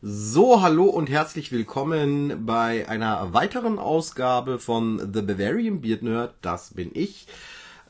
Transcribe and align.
So, 0.00 0.62
hallo 0.62 0.84
und 0.84 1.10
herzlich 1.10 1.50
willkommen 1.50 2.46
bei 2.46 2.88
einer 2.88 3.34
weiteren 3.34 3.80
Ausgabe 3.80 4.60
von 4.60 5.12
The 5.12 5.22
Bavarian 5.22 5.80
Beard 5.80 6.04
Nerd. 6.04 6.34
Das 6.40 6.74
bin 6.74 6.92
ich. 6.94 7.26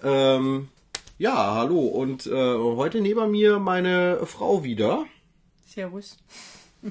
Ähm, 0.02 0.68
ja, 1.18 1.54
hallo 1.54 1.80
und 1.80 2.26
äh, 2.26 2.32
heute 2.32 3.02
neben 3.02 3.30
mir 3.30 3.58
meine 3.58 4.20
Frau 4.24 4.64
wieder. 4.64 5.04
Servus. 5.66 6.16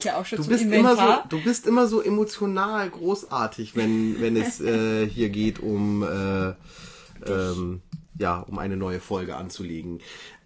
Gehe 0.00 0.16
auch 0.16 0.26
schon 0.26 0.42
Du 0.42 0.48
bist 0.48 0.64
immer 0.64 0.96
so, 0.96 1.28
du 1.28 1.40
bist 1.40 1.64
immer 1.68 1.86
so 1.86 2.02
emotional 2.02 2.90
großartig, 2.90 3.76
wenn 3.76 4.20
wenn 4.20 4.36
es 4.36 4.60
äh, 4.60 5.08
hier 5.08 5.28
geht 5.28 5.60
um 5.60 6.02
äh, 6.02 6.54
ähm, 7.30 7.80
ja 8.18 8.40
um 8.40 8.58
eine 8.58 8.76
neue 8.76 8.98
Folge 8.98 9.36
anzulegen. 9.36 10.00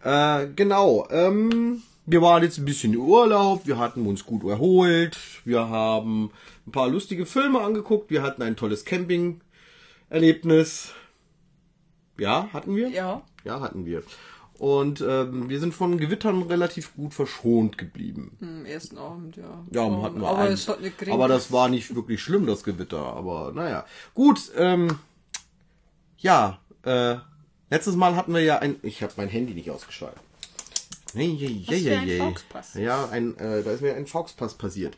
Äh, 0.05 0.49
genau. 0.49 1.09
Ähm, 1.11 1.83
wir 2.07 2.23
waren 2.23 2.43
jetzt 2.43 2.59
ein 2.59 2.65
bisschen 2.65 2.95
in 2.95 2.99
Urlaub, 2.99 3.65
wir 3.67 3.79
hatten 3.79 4.05
uns 4.07 4.27
gut 4.27 4.43
erholt, 4.45 5.17
wir 5.45 5.69
haben 5.69 6.31
ein 6.67 6.73
paar 6.73 6.89
lustige 6.89 7.27
Filme 7.27 7.61
angeguckt, 7.61 8.11
wir 8.11 8.23
hatten 8.23 8.43
ein 8.43 8.57
tolles 8.57 8.85
Camping-Erlebnis. 8.85 10.93
Ja, 12.19 12.49
hatten 12.53 12.75
wir? 12.77 12.89
Ja. 12.89 13.23
Ja, 13.45 13.61
hatten 13.61 13.87
wir. 13.87 14.03
Und 14.59 15.01
ähm, 15.01 15.49
wir 15.49 15.59
sind 15.59 15.75
von 15.75 15.99
Gewittern 15.99 16.43
relativ 16.43 16.95
gut 16.95 17.15
verschont 17.15 17.79
geblieben. 17.79 18.37
Am 18.41 18.65
ersten 18.65 18.97
Abend, 18.99 19.37
ja. 19.37 19.65
Ja, 19.73 19.89
man 19.89 20.03
hat 20.03 20.15
nur 20.15 20.29
aber 20.29 20.39
einen. 20.39 20.55
es 20.55 20.69
hat 20.69 20.81
nicht 20.81 20.99
geregnet. 20.99 21.21
aber 21.21 21.27
das 21.27 21.51
war 21.51 21.69
nicht 21.69 21.97
wirklich 21.97 22.23
schlimm, 22.23 22.47
das 22.47 22.63
Gewitter. 22.63 23.01
Aber 23.01 23.51
naja. 23.53 23.85
Gut, 24.15 24.53
ähm, 24.57 25.01
ja, 26.19 26.61
äh, 26.85 27.17
letztes 27.71 27.97
Mal 27.97 28.15
hatten 28.15 28.33
wir 28.35 28.43
ja 28.43 28.61
ein. 28.61 28.77
Ich 28.83 29.03
habe 29.03 29.15
mein 29.17 29.29
Handy 29.29 29.55
nicht 29.55 29.71
ausgeschaltet. 29.71 30.23
Hey, 31.15 31.37
hey, 31.39 31.63
hey, 31.67 31.81
hey, 31.81 31.97
hey. 32.07 32.19
Fauxpass. 32.19 32.75
Ja, 32.75 33.09
ein, 33.11 33.37
äh, 33.37 33.63
da 33.63 33.73
ist 33.73 33.83
mir 33.83 33.95
ein 33.95 34.07
Fauxpass 34.07 34.55
passiert. 34.55 34.97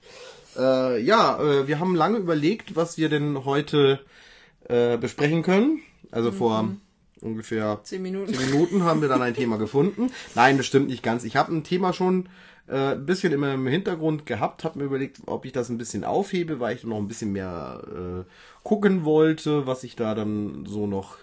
Äh, 0.57 1.01
ja, 1.03 1.41
äh, 1.43 1.67
wir 1.67 1.81
haben 1.81 1.97
lange 1.97 2.19
überlegt, 2.19 2.77
was 2.77 2.97
wir 2.99 3.09
denn 3.09 3.45
heute 3.45 3.99
äh, 4.69 4.97
besprechen 4.97 5.43
können. 5.43 5.81
Also 6.13 6.31
vor 6.31 6.69
ungefähr 7.21 7.81
Zehn 7.83 8.03
Minuten. 8.03 8.33
zehn 8.33 8.51
Minuten 8.51 8.85
haben 8.85 9.01
wir 9.01 9.09
dann 9.09 9.23
ein 9.23 9.35
Thema 9.43 9.57
gefunden. 9.59 10.13
Nein, 10.37 10.57
bestimmt 10.57 10.87
nicht 10.87 11.03
ganz. 11.03 11.25
Ich 11.25 11.35
habe 11.35 11.53
ein 11.53 11.65
Thema 11.65 11.93
schon 11.93 12.29
äh, 12.69 12.93
ein 12.93 13.07
bisschen 13.07 13.33
immer 13.33 13.53
im 13.53 13.67
Hintergrund 13.67 14.25
gehabt, 14.25 14.63
habe 14.63 14.79
mir 14.79 14.85
überlegt, 14.85 15.19
ob 15.27 15.45
ich 15.45 15.53
das 15.53 15.69
ein 15.69 15.79
bisschen 15.79 16.05
aufhebe, 16.05 16.61
weil 16.61 16.77
ich 16.77 16.85
noch 16.85 16.99
ein 16.99 17.09
bisschen 17.09 17.33
mehr 17.33 17.83
äh, 18.25 18.31
gucken 18.63 19.05
wollte, 19.05 19.67
was 19.67 19.83
ich 19.83 19.97
da 19.97 20.15
dann 20.15 20.65
so 20.67 20.87
noch 20.87 21.17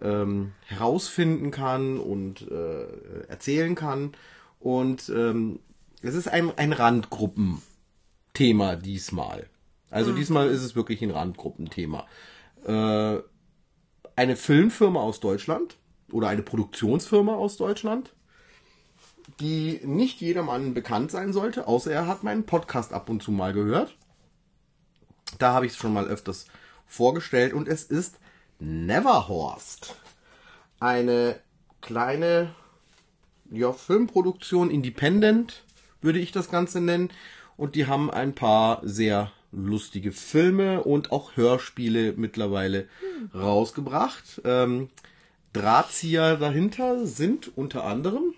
ähm, 0.00 0.52
herausfinden 0.66 1.50
kann 1.50 1.98
und 1.98 2.50
äh, 2.50 3.26
erzählen 3.28 3.74
kann. 3.74 4.12
Und 4.60 5.08
ähm, 5.08 5.60
es 6.02 6.14
ist 6.14 6.28
ein, 6.28 6.56
ein 6.56 6.72
Randgruppenthema 6.72 8.76
diesmal. 8.76 9.48
Also 9.90 10.12
diesmal 10.12 10.48
ist 10.48 10.62
es 10.62 10.74
wirklich 10.74 11.02
ein 11.02 11.10
Randgruppenthema. 11.10 12.06
Äh, 12.64 13.18
eine 14.16 14.36
Filmfirma 14.36 15.00
aus 15.00 15.20
Deutschland 15.20 15.76
oder 16.10 16.28
eine 16.28 16.42
Produktionsfirma 16.42 17.34
aus 17.34 17.56
Deutschland, 17.56 18.14
die 19.40 19.80
nicht 19.84 20.20
jedermann 20.20 20.74
bekannt 20.74 21.10
sein 21.10 21.32
sollte, 21.32 21.66
außer 21.66 21.92
er 21.92 22.06
hat 22.06 22.22
meinen 22.22 22.44
Podcast 22.44 22.92
ab 22.92 23.08
und 23.08 23.22
zu 23.22 23.32
mal 23.32 23.52
gehört. 23.52 23.96
Da 25.38 25.52
habe 25.52 25.66
ich 25.66 25.72
es 25.72 25.78
schon 25.78 25.92
mal 25.92 26.06
öfters 26.06 26.46
vorgestellt 26.86 27.52
und 27.52 27.66
es 27.66 27.84
ist 27.84 28.18
Neverhorst. 28.64 29.96
Eine 30.80 31.38
kleine 31.82 32.54
ja, 33.50 33.72
Filmproduktion, 33.72 34.70
Independent 34.70 35.64
würde 36.00 36.18
ich 36.18 36.32
das 36.32 36.50
Ganze 36.50 36.80
nennen. 36.80 37.10
Und 37.56 37.74
die 37.74 37.86
haben 37.86 38.10
ein 38.10 38.34
paar 38.34 38.80
sehr 38.82 39.30
lustige 39.52 40.12
Filme 40.12 40.82
und 40.82 41.12
auch 41.12 41.36
Hörspiele 41.36 42.14
mittlerweile 42.16 42.88
rausgebracht. 43.34 44.40
Ähm, 44.44 44.88
Drahtzieher 45.52 46.36
dahinter 46.36 47.06
sind 47.06 47.56
unter 47.56 47.84
anderem 47.84 48.34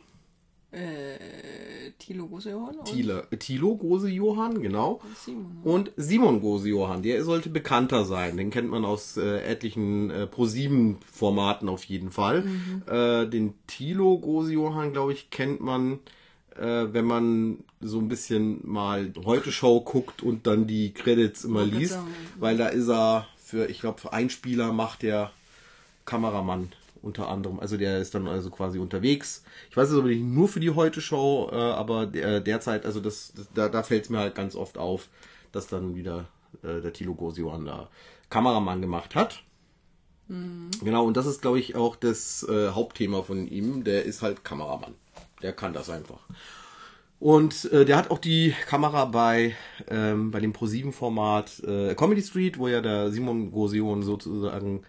Äh, 0.77 1.93
Thilo 1.99 2.27
Gosejohann 2.27 2.77
und 2.77 2.85
Thiele, 2.85 3.27
Thilo 3.39 3.77
Gose 3.77 4.11
Johann, 4.11 4.61
genau. 4.61 5.01
Simon. 5.25 5.59
Und 5.65 5.91
Simon 5.97 6.41
Gose 6.43 6.69
Johann, 6.69 7.03
der 7.03 7.25
sollte 7.25 7.49
bekannter 7.49 8.05
sein. 8.05 8.37
Den 8.37 8.51
kennt 8.51 8.69
man 8.69 8.85
aus 8.85 9.17
äh, 9.17 9.39
etlichen 9.41 10.11
äh, 10.11 10.27
Pro-7-Formaten 10.27 11.71
auf 11.71 11.85
jeden 11.85 12.11
Fall. 12.11 12.45
Äh, 12.87 13.27
den 13.27 13.55
Thilo 13.67 14.19
Gose 14.19 14.53
Johann, 14.53 14.93
glaube 14.93 15.15
ich, 15.15 15.31
kennt 15.31 15.63
man, 15.63 16.01
äh, 16.57 16.85
wenn 16.93 17.07
man 17.07 17.59
so 17.81 17.99
ein 17.99 18.09
bisschen 18.09 18.61
mal 18.63 19.13
Heute 19.25 19.53
Show 19.53 19.81
guckt 19.81 20.23
und 20.23 20.47
dann 20.47 20.67
die 20.67 20.93
Credits 20.93 21.45
immer 21.45 21.65
liest. 21.65 21.99
Weil 22.39 22.59
da 22.59 22.69
ist 22.69 22.89
er 22.89 23.27
für, 23.39 23.67
ich 23.71 23.81
glaube, 23.81 24.01
für 24.01 24.13
Einspieler 24.13 24.73
macht 24.73 25.03
der 25.03 25.31
Kameramann 26.05 26.71
unter 27.07 27.29
anderem. 27.29 27.59
Also 27.61 27.77
der 27.77 27.99
ist 27.99 28.15
dann 28.15 28.27
also 28.27 28.51
quasi 28.51 28.79
unterwegs. 28.79 29.45
Ich 29.71 29.77
weiß 29.77 29.91
es 29.91 29.99
aber 29.99 30.09
nicht 30.09 30.23
nur 30.23 30.49
für 30.49 30.61
die 30.61 30.71
Heute-Show, 30.71 31.51
äh, 31.53 31.55
aber 31.55 32.07
der, 32.07 32.41
derzeit, 32.41 32.85
also 32.85 33.01
das, 33.01 33.33
das 33.35 33.49
da, 33.55 33.69
da 33.69 33.83
fällt 33.83 34.05
es 34.05 34.11
mir 34.11 34.19
halt 34.19 34.35
ganz 34.35 34.55
oft 34.55 34.77
auf, 34.77 35.09
dass 35.53 35.69
dann 35.69 35.95
wieder 35.95 36.27
äh, 36.63 36.81
der 36.81 36.93
Tilo 36.93 37.15
Gosiohan 37.15 37.65
da 37.65 37.89
Kameramann 38.29 38.83
gemacht 38.83 39.15
hat. 39.15 39.43
Genau, 40.83 41.05
und 41.05 41.17
das 41.17 41.27
ist, 41.27 41.41
glaube 41.41 41.61
ich, 41.61 41.77
auch 41.77 41.95
das 41.95 42.43
äh, 42.49 42.71
Hauptthema 42.71 43.23
von 43.23 43.47
ihm. 43.47 43.85
Der 43.85 44.05
ist 44.05 44.23
halt 44.23 44.45
Kameramann. 44.45 44.95
Der 45.41 45.53
kann 45.53 45.73
das 45.73 45.89
einfach. 45.89 46.21
Und 47.19 47.71
äh, 47.73 47.85
der 47.85 47.97
hat 47.97 48.11
auch 48.11 48.19
die 48.19 48.53
Kamera 48.67 49.07
bei, 49.07 49.55
ähm, 49.89 50.31
bei 50.33 50.41
dem 50.41 50.53
Pro7-Format 50.53 51.61
äh, 51.61 51.95
Comedy 51.95 52.23
Street, 52.23 52.59
wo 52.59 52.69
ja 52.69 52.81
der 52.81 53.11
Simon 53.11 53.53
Gosion 53.53 54.03
sozusagen 54.03 54.83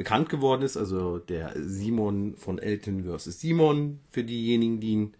bekannt 0.00 0.30
geworden 0.30 0.62
ist. 0.62 0.78
Also 0.78 1.18
der 1.18 1.52
Simon 1.56 2.34
von 2.34 2.58
Elton 2.58 3.04
vs. 3.04 3.38
Simon, 3.38 4.00
für 4.10 4.24
diejenigen, 4.24 4.80
die 4.80 4.92
ihn 4.92 5.14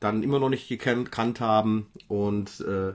dann 0.00 0.22
immer 0.22 0.38
noch 0.38 0.48
nicht 0.48 0.68
gekannt, 0.68 1.40
haben. 1.40 1.88
Und 2.08 2.60
äh, 2.60 2.94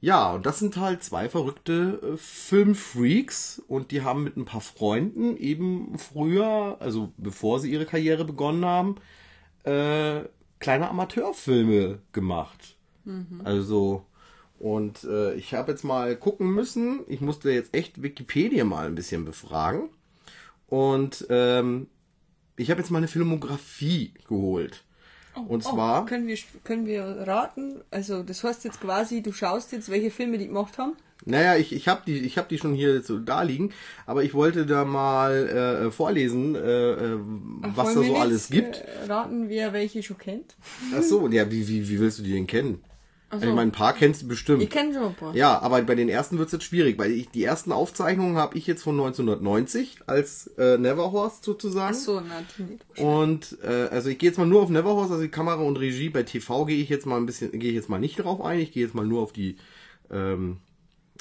ja, 0.00 0.32
und 0.32 0.46
das 0.46 0.58
sind 0.58 0.78
halt 0.78 1.02
zwei 1.02 1.28
verrückte 1.28 2.00
äh, 2.02 2.16
Filmfreaks 2.16 3.62
und 3.68 3.90
die 3.90 4.00
haben 4.00 4.24
mit 4.24 4.38
ein 4.38 4.46
paar 4.46 4.62
Freunden 4.62 5.36
eben 5.36 5.98
früher, 5.98 6.78
also 6.80 7.12
bevor 7.18 7.60
sie 7.60 7.70
ihre 7.70 7.84
Karriere 7.84 8.24
begonnen 8.24 8.64
haben, 8.64 8.94
äh, 9.64 10.22
kleine 10.58 10.88
Amateurfilme 10.88 11.98
gemacht. 12.12 12.76
Also, 13.44 14.06
und 14.58 15.04
äh, 15.04 15.34
ich 15.34 15.52
habe 15.52 15.72
jetzt 15.72 15.84
mal 15.84 16.16
gucken 16.16 16.50
müssen, 16.54 17.00
ich 17.08 17.20
musste 17.20 17.50
jetzt 17.50 17.74
echt 17.74 18.02
Wikipedia 18.02 18.64
mal 18.64 18.86
ein 18.86 18.94
bisschen 18.94 19.26
befragen. 19.26 19.90
Und 20.68 21.26
ähm, 21.30 21.88
ich 22.56 22.70
habe 22.70 22.80
jetzt 22.80 22.90
mal 22.90 22.98
eine 22.98 23.08
Filmografie 23.08 24.14
geholt. 24.28 24.84
und 25.48 25.62
zwar. 25.62 26.02
Oh, 26.02 26.06
können, 26.06 26.26
wir, 26.26 26.38
können 26.64 26.86
wir 26.86 27.04
raten? 27.04 27.82
Also, 27.90 28.22
das 28.22 28.42
heißt 28.42 28.64
jetzt 28.64 28.80
quasi, 28.80 29.22
du 29.22 29.32
schaust 29.32 29.72
jetzt, 29.72 29.90
welche 29.90 30.10
Filme 30.10 30.38
die 30.38 30.46
gemacht 30.46 30.78
haben? 30.78 30.94
Naja, 31.24 31.56
ich, 31.56 31.72
ich 31.72 31.88
habe 31.88 32.02
die, 32.06 32.18
ich 32.18 32.36
hab 32.36 32.48
die 32.48 32.58
schon 32.58 32.74
hier 32.74 33.02
so 33.02 33.18
da 33.18 33.42
liegen, 33.42 33.72
aber 34.04 34.22
ich 34.22 34.34
wollte 34.34 34.66
da 34.66 34.84
mal 34.84 35.48
äh, 35.86 35.90
vorlesen, 35.90 36.54
äh, 36.54 36.92
äh, 36.92 37.18
was 37.74 37.88
da 37.88 37.94
so 37.94 38.04
wir 38.04 38.16
alles 38.16 38.50
jetzt, 38.50 38.52
gibt. 38.52 38.76
Äh, 38.76 39.06
raten, 39.10 39.48
wer 39.48 39.72
welche 39.72 40.02
schon 40.02 40.18
kennt? 40.18 40.56
Ach 40.94 41.02
so, 41.02 41.26
ja, 41.28 41.50
wie, 41.50 41.66
wie, 41.68 41.88
wie 41.88 41.98
willst 42.00 42.18
du 42.18 42.22
die 42.22 42.32
denn 42.32 42.46
kennen? 42.46 42.82
Also, 43.36 43.48
ich 43.48 43.54
meine, 43.54 43.70
ein 43.70 43.72
paar 43.72 43.92
kennst 43.92 44.22
du 44.22 44.28
bestimmt. 44.28 44.62
Ich 44.62 44.70
kenne 44.70 44.94
schon 44.94 45.04
ein 45.04 45.14
paar. 45.14 45.34
Ja, 45.34 45.58
aber 45.60 45.82
bei 45.82 45.94
den 45.94 46.08
ersten 46.08 46.38
wird's 46.38 46.52
jetzt 46.52 46.64
schwierig, 46.64 46.98
weil 46.98 47.10
ich, 47.12 47.30
die 47.30 47.44
ersten 47.44 47.72
Aufzeichnungen 47.72 48.36
habe 48.36 48.56
ich 48.56 48.66
jetzt 48.66 48.82
von 48.82 48.94
1990 48.94 49.98
als 50.06 50.48
äh, 50.58 50.78
Neverhorst 50.78 51.44
sozusagen. 51.44 51.94
Ach 51.96 52.00
so, 52.00 52.20
na, 52.20 52.42
die 52.56 52.62
nicht. 52.62 52.98
Und 52.98 53.58
äh, 53.62 53.88
also 53.90 54.08
ich 54.10 54.18
gehe 54.18 54.30
jetzt 54.30 54.38
mal 54.38 54.46
nur 54.46 54.62
auf 54.62 54.70
Neverhorst, 54.70 55.10
also 55.10 55.22
die 55.22 55.30
Kamera 55.30 55.62
und 55.62 55.78
Regie. 55.78 56.08
Bei 56.08 56.22
TV 56.22 56.64
gehe 56.64 56.82
ich 56.82 56.88
jetzt 56.88 57.06
mal 57.06 57.16
ein 57.16 57.26
bisschen, 57.26 57.52
gehe 57.52 57.70
ich 57.70 57.76
jetzt 57.76 57.88
mal 57.88 57.98
nicht 57.98 58.16
drauf 58.16 58.40
ein. 58.40 58.58
Ich 58.58 58.72
gehe 58.72 58.84
jetzt 58.84 58.94
mal 58.94 59.06
nur 59.06 59.22
auf 59.22 59.32
die 59.32 59.56
ähm, 60.10 60.58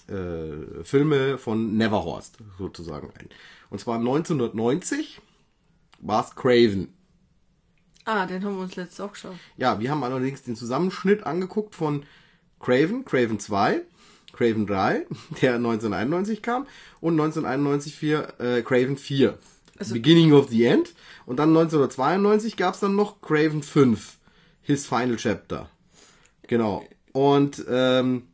äh, 0.08 0.84
Filme 0.84 1.38
von 1.38 1.78
Neverhorst 1.78 2.38
sozusagen 2.58 3.12
ein. 3.20 3.30
Und 3.70 3.80
zwar 3.80 3.98
1990 3.98 5.22
war's 6.00 6.36
Craven. 6.36 6.95
Ah, 8.06 8.28
den 8.28 8.46
haben 8.46 8.56
wir 8.56 8.64
uns 8.64 8.76
letztes 8.76 9.00
auch 9.00 9.14
geschaut. 9.14 9.36
Ja, 9.58 9.80
wir 9.80 9.90
haben 9.90 10.04
allerdings 10.04 10.44
den 10.44 10.56
Zusammenschnitt 10.56 11.26
angeguckt 11.26 11.74
von 11.74 12.04
Craven, 12.60 13.04
Craven 13.04 13.40
2, 13.40 13.82
Craven 14.32 14.68
3, 14.68 15.06
der 15.42 15.56
1991 15.56 16.42
kam, 16.42 16.68
und 17.02 17.14
1991 17.14 17.96
für 17.96 18.40
äh, 18.40 18.62
Craven 18.62 18.98
4. 18.98 19.38
Beginning 19.92 20.32
of 20.34 20.50
the 20.50 20.66
End. 20.66 20.94
Und 21.26 21.38
dann 21.38 21.50
1992 21.50 22.56
gab's 22.56 22.80
dann 22.80 22.96
noch 22.96 23.22
Craven 23.22 23.62
5, 23.62 24.18
His 24.62 24.86
Final 24.86 25.18
Chapter. 25.18 25.70
Genau. 26.48 26.86
Und 27.12 27.66
ähm, 27.68 28.28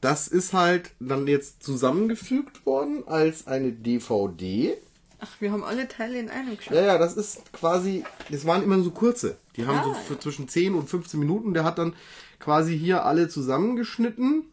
das 0.00 0.28
ist 0.28 0.52
halt 0.54 0.92
dann 1.00 1.26
jetzt 1.26 1.62
zusammengefügt 1.62 2.64
worden 2.64 3.06
als 3.06 3.46
eine 3.46 3.72
DVD. 3.72 4.76
Ach, 5.20 5.40
wir 5.40 5.52
haben 5.52 5.62
alle 5.64 5.86
Teile 5.86 6.18
in 6.18 6.30
einem 6.30 6.56
geschaut. 6.56 6.74
Ja, 6.74 6.82
ja, 6.82 6.98
das 6.98 7.14
ist 7.14 7.52
quasi, 7.52 8.04
das 8.30 8.46
waren 8.46 8.62
immer 8.62 8.80
so 8.82 8.90
kurze. 8.90 9.36
Die 9.56 9.66
haben 9.66 9.82
so 9.84 9.90
Ah. 9.92 9.94
für 9.94 10.18
zwischen 10.18 10.48
10 10.48 10.74
und 10.74 10.88
15 10.88 11.20
Minuten. 11.20 11.52
Der 11.54 11.64
hat 11.64 11.78
dann 11.78 11.94
quasi 12.38 12.78
hier 12.78 13.04
alle 13.04 13.28
zusammengeschnitten. 13.28 14.44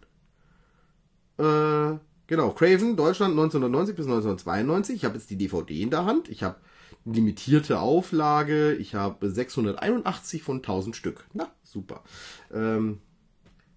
Äh, 1.37 1.97
genau, 2.27 2.49
Craven, 2.51 2.95
Deutschland 2.95 3.31
1990 3.31 3.95
bis 3.95 4.05
1992. 4.07 4.95
Ich 4.95 5.05
habe 5.05 5.15
jetzt 5.15 5.29
die 5.29 5.37
DVD 5.37 5.81
in 5.81 5.89
der 5.89 6.05
Hand. 6.05 6.29
Ich 6.29 6.43
habe 6.43 6.57
limitierte 7.05 7.79
Auflage. 7.79 8.73
Ich 8.73 8.95
habe 8.95 9.29
681 9.29 10.43
von 10.43 10.57
1000 10.57 10.95
Stück. 10.95 11.25
Na, 11.33 11.47
super. 11.63 12.03
Ähm, 12.53 12.99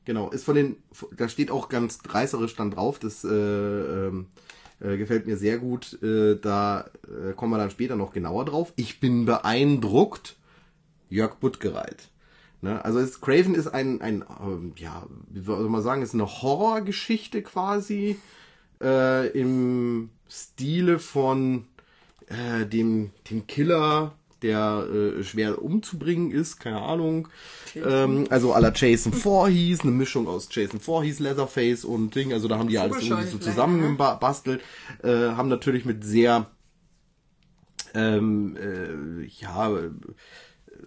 genau, 0.04 0.30
ist 0.30 0.44
von 0.44 0.56
den, 0.56 0.76
da 1.16 1.28
steht 1.28 1.50
auch 1.50 1.68
ganz 1.68 1.98
reißerisch 2.08 2.56
dann 2.56 2.70
drauf, 2.72 2.98
das 2.98 3.22
äh, 3.24 3.28
ähm, 3.28 4.26
äh, 4.80 4.96
gefällt 4.96 5.26
mir 5.26 5.36
sehr 5.36 5.58
gut. 5.58 6.02
Äh, 6.02 6.36
da 6.40 6.90
äh, 7.06 7.32
kommen 7.34 7.52
wir 7.52 7.58
dann 7.58 7.70
später 7.70 7.96
noch 7.96 8.12
genauer 8.12 8.44
drauf. 8.44 8.72
Ich 8.76 9.00
bin 9.00 9.26
beeindruckt. 9.26 10.36
Jörg 11.08 11.36
Buttgereit. 11.36 12.08
Ne? 12.62 12.84
Also 12.84 12.98
ist, 12.98 13.20
Craven 13.20 13.54
ist 13.54 13.68
ein, 13.68 14.00
ein 14.00 14.24
ähm, 14.40 14.72
ja, 14.76 15.06
wie 15.28 15.40
soll 15.40 15.68
man 15.68 15.82
sagen, 15.82 16.02
ist 16.02 16.14
eine 16.14 16.26
Horrorgeschichte 16.26 17.42
quasi 17.42 18.16
äh, 18.82 19.28
im 19.28 20.10
Stile 20.28 20.98
von 20.98 21.66
äh, 22.26 22.66
dem, 22.66 23.10
dem 23.30 23.46
Killer, 23.46 24.14
der 24.42 24.86
äh, 24.92 25.22
schwer 25.24 25.62
umzubringen 25.62 26.30
ist, 26.30 26.58
keine 26.58 26.80
Ahnung. 26.80 27.28
Ähm, 27.74 28.26
also 28.30 28.52
aller 28.52 28.72
Jason 28.74 29.12
Voorhees, 29.12 29.80
eine 29.80 29.92
Mischung 29.92 30.26
aus 30.28 30.48
Jason 30.50 30.80
Voorhees, 30.80 31.18
Leatherface 31.18 31.84
und 31.84 32.14
Ding. 32.14 32.32
Also 32.32 32.48
da 32.48 32.58
haben 32.58 32.68
die 32.68 32.78
alles 32.78 33.02
irgendwie 33.02 33.28
so 33.28 33.38
zusammengebastelt. 33.38 34.60
Äh, 35.02 35.30
haben 35.30 35.48
natürlich 35.48 35.84
mit 35.84 36.04
sehr 36.04 36.46
ähm, 37.94 38.56
äh, 38.56 39.24
ja 39.26 39.70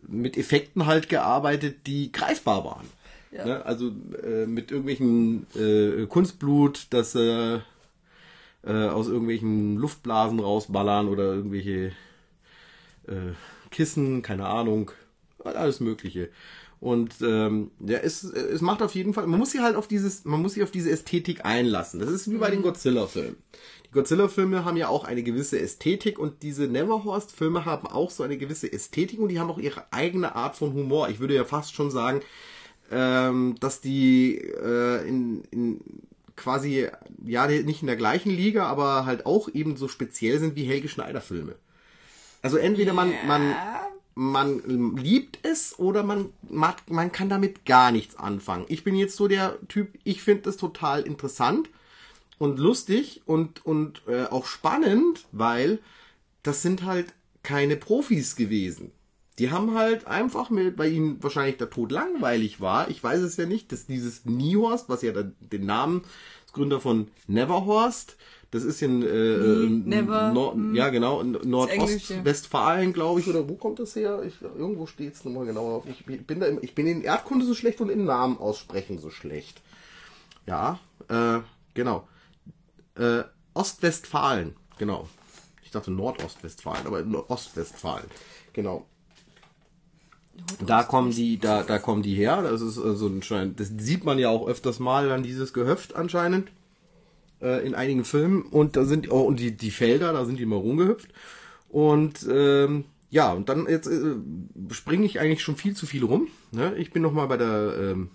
mit 0.07 0.37
Effekten 0.37 0.85
halt 0.85 1.09
gearbeitet, 1.09 1.87
die 1.87 2.11
greifbar 2.11 2.65
waren. 2.65 2.87
Ja. 3.31 3.45
Ne? 3.45 3.65
Also 3.65 3.91
äh, 4.23 4.45
mit 4.45 4.71
irgendwelchen 4.71 5.47
äh, 5.55 6.05
Kunstblut, 6.05 6.87
das 6.91 7.15
äh, 7.15 7.59
äh, 8.65 8.87
aus 8.87 9.07
irgendwelchen 9.07 9.77
Luftblasen 9.77 10.39
rausballern 10.39 11.07
oder 11.07 11.33
irgendwelche 11.33 11.91
äh, 13.07 13.33
Kissen, 13.71 14.21
keine 14.21 14.47
Ahnung, 14.47 14.91
alles 15.43 15.79
Mögliche. 15.79 16.29
Und 16.79 17.13
ähm, 17.21 17.71
ja, 17.79 17.99
es, 17.99 18.25
es 18.25 18.59
macht 18.59 18.81
auf 18.81 18.93
jeden 18.93 19.13
Fall, 19.13 19.25
man 19.25 19.39
muss 19.39 19.51
sich 19.51 19.61
halt 19.61 19.77
auf 19.77 19.87
dieses, 19.87 20.25
man 20.25 20.41
muss 20.41 20.55
sich 20.55 20.63
auf 20.63 20.71
diese 20.71 20.91
Ästhetik 20.91 21.45
einlassen. 21.45 22.01
Das 22.01 22.09
ist 22.09 22.29
wie 22.29 22.35
bei 22.35 22.49
den 22.49 22.59
mhm. 22.59 22.63
Godzilla-Filmen. 22.63 23.37
Die 23.87 23.91
Godzilla-Filme 23.91 24.65
haben 24.65 24.75
ja 24.75 24.89
auch 24.89 25.05
eine 25.05 25.23
gewisse 25.23 25.57
Ästhetik 25.59 26.19
und 26.19 26.43
diese 26.43 26.63
Neverhorst-Filme 26.63 27.63
haben 27.63 27.87
auch 27.87 28.11
so 28.11 28.23
eine 28.23 28.37
gewisse 28.37 28.71
Ästhetik 28.71 29.19
und 29.19 29.29
die 29.29 29.39
haben 29.39 29.49
auch 29.49 29.59
ihre 29.59 29.93
eigene 29.93 30.35
Art 30.35 30.57
von 30.57 30.73
Humor. 30.73 31.07
Ich 31.07 31.21
würde 31.21 31.35
ja 31.35 31.45
fast 31.45 31.73
schon 31.73 31.89
sagen, 31.89 32.19
ähm, 32.91 33.55
dass 33.61 33.79
die 33.79 34.39
äh, 34.39 35.07
in, 35.07 35.43
in 35.51 35.79
quasi, 36.35 36.89
ja, 37.25 37.47
nicht 37.47 37.81
in 37.81 37.87
der 37.87 37.95
gleichen 37.95 38.31
Liga, 38.31 38.65
aber 38.65 39.05
halt 39.05 39.25
auch 39.25 39.47
eben 39.53 39.77
so 39.77 39.87
speziell 39.87 40.37
sind 40.39 40.57
wie 40.57 40.65
Helge 40.65 40.89
Schneider-Filme. 40.89 41.55
Also 42.43 42.57
entweder 42.57 42.93
man, 42.93 43.13
man, 43.25 43.55
man 44.15 44.97
liebt 44.97 45.39
es 45.43 45.79
oder 45.79 46.03
man, 46.03 46.29
man 46.49 47.11
kann 47.11 47.29
damit 47.29 47.65
gar 47.65 47.91
nichts 47.91 48.17
anfangen. 48.17 48.65
Ich 48.67 48.83
bin 48.83 48.95
jetzt 48.95 49.15
so 49.15 49.27
der 49.27 49.57
Typ, 49.69 49.97
ich 50.03 50.21
finde 50.21 50.43
das 50.43 50.57
total 50.57 51.01
interessant 51.03 51.69
und 52.37 52.59
lustig 52.59 53.21
und, 53.25 53.65
und 53.65 54.03
äh, 54.07 54.25
auch 54.25 54.45
spannend, 54.45 55.25
weil 55.31 55.79
das 56.43 56.61
sind 56.61 56.83
halt 56.83 57.13
keine 57.43 57.77
Profis 57.77 58.35
gewesen. 58.35 58.91
Die 59.39 59.49
haben 59.49 59.73
halt 59.73 60.05
einfach 60.05 60.49
mit, 60.49 60.77
weil 60.77 60.91
ihnen 60.91 61.23
wahrscheinlich 61.23 61.57
der 61.57 61.69
Tod 61.69 61.91
langweilig 61.91 62.59
war. 62.59 62.89
Ich 62.89 63.01
weiß 63.03 63.21
es 63.21 63.37
ja 63.37 63.45
nicht, 63.45 63.71
dass 63.71 63.87
dieses 63.87 64.25
Niehorst, 64.25 64.89
was 64.89 65.01
ja 65.01 65.13
den 65.13 65.65
Namen 65.65 66.03
des 66.45 66.53
Gründer 66.53 66.79
von 66.79 67.07
Neverhorst, 67.27 68.17
das 68.53 68.63
ist 68.63 68.83
in 68.83 69.01
äh, 69.01 69.07
Never, 69.07 70.31
Nord, 70.31 70.53
hm. 70.53 70.75
ja 70.75 70.89
genau 70.89 71.23
Nordostwestfalen, 71.23 72.93
glaube 72.93 73.19
ich, 73.19 73.27
oder 73.27 73.49
wo 73.49 73.55
kommt 73.55 73.79
das 73.79 73.95
her? 73.95 74.21
Ich, 74.27 74.35
irgendwo 74.43 74.85
steht 74.85 75.15
es 75.15 75.25
nochmal 75.25 75.47
genau 75.47 75.77
auf. 75.77 75.85
Ich 75.87 76.05
bin 76.05 76.39
da, 76.39 76.45
ich 76.61 76.75
bin 76.75 76.85
in 76.85 77.01
Erdkunde 77.01 77.47
so 77.47 77.55
schlecht 77.55 77.81
und 77.81 77.89
in 77.89 78.05
Namen 78.05 78.37
aussprechen 78.37 78.99
so 78.99 79.09
schlecht. 79.09 79.59
Ja, 80.45 80.79
äh, 81.09 81.39
genau. 81.73 82.07
Äh, 82.93 83.23
Ostwestfalen, 83.55 84.53
genau. 84.77 85.09
Ich 85.63 85.71
dachte 85.71 85.89
Nordostwestfalen, 85.89 86.85
aber 86.85 87.31
Ostwestfalen, 87.31 88.05
genau. 88.53 88.85
Da 90.63 90.83
kommen 90.83 91.09
die, 91.09 91.39
da, 91.39 91.63
da 91.63 91.79
kommen 91.79 92.03
die 92.03 92.13
her. 92.13 92.43
Das 92.43 92.61
ist 92.61 92.77
also 92.77 93.07
anscheinend, 93.07 93.59
das 93.59 93.71
sieht 93.79 94.03
man 94.03 94.19
ja 94.19 94.29
auch 94.29 94.47
öfters 94.47 94.77
mal 94.77 95.11
an 95.11 95.23
dieses 95.23 95.53
Gehöft 95.53 95.95
anscheinend 95.95 96.51
äh, 97.43 97.65
in 97.65 97.75
einigen 97.75 98.05
Filmen 98.05 98.43
und 98.43 98.75
da 98.75 98.85
sind 98.85 99.11
auch 99.11 99.25
und 99.25 99.39
die 99.39 99.51
die 99.51 99.71
Felder, 99.71 100.13
da 100.13 100.25
sind 100.25 100.39
die 100.39 100.43
immer 100.43 100.55
rumgehüpft 100.55 101.09
und 101.69 102.27
ähm, 102.31 102.85
ja 103.09 103.33
und 103.33 103.49
dann 103.49 103.67
jetzt 103.67 103.87
äh, 103.87 104.15
springe 104.71 105.05
ich 105.05 105.19
eigentlich 105.19 105.43
schon 105.43 105.57
viel 105.57 105.75
zu 105.75 105.85
viel 105.85 106.03
rum. 106.03 106.27
Ne? 106.51 106.75
Ich 106.77 106.91
bin 106.91 107.01
noch 107.01 107.13
mal 107.13 107.27
bei 107.27 107.37
der 107.37 107.75
ähm, 107.79 108.09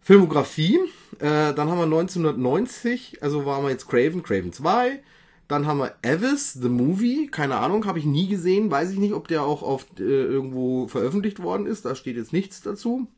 Filmografie. 0.00 0.78
Äh, 1.18 1.52
dann 1.54 1.68
haben 1.68 1.78
wir 1.78 1.84
1990, 1.84 3.22
also 3.22 3.44
waren 3.44 3.64
wir 3.64 3.70
jetzt 3.70 3.88
Craven, 3.88 4.22
Craven 4.22 4.52
2. 4.52 5.00
Dann 5.48 5.66
haben 5.66 5.78
wir 5.78 5.94
Avis, 6.04 6.52
The 6.52 6.68
Movie. 6.68 7.28
Keine 7.28 7.56
Ahnung, 7.56 7.86
habe 7.86 7.98
ich 7.98 8.04
nie 8.04 8.28
gesehen. 8.28 8.70
Weiß 8.70 8.90
ich 8.92 8.98
nicht, 8.98 9.14
ob 9.14 9.26
der 9.26 9.42
auch 9.42 9.62
auf 9.62 9.86
äh, 9.98 10.02
irgendwo 10.02 10.86
veröffentlicht 10.88 11.40
worden 11.42 11.66
ist. 11.66 11.84
Da 11.84 11.94
steht 11.94 12.16
jetzt 12.16 12.32
nichts 12.32 12.62
dazu. 12.62 13.08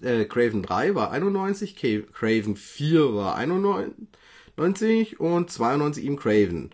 Äh, 0.00 0.24
Craven 0.24 0.62
3 0.62 0.94
war 0.94 1.10
91, 1.10 1.76
Craven 2.12 2.56
4 2.56 3.14
war 3.14 3.36
91 3.36 5.20
und 5.20 5.50
92 5.50 6.04
ihm 6.04 6.16
Craven. 6.16 6.70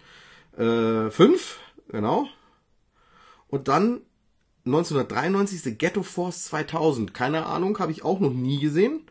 Äh, 0.56 1.11
5, 1.11 1.61
genau. 1.88 2.29
Und 3.49 3.69
dann 3.69 4.03
1993 4.67 5.62
The 5.62 5.76
Ghetto 5.76 6.03
Force 6.03 6.44
2000. 6.44 7.15
Keine 7.15 7.47
Ahnung, 7.47 7.79
habe 7.79 7.93
ich 7.93 8.05
auch 8.05 8.20
noch 8.20 8.32
nie 8.32 8.61
gesehen. 8.61 9.03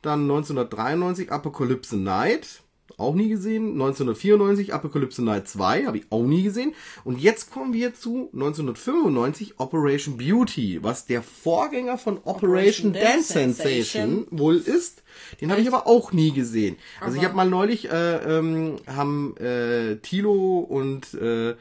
Dann 0.00 0.22
1993 0.22 1.30
Apocalypse 1.30 1.96
Night. 1.96 2.61
Auch 3.02 3.14
nie 3.14 3.28
gesehen. 3.28 3.72
1994 3.72 4.72
Apocalypse 4.72 5.22
Night 5.22 5.48
2, 5.48 5.86
habe 5.86 5.98
ich 5.98 6.04
auch 6.10 6.24
nie 6.24 6.42
gesehen. 6.42 6.74
Und 7.04 7.20
jetzt 7.20 7.50
kommen 7.50 7.72
wir 7.72 7.94
zu 7.94 8.30
1995 8.32 9.58
Operation 9.58 10.16
Beauty, 10.16 10.82
was 10.82 11.06
der 11.06 11.22
Vorgänger 11.22 11.98
von 11.98 12.18
Operation, 12.24 12.90
Operation 12.90 12.92
Dance, 12.92 13.34
Dance 13.34 13.62
Sensation, 13.62 14.26
wohl 14.30 14.56
ist. 14.56 15.02
Den 15.40 15.50
habe 15.50 15.60
ich 15.60 15.68
aber 15.68 15.86
auch 15.86 16.12
nie 16.12 16.32
gesehen. 16.32 16.76
Also 17.00 17.18
ich 17.18 17.24
habe 17.24 17.34
mal 17.34 17.48
neulich, 17.48 17.90
äh, 17.90 18.38
ähm, 18.38 18.76
haben 18.86 19.36
äh, 19.36 19.96
Tilo 19.96 20.58
und 20.58 21.14
äh, 21.14 21.54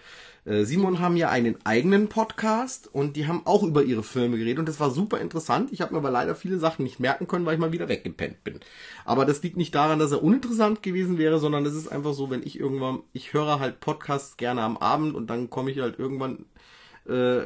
Simon 0.44 1.00
haben 1.00 1.18
ja 1.18 1.30
einen 1.30 1.64
eigenen 1.66 2.08
Podcast 2.08 2.90
und 2.92 3.16
die 3.16 3.28
haben 3.28 3.46
auch 3.46 3.62
über 3.62 3.84
ihre 3.84 4.02
Filme 4.02 4.40
geredet 4.40 4.58
und 4.58 4.68
das 4.68 4.80
war 4.80 4.90
super 4.90 5.20
interessant. 5.20 5.72
Ich 5.72 5.82
habe 5.82 5.94
mir 5.94 6.00
aber 6.00 6.10
leider 6.10 6.34
viele 6.34 6.58
Sachen 6.58 6.84
nicht 6.84 7.00
merken 7.00 7.28
können, 7.28 7.46
weil 7.46 7.54
ich 7.54 7.60
mal 7.60 7.72
wieder 7.72 7.90
weggepennt 7.90 8.44
bin. 8.44 8.60
Aber 9.06 9.26
das 9.26 9.44
liegt 9.44 9.56
nicht 9.56 9.76
daran, 9.76 10.00
dass 10.00 10.12
er 10.12 10.24
uninteressant 10.24 10.82
gewesen 10.82 11.20
wäre, 11.20 11.38
sondern 11.38 11.64
es 11.68 11.76
ist 11.76 11.90
einfach 11.90 12.14
so, 12.14 12.32
wenn 12.32 12.42
ich 12.42 12.60
irgendwann, 12.60 13.04
ich 13.14 13.34
höre 13.34 13.60
halt 13.60 13.82
Podcasts 13.82 14.36
gerne 14.36 14.64
am 14.64 14.78
Abend 14.78 15.14
und 15.14 15.30
dann 15.30 15.52
komme 15.52 15.70
ich 15.70 15.80
halt 15.80 16.00
irgendwann 16.00 16.46
äh, 17.08 17.42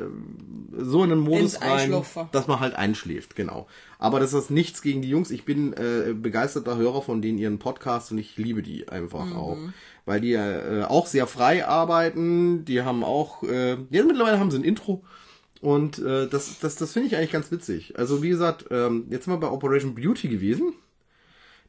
so 0.77 1.03
in 1.03 1.11
einen 1.11 1.21
Modus 1.21 1.61
rein, 1.61 2.03
dass 2.31 2.47
man 2.47 2.59
halt 2.59 2.75
einschläft, 2.75 3.35
genau. 3.35 3.67
Aber 3.99 4.19
das 4.19 4.33
ist 4.33 4.51
nichts 4.51 4.81
gegen 4.81 5.01
die 5.01 5.09
Jungs. 5.09 5.31
Ich 5.31 5.45
bin 5.45 5.73
äh, 5.73 6.13
begeisterter 6.13 6.77
Hörer 6.77 7.01
von 7.01 7.21
denen 7.21 7.37
ihren 7.37 7.59
Podcasts 7.59 8.11
und 8.11 8.17
ich 8.17 8.37
liebe 8.37 8.61
die 8.61 8.89
einfach 8.89 9.25
mhm. 9.25 9.35
auch 9.35 9.57
weil 10.05 10.21
die 10.21 10.33
äh, 10.33 10.83
auch 10.83 11.07
sehr 11.07 11.27
frei 11.27 11.65
arbeiten. 11.65 12.63
Die 12.65 12.81
haben 12.83 13.03
auch, 13.03 13.43
äh, 13.43 13.77
jetzt 13.89 14.07
mittlerweile 14.07 14.39
haben 14.39 14.51
sie 14.51 14.59
ein 14.59 14.63
Intro. 14.63 15.03
Und 15.61 15.99
äh, 15.99 16.27
das, 16.27 16.59
das, 16.59 16.75
das 16.75 16.93
finde 16.93 17.07
ich 17.07 17.15
eigentlich 17.15 17.31
ganz 17.31 17.51
witzig. 17.51 17.97
Also 17.97 18.21
wie 18.21 18.29
gesagt, 18.29 18.65
ähm, 18.69 19.07
jetzt 19.09 19.25
sind 19.25 19.33
wir 19.33 19.39
bei 19.39 19.49
Operation 19.49 19.95
Beauty 19.95 20.27
gewesen. 20.27 20.73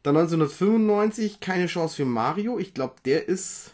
Dann 0.02 0.16
1995 0.16 1.40
keine 1.40 1.66
Chance 1.66 1.96
für 1.96 2.04
Mario. 2.04 2.58
Ich 2.58 2.74
glaube, 2.74 2.94
der 3.04 3.26
ist 3.28 3.72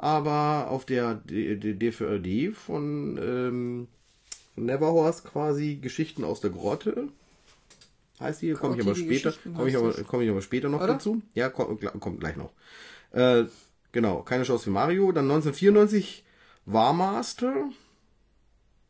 aber 0.00 0.70
auf 0.70 0.86
der 0.86 1.16
DVD 1.26 2.52
von 2.52 3.18
ähm, 3.22 3.88
Neverhorst 4.56 5.24
quasi 5.24 5.76
Geschichten 5.76 6.24
aus 6.24 6.40
der 6.40 6.48
Grotte. 6.48 7.08
Heißt 8.18 8.40
die, 8.40 8.54
komme 8.54 8.76
ich 8.76 8.82
aber 8.82 8.94
später, 8.94 9.34
komme 9.54 9.68
ich 9.68 9.76
aber, 9.76 9.92
komm 10.04 10.22
ich 10.22 10.30
aber 10.30 10.40
später 10.40 10.70
noch 10.70 10.80
Oder? 10.80 10.94
dazu. 10.94 11.20
Ja, 11.34 11.50
kommt, 11.50 11.82
kommt 12.00 12.18
gleich 12.18 12.36
noch. 12.36 12.50
Äh, 13.12 13.44
genau, 13.92 14.22
keine 14.22 14.44
Chance 14.44 14.64
für 14.64 14.70
Mario. 14.70 15.12
Dann 15.12 15.24
1994 15.24 16.24
Warmaster. 16.64 17.68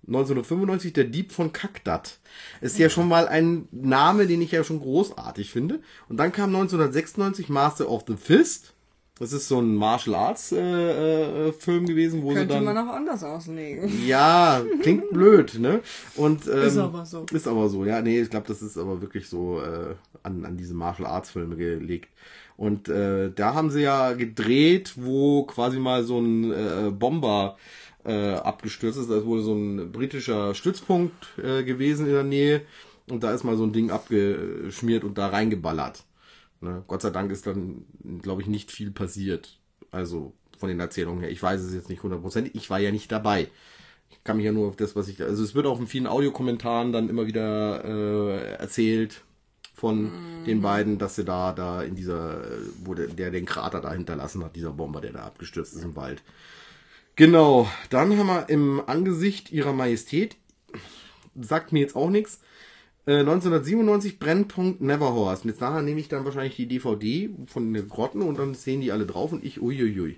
1995 0.07 0.93
der 0.93 1.05
Dieb 1.05 1.33
von 1.33 1.52
Kakdat. 1.52 2.19
Ist 2.61 2.79
ja 2.79 2.88
schon 2.88 3.09
mal 3.09 3.26
ein 3.26 3.67
Name, 3.73 4.29
den 4.29 4.43
ich 4.43 4.52
ja 4.52 4.62
schon 4.62 4.81
großartig 4.81 5.50
finde. 5.50 5.81
Und 6.09 6.19
dann 6.19 6.31
kam 6.31 6.55
1996 6.55 7.49
Master 7.49 7.88
of 7.90 8.05
the 8.07 8.17
Fist. 8.17 8.75
Das 9.21 9.35
ist 9.35 9.49
so 9.49 9.61
ein 9.61 9.75
Martial 9.77 10.17
Arts 10.17 10.50
äh, 10.50 11.49
äh, 11.49 11.53
Film 11.53 11.85
gewesen, 11.85 12.23
wo 12.23 12.29
Könnte 12.33 12.55
sie 12.55 12.65
dann 12.65 12.65
man 12.65 12.79
auch 12.79 12.93
anders 12.95 13.23
auslegen. 13.23 14.07
ja, 14.07 14.62
klingt 14.81 15.11
blöd, 15.12 15.59
ne? 15.59 15.81
Und 16.17 16.49
ähm, 16.49 16.62
Ist 16.62 16.79
aber 16.79 17.05
so. 17.05 17.27
Ist 17.31 17.47
aber 17.47 17.69
so, 17.69 17.85
ja, 17.85 18.00
nee, 18.00 18.19
ich 18.19 18.31
glaube, 18.31 18.49
das 18.49 18.62
ist 18.62 18.79
aber 18.79 19.03
wirklich 19.03 19.29
so 19.29 19.61
äh, 19.61 19.95
an, 20.23 20.47
an 20.47 20.57
diese 20.57 20.73
Martial 20.73 21.07
Arts 21.07 21.31
Filme 21.31 21.57
gelegt. 21.57 22.09
Und 22.57 22.89
äh, 22.89 23.31
da 23.31 23.53
haben 23.53 23.71
sie 23.71 23.83
ja 23.83 24.15
gedreht, 24.15 24.95
wo 24.97 25.45
quasi 25.45 25.79
mal 25.79 26.03
so 26.03 26.19
ein 26.19 26.50
äh, 26.50 26.91
Bomber 26.91 27.59
äh, 28.05 28.33
abgestürzt 28.35 28.99
ist. 28.99 29.11
Da 29.11 29.19
ist 29.19 29.27
wohl 29.27 29.43
so 29.43 29.53
ein 29.53 29.93
britischer 29.93 30.55
Stützpunkt 30.55 31.27
äh, 31.43 31.62
gewesen 31.62 32.07
in 32.07 32.12
der 32.12 32.25
Nähe. 32.25 32.62
Und 33.11 33.23
da 33.23 33.33
ist 33.35 33.45
mal 33.45 33.57
so 33.59 33.65
ein 33.65 33.73
Ding 33.73 33.91
abgeschmiert 33.91 35.05
und 35.05 35.19
da 35.19 35.27
reingeballert. 35.29 36.05
Ne? 36.61 36.85
Gott 36.87 37.02
sei 37.02 37.11
Dank 37.11 37.31
ist 37.31 37.47
dann, 37.47 37.87
glaube 38.23 38.43
ich, 38.43 38.49
nicht 38.49 38.71
viel 38.71 38.90
passiert. 38.90 39.59
Also 39.90 40.35
von 40.59 40.69
den 40.69 40.81
Erzählungen 40.81 41.21
her. 41.21 41.31
Ich 41.31 41.43
weiß 41.43 41.61
es 41.61 41.75
jetzt 41.75 41.88
nicht 41.88 42.02
hundertprozentig. 42.02 42.55
Ich 42.55 42.71
war 42.71 42.79
ja 42.79 42.93
nicht 42.93 43.11
dabei. 43.11 43.49
Ich 44.11 44.23
kann 44.25 44.37
mich 44.37 44.47
ja 44.47 44.52
nur 44.52 44.69
auf 44.69 44.76
das, 44.76 44.95
was 44.95 45.09
ich. 45.09 45.23
Also 45.23 45.43
es 45.43 45.55
wird 45.55 45.67
auch 45.67 45.81
in 45.81 45.87
vielen 45.87 46.07
Audiokommentaren 46.07 46.93
dann 46.93 47.09
immer 47.09 47.26
wieder 47.26 47.85
äh, 47.85 48.55
erzählt 48.55 49.23
von 49.75 50.45
den 50.47 50.61
beiden, 50.61 50.99
dass 50.99 51.17
sie 51.17 51.25
da, 51.25 51.52
da 51.52 51.83
in 51.83 51.95
dieser, 51.95 52.43
wo 52.85 52.93
der, 52.93 53.07
der 53.07 53.31
den 53.31 53.47
Krater 53.47 53.81
da 53.81 53.93
hinterlassen 53.93 54.45
hat, 54.45 54.55
dieser 54.55 54.73
Bomber, 54.73 55.00
der 55.00 55.12
da 55.12 55.21
abgestürzt 55.21 55.75
ist 55.75 55.85
im 55.85 55.97
Wald. 55.97 56.23
Genau, 57.17 57.67
dann 57.88 58.17
haben 58.19 58.26
wir 58.26 58.49
im 58.50 58.83
Angesicht 58.87 59.50
ihrer 59.50 59.73
Majestät, 59.73 60.37
sagt 61.40 61.73
mir 61.73 61.81
jetzt 61.81 61.97
auch 61.97 62.11
nichts, 62.11 62.40
äh, 63.11 63.21
1997 63.21 64.21
Brennpunkt 64.21 64.81
Neverhorst. 64.81 65.45
Und 65.45 65.50
jetzt 65.50 65.61
nachher 65.61 65.83
nehme 65.83 65.99
ich 65.99 66.09
dann 66.09 66.25
wahrscheinlich 66.25 66.55
die 66.55 66.67
DVD 66.67 67.31
von 67.47 67.73
den 67.75 67.88
Grotten 67.88 68.23
und 68.23 68.38
dann 68.38 68.55
sehen 68.55 68.81
die 68.81 68.93
alle 68.93 69.05
drauf 69.05 69.33
und 69.33 69.45
ich, 69.45 69.61
uiuiui. 69.61 70.17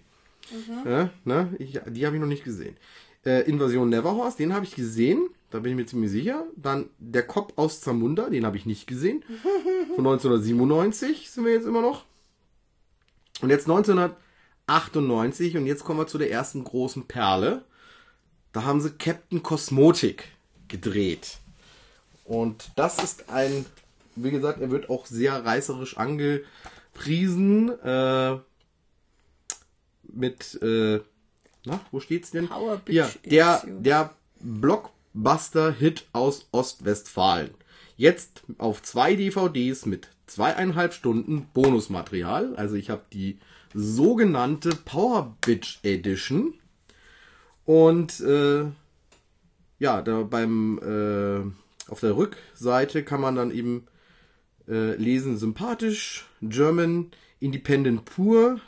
Ja, 0.85 1.11
ne? 1.25 1.55
ich, 1.59 1.81
die 1.89 2.05
habe 2.05 2.17
ich 2.17 2.21
noch 2.21 2.29
nicht 2.29 2.45
gesehen. 2.45 2.77
Äh, 3.25 3.49
Invasion 3.49 3.89
Neverhorst, 3.89 4.39
den 4.39 4.53
habe 4.53 4.67
ich 4.67 4.75
gesehen, 4.75 5.31
da 5.51 5.61
bin 5.61 5.73
ich 5.73 5.77
mir 5.77 5.87
ziemlich 5.87 6.11
sicher. 6.11 6.45
Dann 6.57 6.91
Der 6.99 7.23
Kopf 7.23 7.55
aus 7.57 7.81
Zamunda, 7.81 8.29
den 8.29 8.45
habe 8.45 8.59
ich 8.59 8.67
nicht 8.67 8.87
gesehen. 8.87 9.25
Von 9.95 10.07
1997 10.07 11.31
sind 11.31 11.47
wir 11.47 11.53
jetzt 11.53 11.67
immer 11.67 11.81
noch. 11.81 12.05
Und 13.41 13.49
jetzt 13.49 13.71
1998 13.71 15.57
und 15.57 15.67
jetzt 15.67 15.85
kommen 15.85 16.01
wir 16.01 16.07
zu 16.07 16.19
der 16.19 16.31
ersten 16.31 16.63
großen 16.63 17.07
Perle. 17.07 17.65
Da 18.53 18.65
haben 18.65 18.83
sie 18.83 18.91
Captain 18.91 19.43
Cosmotic 19.43 20.29
gedreht. 20.69 21.39
Und 22.25 22.71
das 22.77 23.03
ist 23.03 23.29
ein, 23.31 23.67
wie 24.17 24.31
gesagt, 24.31 24.61
er 24.61 24.71
wird 24.71 24.91
auch 24.91 25.07
sehr 25.07 25.45
reißerisch 25.45 25.97
angepriesen. 25.97 27.71
Äh, 27.81 28.39
mit, 30.05 30.61
äh, 30.63 31.01
na, 31.65 31.81
wo 31.91 32.01
steht's 32.01 32.31
denn? 32.31 32.49
Power 32.49 32.79
Bitch 32.79 32.95
ja, 32.95 33.11
der, 33.25 33.63
der 33.67 34.15
Blockbuster-Hit 34.41 36.07
aus 36.13 36.49
Ostwestfalen. 36.53 37.51
Jetzt 37.97 38.43
auf 38.59 38.83
zwei 38.83 39.15
DVDs 39.15 39.87
mit 39.87 40.09
zweieinhalb 40.27 40.95
Stunden 40.95 41.47
Bonusmaterial. 41.53 42.57
Also 42.57 42.75
ich 42.75 42.91
habe 42.91 43.03
die 43.13 43.39
sogenannte 43.75 44.71
Power 44.71 45.37
Bitch 45.41 45.79
Edition. 45.83 46.55
Und 47.65 48.21
äh, 48.21 48.65
ja, 49.79 50.03
da 50.03 50.23
beim 50.23 50.79
äh, 50.79 51.62
auf 51.89 52.01
der 52.01 52.17
Rückseite 52.17 53.05
kann 53.05 53.21
man 53.21 53.37
dann 53.37 53.51
eben 53.51 53.87
äh, 54.69 54.95
lesen 54.97 55.37
sympathisch, 55.37 56.27
German, 56.41 57.11
Independent 57.41 58.05
pur, 58.05 58.61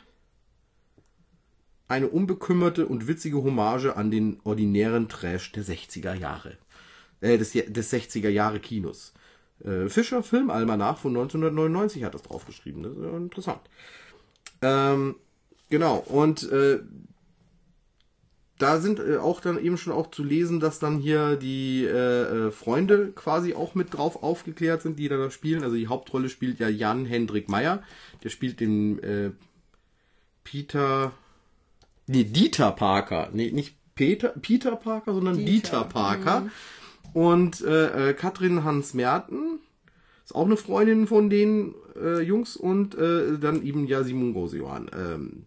eine 1.87 2.07
unbekümmerte 2.07 2.87
und 2.87 3.07
witzige 3.07 3.43
Hommage 3.43 3.95
an 3.95 4.11
den 4.11 4.39
ordinären 4.43 5.07
Trash 5.07 5.51
der 5.51 5.63
60er 5.63 6.13
Jahre. 6.13 6.57
Äh, 7.21 7.37
des, 7.37 7.51
des 7.51 7.93
60er 7.93 8.29
Jahre 8.29 8.59
Kinos. 8.59 9.13
Äh, 9.63 9.87
Fischer 9.87 10.23
Filmalmanach 10.23 10.97
von 10.97 11.11
1999 11.15 12.03
hat 12.03 12.13
das 12.13 12.23
draufgeschrieben. 12.23 12.83
Das 12.83 12.93
ist 12.93 13.03
ja 13.03 13.17
interessant. 13.17 13.61
Ähm, 14.61 15.15
genau, 15.69 15.97
und 15.97 16.49
äh, 16.51 16.79
da 18.57 18.79
sind 18.79 18.99
äh, 18.99 19.17
auch 19.17 19.41
dann 19.41 19.59
eben 19.61 19.77
schon 19.77 19.93
auch 19.93 20.11
zu 20.11 20.23
lesen, 20.23 20.59
dass 20.59 20.79
dann 20.79 20.99
hier 20.99 21.35
die 21.35 21.83
äh, 21.83 22.47
äh, 22.47 22.51
Freunde 22.51 23.11
quasi 23.13 23.53
auch 23.53 23.75
mit 23.75 23.93
drauf 23.93 24.23
aufgeklärt 24.23 24.81
sind, 24.81 24.97
die 24.97 25.09
da 25.09 25.29
spielen. 25.29 25.63
Also 25.63 25.75
die 25.75 25.87
Hauptrolle 25.87 26.29
spielt 26.29 26.59
ja 26.59 26.69
Jan 26.69 27.05
Hendrik 27.05 27.49
Meyer. 27.49 27.83
Der 28.23 28.29
spielt 28.29 28.59
den 28.59 28.99
äh, 29.03 29.31
Peter. 30.43 31.11
Nee, 32.07 32.23
Dieter 32.23 32.71
Parker. 32.71 33.29
Nee, 33.33 33.51
nicht 33.51 33.75
Peter, 33.95 34.29
Peter 34.29 34.75
Parker, 34.75 35.13
sondern 35.13 35.37
Dieter, 35.37 35.51
Dieter, 35.51 35.83
Parker. 35.83 36.49
Und 37.13 37.61
äh, 37.61 38.09
äh, 38.09 38.13
Katrin 38.13 38.63
Hans 38.63 38.93
Merten 38.93 39.59
ist 40.23 40.35
auch 40.35 40.45
eine 40.45 40.57
Freundin 40.57 41.07
von 41.07 41.29
den 41.29 41.75
äh, 41.95 42.21
Jungs 42.21 42.55
und 42.57 42.95
äh, 42.95 43.37
dann 43.37 43.63
eben 43.63 43.85
ja 43.85 44.03
Simon 44.03 44.33
Grosejohann. 44.33 44.91
Ähm, 44.97 45.45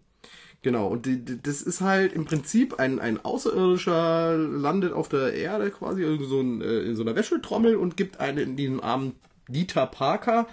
genau, 0.61 0.87
und 0.87 1.05
die, 1.05 1.23
die, 1.23 1.41
das 1.41 1.61
ist 1.61 1.81
halt 1.81 2.13
im 2.13 2.25
Prinzip 2.25 2.79
ein, 2.79 2.99
ein 2.99 3.23
Außerirdischer 3.23 4.37
landet 4.37 4.93
auf 4.93 5.09
der 5.09 5.33
Erde 5.33 5.71
quasi 5.71 6.01
irgend 6.01 6.27
so 6.27 6.39
ein, 6.39 6.61
äh, 6.61 6.81
in 6.81 6.95
so 6.95 7.03
einer 7.03 7.15
Wäschetrommel 7.15 7.75
und 7.75 7.97
gibt 7.97 8.19
einen 8.19 8.37
in 8.37 8.55
diesem 8.55 8.81
armen 8.81 9.15
Dieter 9.47 9.87
Parker 9.87 10.47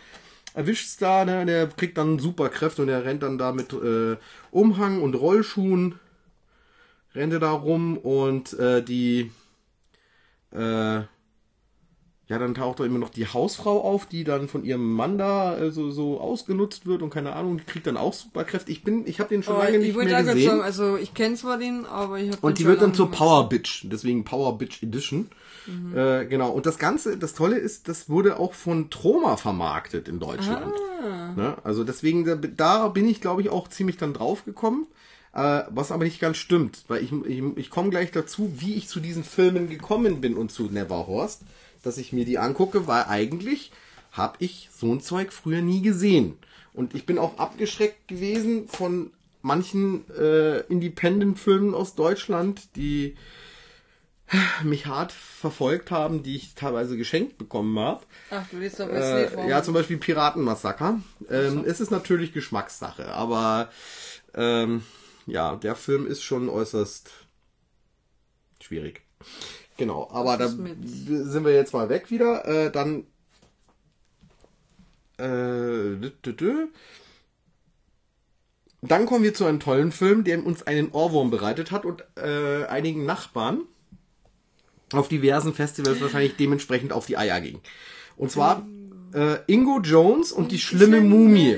erwischt's 0.56 0.96
da, 0.96 1.24
ne? 1.24 1.44
der 1.44 1.68
kriegt 1.68 1.98
dann 1.98 2.18
Superkräfte 2.18 2.82
und 2.82 2.88
der 2.88 3.04
rennt 3.04 3.22
dann 3.22 3.36
da 3.36 3.52
mit 3.52 3.72
äh, 3.74 4.16
Umhang 4.50 5.02
und 5.02 5.14
Rollschuhen 5.14 6.00
rennt 7.14 7.34
er 7.34 7.40
da 7.40 7.52
rum 7.52 7.98
und 7.98 8.58
äh, 8.58 8.82
die 8.82 9.30
äh, 10.52 11.02
ja, 12.28 12.38
dann 12.38 12.54
taucht 12.54 12.80
da 12.80 12.84
immer 12.84 12.98
noch 12.98 13.10
die 13.10 13.26
Hausfrau 13.26 13.80
auf, 13.80 14.06
die 14.06 14.24
dann 14.24 14.48
von 14.48 14.64
ihrem 14.64 14.92
Mann 14.92 15.16
da 15.16 15.56
äh, 15.58 15.70
so, 15.70 15.90
so 15.90 16.20
ausgenutzt 16.20 16.84
wird 16.84 17.02
und 17.02 17.10
keine 17.10 17.34
Ahnung, 17.34 17.58
die 17.58 17.64
kriegt 17.64 17.86
dann 17.86 17.96
auch 17.96 18.12
Superkräfte. 18.12 18.72
Ich 18.72 18.82
bin, 18.82 19.06
ich 19.06 19.20
habe 19.20 19.28
den 19.28 19.44
schon 19.44 19.54
Aber 19.54 19.64
lange 19.64 19.78
ich 19.78 19.94
nicht 19.94 19.96
mehr 19.96 20.22
gesehen. 20.22 20.48
sagen, 20.48 20.60
also 20.62 20.96
ich 20.96 21.14
kenne 21.14 21.36
zwar 21.36 21.58
den, 21.58 21.86
aber 21.86 22.18
ich 22.18 22.32
habe 22.32 22.38
Und 22.44 22.58
die 22.58 22.64
wird 22.64 22.82
dann 22.82 22.94
zur 22.94 23.10
Power 23.10 23.48
Bitch, 23.48 23.84
deswegen 23.84 24.24
Power 24.24 24.58
Bitch 24.58 24.82
Edition. 24.82 25.30
Äh, 25.94 26.26
genau. 26.26 26.50
Und 26.50 26.66
das 26.66 26.78
Ganze, 26.78 27.16
das 27.16 27.34
Tolle 27.34 27.58
ist, 27.58 27.88
das 27.88 28.08
wurde 28.08 28.38
auch 28.38 28.54
von 28.54 28.88
Troma 28.90 29.36
vermarktet 29.36 30.08
in 30.08 30.20
Deutschland. 30.20 30.72
Ne? 31.36 31.56
Also 31.64 31.82
deswegen, 31.84 32.24
da, 32.24 32.36
da 32.36 32.88
bin 32.88 33.08
ich, 33.08 33.20
glaube 33.20 33.42
ich, 33.42 33.50
auch 33.50 33.68
ziemlich 33.68 33.96
dann 33.96 34.14
drauf 34.14 34.44
gekommen. 34.44 34.86
Äh, 35.32 35.64
was 35.70 35.92
aber 35.92 36.04
nicht 36.04 36.20
ganz 36.20 36.38
stimmt, 36.38 36.84
weil 36.88 37.02
ich, 37.02 37.12
ich, 37.12 37.42
ich 37.56 37.70
komme 37.70 37.90
gleich 37.90 38.10
dazu, 38.10 38.54
wie 38.56 38.74
ich 38.74 38.88
zu 38.88 39.00
diesen 39.00 39.22
Filmen 39.22 39.68
gekommen 39.68 40.20
bin 40.20 40.34
und 40.34 40.50
zu 40.50 40.64
Neverhorst, 40.64 41.42
dass 41.86 41.98
ich 41.98 42.12
mir 42.12 42.24
die 42.24 42.38
angucke, 42.38 42.86
weil 42.86 43.04
eigentlich 43.04 43.70
habe 44.12 44.36
ich 44.40 44.68
so 44.76 44.92
ein 44.92 45.00
Zeug 45.00 45.32
früher 45.32 45.62
nie 45.62 45.82
gesehen. 45.82 46.36
Und 46.74 46.94
ich 46.94 47.06
bin 47.06 47.18
auch 47.18 47.38
abgeschreckt 47.38 48.08
gewesen 48.08 48.68
von 48.68 49.10
manchen 49.42 50.10
äh, 50.10 50.60
Independent-Filmen 50.62 51.74
aus 51.74 51.94
Deutschland, 51.94 52.76
die 52.76 53.16
mich 54.64 54.86
hart 54.86 55.12
verfolgt 55.12 55.90
haben, 55.92 56.22
die 56.24 56.34
ich 56.36 56.54
teilweise 56.54 56.96
geschenkt 56.96 57.38
bekommen 57.38 57.78
habe. 57.78 58.04
Ach, 58.30 58.44
du 58.50 58.58
willst 58.58 58.80
doch 58.80 58.88
Äh, 58.88 59.48
ja, 59.48 59.62
zum 59.62 59.72
Beispiel 59.74 59.98
Piratenmassaker. 59.98 61.00
Ähm, 61.30 61.64
Es 61.64 61.80
ist 61.80 61.90
natürlich 61.90 62.32
Geschmackssache, 62.32 63.06
aber 63.12 63.70
ähm, 64.34 64.82
ja, 65.26 65.54
der 65.56 65.76
Film 65.76 66.06
ist 66.06 66.22
schon 66.22 66.48
äußerst 66.48 67.10
schwierig. 68.60 69.02
Genau, 69.76 70.08
aber 70.10 70.36
da 70.38 70.48
sind 70.48 71.44
wir 71.44 71.52
jetzt 71.54 71.72
mal 71.74 71.88
weg 71.88 72.10
wieder. 72.10 72.46
Äh, 72.46 72.70
dann 72.70 73.04
äh, 75.18 75.22
dü- 75.24 76.12
dü- 76.24 76.32
dü. 76.32 76.66
dann 78.82 79.06
kommen 79.06 79.24
wir 79.24 79.34
zu 79.34 79.44
einem 79.44 79.60
tollen 79.60 79.92
Film, 79.92 80.24
der 80.24 80.44
uns 80.44 80.62
einen 80.66 80.90
Ohrwurm 80.92 81.30
bereitet 81.30 81.70
hat 81.70 81.84
und 81.84 82.04
äh, 82.16 82.64
einigen 82.66 83.04
Nachbarn 83.04 83.62
auf 84.92 85.08
diversen 85.08 85.52
Festivals 85.54 86.00
wahrscheinlich 86.00 86.36
dementsprechend 86.36 86.92
auf 86.92 87.06
die 87.06 87.16
Eier 87.16 87.40
ging. 87.40 87.60
Und 88.16 88.30
zwar 88.30 88.66
äh, 89.14 89.36
Ingo 89.46 89.80
Jones 89.80 90.32
und 90.32 90.52
die 90.52 90.58
schlimme 90.58 91.00
Mumie. 91.00 91.56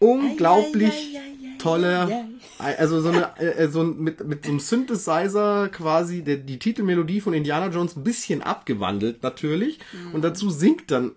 Unglaublich 0.00 1.16
tolle, 1.58 2.26
also 2.58 3.00
so 3.00 3.08
eine, 3.08 3.36
äh, 3.38 3.68
so 3.68 3.82
ein- 3.82 3.98
mit, 3.98 4.24
mit 4.26 4.44
so 4.44 4.50
einem 4.50 4.60
Synthesizer 4.60 5.68
quasi 5.70 6.22
der, 6.22 6.36
die 6.36 6.58
Titelmelodie 6.58 7.20
von 7.20 7.34
Indiana 7.34 7.68
Jones 7.68 7.96
ein 7.96 8.04
bisschen 8.04 8.42
abgewandelt 8.42 9.22
natürlich. 9.22 9.78
Und 10.12 10.22
dazu 10.22 10.50
singt 10.50 10.90
dann, 10.90 11.12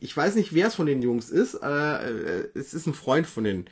ich 0.00 0.16
weiß 0.16 0.34
nicht, 0.34 0.52
wer 0.54 0.66
es 0.68 0.74
von 0.74 0.86
den 0.86 1.00
Jungs 1.02 1.30
ist, 1.30 1.54
äh, 1.62 2.08
äh, 2.42 2.48
es 2.54 2.74
ist 2.74 2.86
ein 2.86 2.94
Freund 2.94 3.26
von 3.26 3.44
den, 3.44 3.66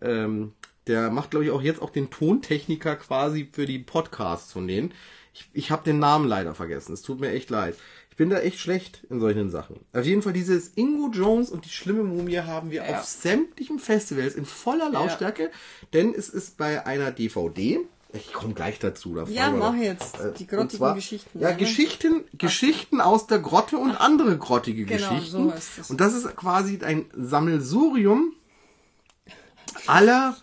ähm, 0.00 0.52
der 0.86 1.10
macht, 1.10 1.30
glaube 1.30 1.44
ich, 1.44 1.50
auch 1.50 1.62
jetzt 1.62 1.80
auch 1.82 1.90
den 1.90 2.10
Tontechniker 2.10 2.96
quasi 2.96 3.48
für 3.52 3.66
die 3.66 3.78
Podcasts 3.78 4.52
von 4.52 4.66
denen. 4.66 4.92
Ich, 5.34 5.48
ich 5.52 5.70
habe 5.70 5.84
den 5.84 5.98
Namen 5.98 6.26
leider 6.28 6.54
vergessen. 6.54 6.92
Es 6.92 7.02
tut 7.02 7.20
mir 7.20 7.30
echt 7.30 7.50
leid. 7.50 7.76
Ich 8.12 8.16
bin 8.18 8.28
da 8.28 8.40
echt 8.40 8.58
schlecht 8.60 9.04
in 9.08 9.20
solchen 9.20 9.48
Sachen. 9.48 9.76
Auf 9.94 10.04
jeden 10.04 10.20
Fall 10.20 10.34
dieses 10.34 10.72
Ingo 10.76 11.08
Jones 11.10 11.48
und 11.48 11.64
die 11.64 11.70
schlimme 11.70 12.02
Mumie 12.04 12.36
haben 12.40 12.70
wir 12.70 12.84
Ja. 12.86 12.98
auf 12.98 13.04
sämtlichen 13.06 13.78
Festivals 13.78 14.34
in 14.34 14.44
voller 14.44 14.90
Lautstärke, 14.90 15.50
denn 15.94 16.12
es 16.14 16.28
ist 16.28 16.58
bei 16.58 16.84
einer 16.84 17.10
DVD. 17.10 17.80
Ich 18.12 18.34
komme 18.34 18.52
gleich 18.52 18.78
dazu. 18.78 19.14
Da 19.14 19.24
Ja, 19.30 19.50
mach 19.50 19.74
jetzt. 19.76 20.20
Äh, 20.20 20.34
Die 20.38 20.46
grottigen 20.46 20.76
zwar- 20.76 20.94
Geschichten, 20.94 21.38
Ja, 21.40 21.48
oder? 21.48 21.56
Geschichten, 21.56 22.24
Geschichten 22.36 23.00
aus 23.00 23.26
der 23.28 23.38
Grotte 23.38 23.78
und 23.78 23.92
andere 23.98 24.36
grottige 24.36 24.84
Genau, 24.84 25.08
Geschichten. 25.08 25.30
so 25.30 25.50
heißt 25.50 25.78
es. 25.80 25.88
Und 25.90 25.98
das 26.02 26.12
ist 26.12 26.36
quasi 26.36 26.80
ein 26.84 27.06
Sammelsurium 27.16 28.34
aller 29.86 30.36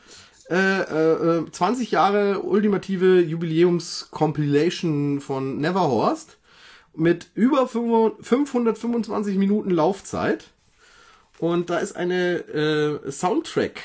äh, 0.49 0.55
äh, 0.55 1.37
äh, 1.41 1.51
20 1.51 1.91
Jahre 1.91 2.41
ultimative 2.41 3.21
Jubiläums-Compilation 3.21 5.21
von 5.21 5.59
Neverhorst 5.59 6.37
mit 6.99 7.31
über 7.33 7.67
525 7.67 9.37
Minuten 9.37 9.71
Laufzeit. 9.71 10.45
Und 11.39 11.69
da 11.69 11.77
ist 11.77 11.95
eine 11.95 12.39
äh, 12.39 13.11
Soundtrack 13.11 13.81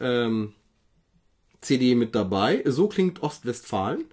ähm, 0.00 0.54
CD 1.60 1.94
mit 1.94 2.14
dabei. 2.14 2.62
So 2.66 2.88
klingt 2.88 3.22
Ostwestfalen. 3.22 4.04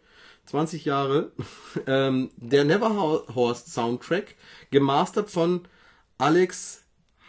20 0.46 0.86
Jahre. 0.86 1.32
Ähm, 1.86 2.32
der 2.38 2.66
Neverhorst 2.66 3.72
Soundtrack, 3.72 4.36
gemastert 4.72 5.30
von 5.30 5.62
Alex 6.18 6.84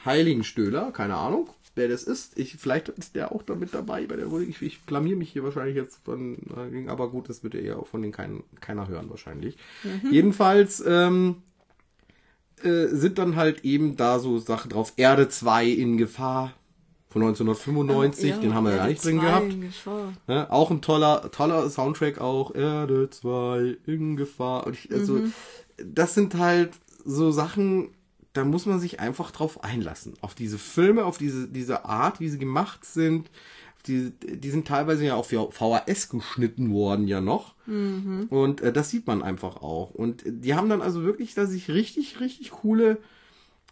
Heiligenstöhler. 0.07 0.91
Keine 0.91 1.17
Ahnung, 1.17 1.51
wer 1.79 1.89
das 1.89 2.03
ist. 2.03 2.39
Ich, 2.39 2.57
vielleicht 2.57 2.91
ist 2.91 3.15
der 3.15 3.33
auch 3.33 3.43
damit 3.43 3.73
dabei 3.73 4.07
bei 4.07 4.17
der 4.17 4.27
Rubrik. 4.27 4.51
Ich, 4.51 4.63
ich 4.63 4.83
blamier 4.83 5.17
mich 5.17 5.31
hier 5.31 5.45
wahrscheinlich 5.45 5.77
jetzt 5.77 6.05
von, 6.05 6.37
äh, 6.57 6.89
aber 6.89 7.09
gut, 7.09 7.29
das 7.29 7.43
wird 7.43 7.55
ja 7.55 7.61
eher 7.61 7.83
von 7.85 8.03
den 8.03 8.13
kein, 8.13 8.43
keiner 8.61 8.89
hören 8.89 9.09
wahrscheinlich. 9.09 9.57
Jedenfalls, 10.11 10.83
ähm, 10.87 11.37
äh, 12.63 12.89
sind 12.89 13.19
dann 13.19 13.37
halt 13.37 13.65
eben 13.65 13.97
da 13.97 14.19
so 14.19 14.39
Sachen 14.39 14.71
drauf. 14.71 14.93
Erde 14.97 15.29
2 15.29 15.67
in 15.67 15.97
Gefahr 15.97 16.53
von 17.09 17.23
1995, 17.23 18.35
den 18.41 18.55
haben 18.55 18.65
wir 18.65 18.77
ja 18.77 18.87
nicht 18.87 19.05
drin 19.05 19.21
gehabt. 19.21 19.55
Ja, 20.27 20.51
auch 20.51 20.71
ein 20.71 20.83
toller, 20.83 21.31
toller 21.31 21.71
Soundtrack 21.71 22.21
auch. 22.21 22.55
Erde 22.55 23.09
2 23.11 23.79
in 23.87 24.17
Gefahr. 24.17 24.67
Und 24.67 24.75
ich, 24.75 24.93
also, 24.93 25.21
das 25.83 26.15
sind 26.15 26.35
halt 26.35 26.73
so 27.05 27.31
Sachen, 27.31 27.91
da 28.39 28.45
muss 28.45 28.67
man 28.67 28.79
sich 28.79 29.01
einfach 29.01 29.33
drauf 29.33 29.65
einlassen. 29.65 30.15
Auf 30.21 30.37
diese 30.37 30.59
Filme, 30.59 31.05
auf 31.05 31.19
diese, 31.19 31.49
diese 31.49 31.85
Art, 31.85 32.21
wie 32.21 32.29
sie 32.29 32.39
gemacht 32.39 32.85
sind. 32.85 33.31
Die, 33.89 34.13
die 34.13 34.51
sind 34.51 34.69
teilweise 34.69 35.05
ja 35.05 35.17
auf 35.17 35.29
VHS 35.29 36.09
geschnitten 36.09 36.71
worden 36.73 37.09
ja 37.09 37.21
noch. 37.21 37.55
Und 38.29 38.61
äh, 38.61 38.73
das 38.73 38.91
sieht 38.91 39.09
man 39.09 39.23
einfach 39.25 39.57
auch. 39.57 39.91
Und 39.91 40.23
die 40.25 40.55
haben 40.55 40.69
dann 40.69 40.83
also 40.83 41.03
wirklich 41.03 41.35
da 41.35 41.47
sich 41.47 41.69
richtig, 41.69 42.21
richtig 42.21 42.53
coole 42.53 42.99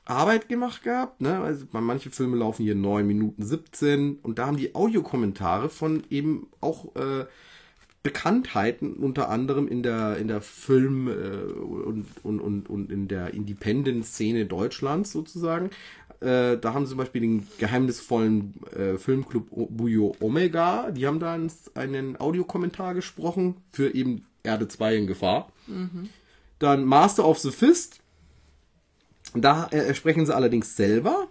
Arbeit 0.04 0.48
gemacht 0.48 0.82
gehabt. 0.82 1.20
Ne? 1.20 1.38
Also 1.40 1.66
manche 1.70 2.10
Filme 2.10 2.36
laufen 2.36 2.64
hier 2.64 2.74
9 2.74 3.06
Minuten 3.06 3.44
17 3.44 4.18
und 4.22 4.40
da 4.40 4.46
haben 4.46 4.56
die 4.56 4.74
Audiokommentare 4.74 5.68
von 5.68 6.02
eben 6.10 6.48
auch 6.60 6.96
äh, 6.96 7.26
Bekanntheiten, 8.06 8.94
unter 8.94 9.28
anderem 9.28 9.66
in 9.66 9.82
der, 9.82 10.16
in 10.18 10.28
der 10.28 10.40
Film- 10.40 11.08
äh, 11.08 11.12
und, 11.52 12.06
und, 12.22 12.40
und, 12.40 12.70
und 12.70 12.92
in 12.92 13.08
der 13.08 13.34
Independent-Szene 13.34 14.46
Deutschlands 14.46 15.10
sozusagen. 15.12 15.70
Äh, 16.20 16.56
da 16.56 16.72
haben 16.72 16.86
sie 16.86 16.90
zum 16.90 16.98
Beispiel 16.98 17.20
den 17.20 17.46
geheimnisvollen 17.58 18.54
äh, 18.74 18.96
Filmclub 18.96 19.48
O- 19.50 19.66
Bujo 19.66 20.14
Omega, 20.20 20.90
die 20.92 21.06
haben 21.06 21.18
da 21.20 21.34
einen, 21.34 21.50
einen 21.74 22.18
Audiokommentar 22.20 22.94
gesprochen 22.94 23.56
für 23.72 23.94
eben 23.94 24.24
Erde 24.44 24.68
2 24.68 24.96
in 24.96 25.06
Gefahr. 25.06 25.50
Dann 26.60 26.84
Master 26.84 27.26
of 27.28 27.38
the 27.40 27.50
Fist, 27.50 28.00
da 29.34 29.66
äh, 29.72 29.92
sprechen 29.94 30.24
sie 30.24 30.34
allerdings 30.34 30.76
selber. 30.76 31.28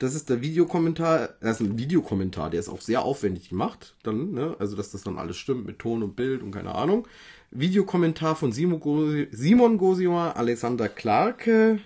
Das 0.00 0.14
ist 0.14 0.30
der 0.30 0.40
Videokommentar, 0.40 1.28
das 1.42 1.60
ist 1.60 1.66
ein 1.66 1.78
Videokommentar, 1.78 2.48
der 2.48 2.58
ist 2.58 2.70
auch 2.70 2.80
sehr 2.80 3.02
aufwendig 3.02 3.50
gemacht, 3.50 3.94
dann, 4.02 4.32
ne? 4.32 4.56
also 4.58 4.74
dass 4.74 4.90
das 4.90 5.02
dann 5.02 5.18
alles 5.18 5.36
stimmt 5.36 5.66
mit 5.66 5.78
Ton 5.78 6.02
und 6.02 6.16
Bild 6.16 6.42
und 6.42 6.52
keine 6.52 6.74
Ahnung. 6.74 7.06
Videokommentar 7.50 8.34
von 8.34 8.50
Simon, 8.50 8.80
Gosi 8.80 9.28
Simon 9.30 9.76
Gosior, 9.76 10.38
Alexander 10.38 10.88
Clarke 10.88 11.80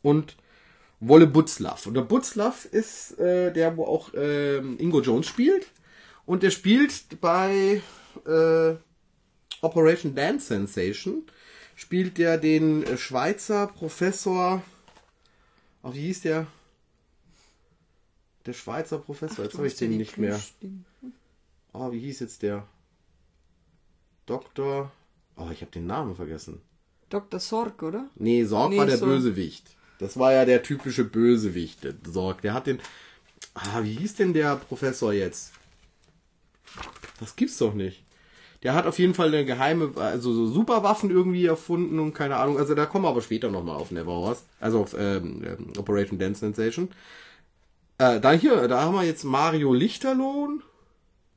und 0.00 0.38
Wolle 1.00 1.26
Butzlaff. 1.26 1.86
Und 1.86 1.94
der 1.94 2.02
Butzlaff 2.02 2.64
ist 2.64 3.18
äh, 3.18 3.52
der, 3.52 3.76
wo 3.76 3.84
auch 3.84 4.12
ähm, 4.14 4.78
Ingo 4.78 5.02
Jones 5.02 5.26
spielt. 5.26 5.66
Und 6.24 6.42
der 6.42 6.50
spielt 6.50 7.20
bei 7.20 7.82
äh, 8.24 8.74
Operation 9.60 10.14
Dance 10.14 10.46
Sensation 10.46 11.24
spielt 11.74 12.16
der 12.16 12.38
den 12.38 12.84
äh, 12.84 12.96
Schweizer 12.96 13.66
Professor. 13.66 14.62
Ach, 15.82 15.92
wie 15.92 16.06
hieß 16.06 16.22
der? 16.22 16.46
Der 18.46 18.52
Schweizer 18.52 18.98
Professor, 18.98 19.44
jetzt 19.44 19.56
habe 19.56 19.66
ich 19.66 19.76
den 19.76 19.96
nicht 19.96 20.18
mehr. 20.18 20.40
Oh, 21.72 21.92
wie 21.92 22.00
hieß 22.00 22.20
jetzt 22.20 22.42
der? 22.42 22.66
Doktor. 24.26 24.90
Oh, 25.36 25.48
ich 25.52 25.60
habe 25.60 25.70
den 25.70 25.86
Namen 25.86 26.16
vergessen. 26.16 26.60
Dr. 27.08 27.40
Sorg, 27.40 27.82
oder? 27.82 28.08
Nee, 28.14 28.44
Sorg 28.44 28.70
Nee, 28.70 28.78
war 28.78 28.86
der 28.86 28.98
Sorg. 28.98 29.10
Bösewicht. 29.10 29.76
Das 29.98 30.18
war 30.18 30.32
ja 30.32 30.44
der 30.44 30.62
typische 30.62 31.04
Bösewicht, 31.04 31.84
der 31.84 31.94
Sorg. 32.04 32.42
Der 32.42 32.54
hat 32.54 32.66
den. 32.66 32.80
Ah, 33.54 33.82
wie 33.82 33.94
hieß 33.94 34.14
denn 34.16 34.32
der 34.32 34.56
Professor 34.56 35.12
jetzt? 35.12 35.52
Das 37.20 37.36
gibt's 37.36 37.58
doch 37.58 37.74
nicht. 37.74 38.02
Der 38.62 38.74
hat 38.74 38.86
auf 38.86 38.98
jeden 38.98 39.14
Fall 39.14 39.28
eine 39.28 39.44
geheime, 39.44 39.92
also 39.96 40.32
so 40.32 40.46
Superwaffen 40.46 41.10
irgendwie 41.10 41.46
erfunden 41.46 41.98
und 41.98 42.14
keine 42.14 42.36
Ahnung. 42.36 42.58
Also 42.58 42.74
da 42.74 42.86
kommen 42.86 43.04
wir 43.04 43.08
aber 43.08 43.20
später 43.22 43.50
nochmal 43.50 43.76
auf 43.76 43.90
Neverhorst. 43.90 44.46
Also 44.60 44.80
auf 44.80 44.94
ähm, 44.96 45.42
ähm, 45.44 45.72
Operation 45.76 46.18
Dance 46.18 46.40
Sensation. 46.40 46.88
Äh, 48.02 48.20
da 48.20 48.32
hier, 48.32 48.66
da 48.66 48.82
haben 48.82 48.96
wir 48.96 49.04
jetzt 49.04 49.22
Mario 49.22 49.72
Lichterlohn. 49.72 50.64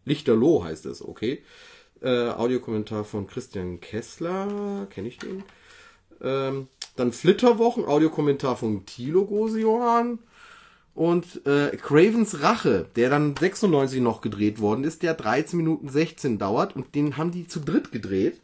Lichterloh 0.03 0.63
heißt 0.63 0.87
es, 0.87 1.03
okay. 1.03 1.43
Äh, 2.01 2.29
Audiokommentar 2.29 3.03
von 3.03 3.27
Christian 3.27 3.81
Kessler, 3.81 4.87
kenne 4.89 5.07
ich 5.07 5.19
den. 5.19 5.43
Ähm, 6.23 6.67
dann 6.95 7.11
Flitterwochen, 7.11 7.85
Audiokommentar 7.85 8.57
von 8.57 8.83
Thilo 8.87 9.25
Gosejohann. 9.25 10.17
Und 10.95 11.45
äh, 11.45 11.77
Cravens 11.77 12.41
Rache, 12.41 12.87
der 12.95 13.11
dann 13.11 13.35
96 13.35 14.01
noch 14.01 14.21
gedreht 14.21 14.59
worden 14.59 14.85
ist, 14.85 15.03
der 15.03 15.13
13 15.13 15.57
Minuten 15.57 15.89
16 15.89 16.39
dauert 16.39 16.75
und 16.75 16.95
den 16.95 17.17
haben 17.17 17.31
die 17.31 17.47
zu 17.47 17.59
dritt 17.59 17.91
gedreht. 17.91 18.41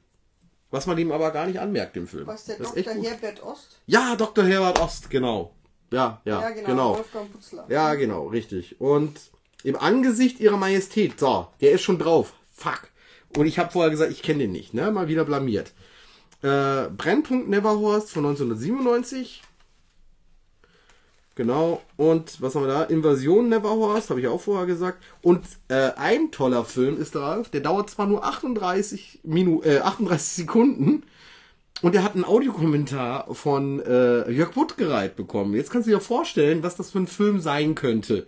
Was 0.69 0.85
man 0.85 0.97
ihm 0.99 1.11
aber 1.11 1.31
gar 1.31 1.47
nicht 1.47 1.59
anmerkt 1.59 1.97
im 1.97 2.07
Film. 2.07 2.27
Was 2.27 2.45
der 2.45 2.57
Das 2.57 2.73
Dr. 2.75 2.93
Herbert 2.93 3.41
Ost? 3.41 3.79
Ja, 3.87 4.15
Dr. 4.15 4.43
Herbert 4.43 4.79
Ost, 4.79 5.09
genau. 5.09 5.55
Ja, 5.91 6.21
ja, 6.25 6.41
Ja, 6.41 6.49
genau. 6.51 6.67
genau. 6.67 6.97
Wolfgang 6.97 7.31
Putzler. 7.31 7.65
Ja, 7.69 7.93
genau, 7.95 8.27
richtig. 8.27 8.79
Und 8.79 9.19
im 9.63 9.75
Angesicht 9.75 10.39
ihrer 10.39 10.57
Majestät, 10.57 11.19
so, 11.19 11.47
der 11.59 11.71
ist 11.71 11.81
schon 11.81 11.99
drauf. 11.99 12.33
Fuck. 12.53 12.89
Und 13.37 13.45
ich 13.45 13.59
habe 13.59 13.71
vorher 13.71 13.91
gesagt, 13.91 14.11
ich 14.11 14.23
kenne 14.23 14.39
den 14.39 14.51
nicht, 14.51 14.73
ne? 14.73 14.91
Mal 14.91 15.07
wieder 15.07 15.25
blamiert. 15.25 15.73
Äh, 16.41 16.87
Brennpunkt 16.89 17.49
Neverhorst 17.49 18.11
von 18.11 18.25
1997. 18.25 19.43
Genau. 21.35 21.81
Und 21.97 22.41
was 22.41 22.55
haben 22.55 22.63
wir 22.63 22.73
da? 22.73 22.83
Invasion 22.83 23.49
Neverhorst, 23.49 24.09
habe 24.09 24.19
ich 24.19 24.27
auch 24.27 24.41
vorher 24.41 24.65
gesagt. 24.65 25.03
Und 25.21 25.45
äh, 25.69 25.91
ein 25.95 26.31
toller 26.31 26.65
Film 26.65 26.99
ist 26.99 27.15
drauf, 27.15 27.49
der 27.49 27.61
dauert 27.61 27.89
zwar 27.89 28.07
nur 28.07 28.25
38 28.25 29.21
Minuten, 29.23 29.67
äh, 29.67 29.79
38 29.79 30.27
Sekunden. 30.45 31.03
Und 31.81 31.95
er 31.95 32.03
hat 32.03 32.13
einen 32.13 32.25
Audiokommentar 32.25 33.33
von 33.33 33.79
äh, 33.79 34.29
Jörg 34.29 34.53
Buttgereit 34.53 35.15
bekommen. 35.15 35.55
Jetzt 35.55 35.71
kannst 35.71 35.87
du 35.87 35.91
dir 35.91 35.99
vorstellen, 35.99 36.61
was 36.61 36.75
das 36.75 36.91
für 36.91 36.99
ein 36.99 37.07
Film 37.07 37.39
sein 37.39 37.73
könnte. 37.73 38.27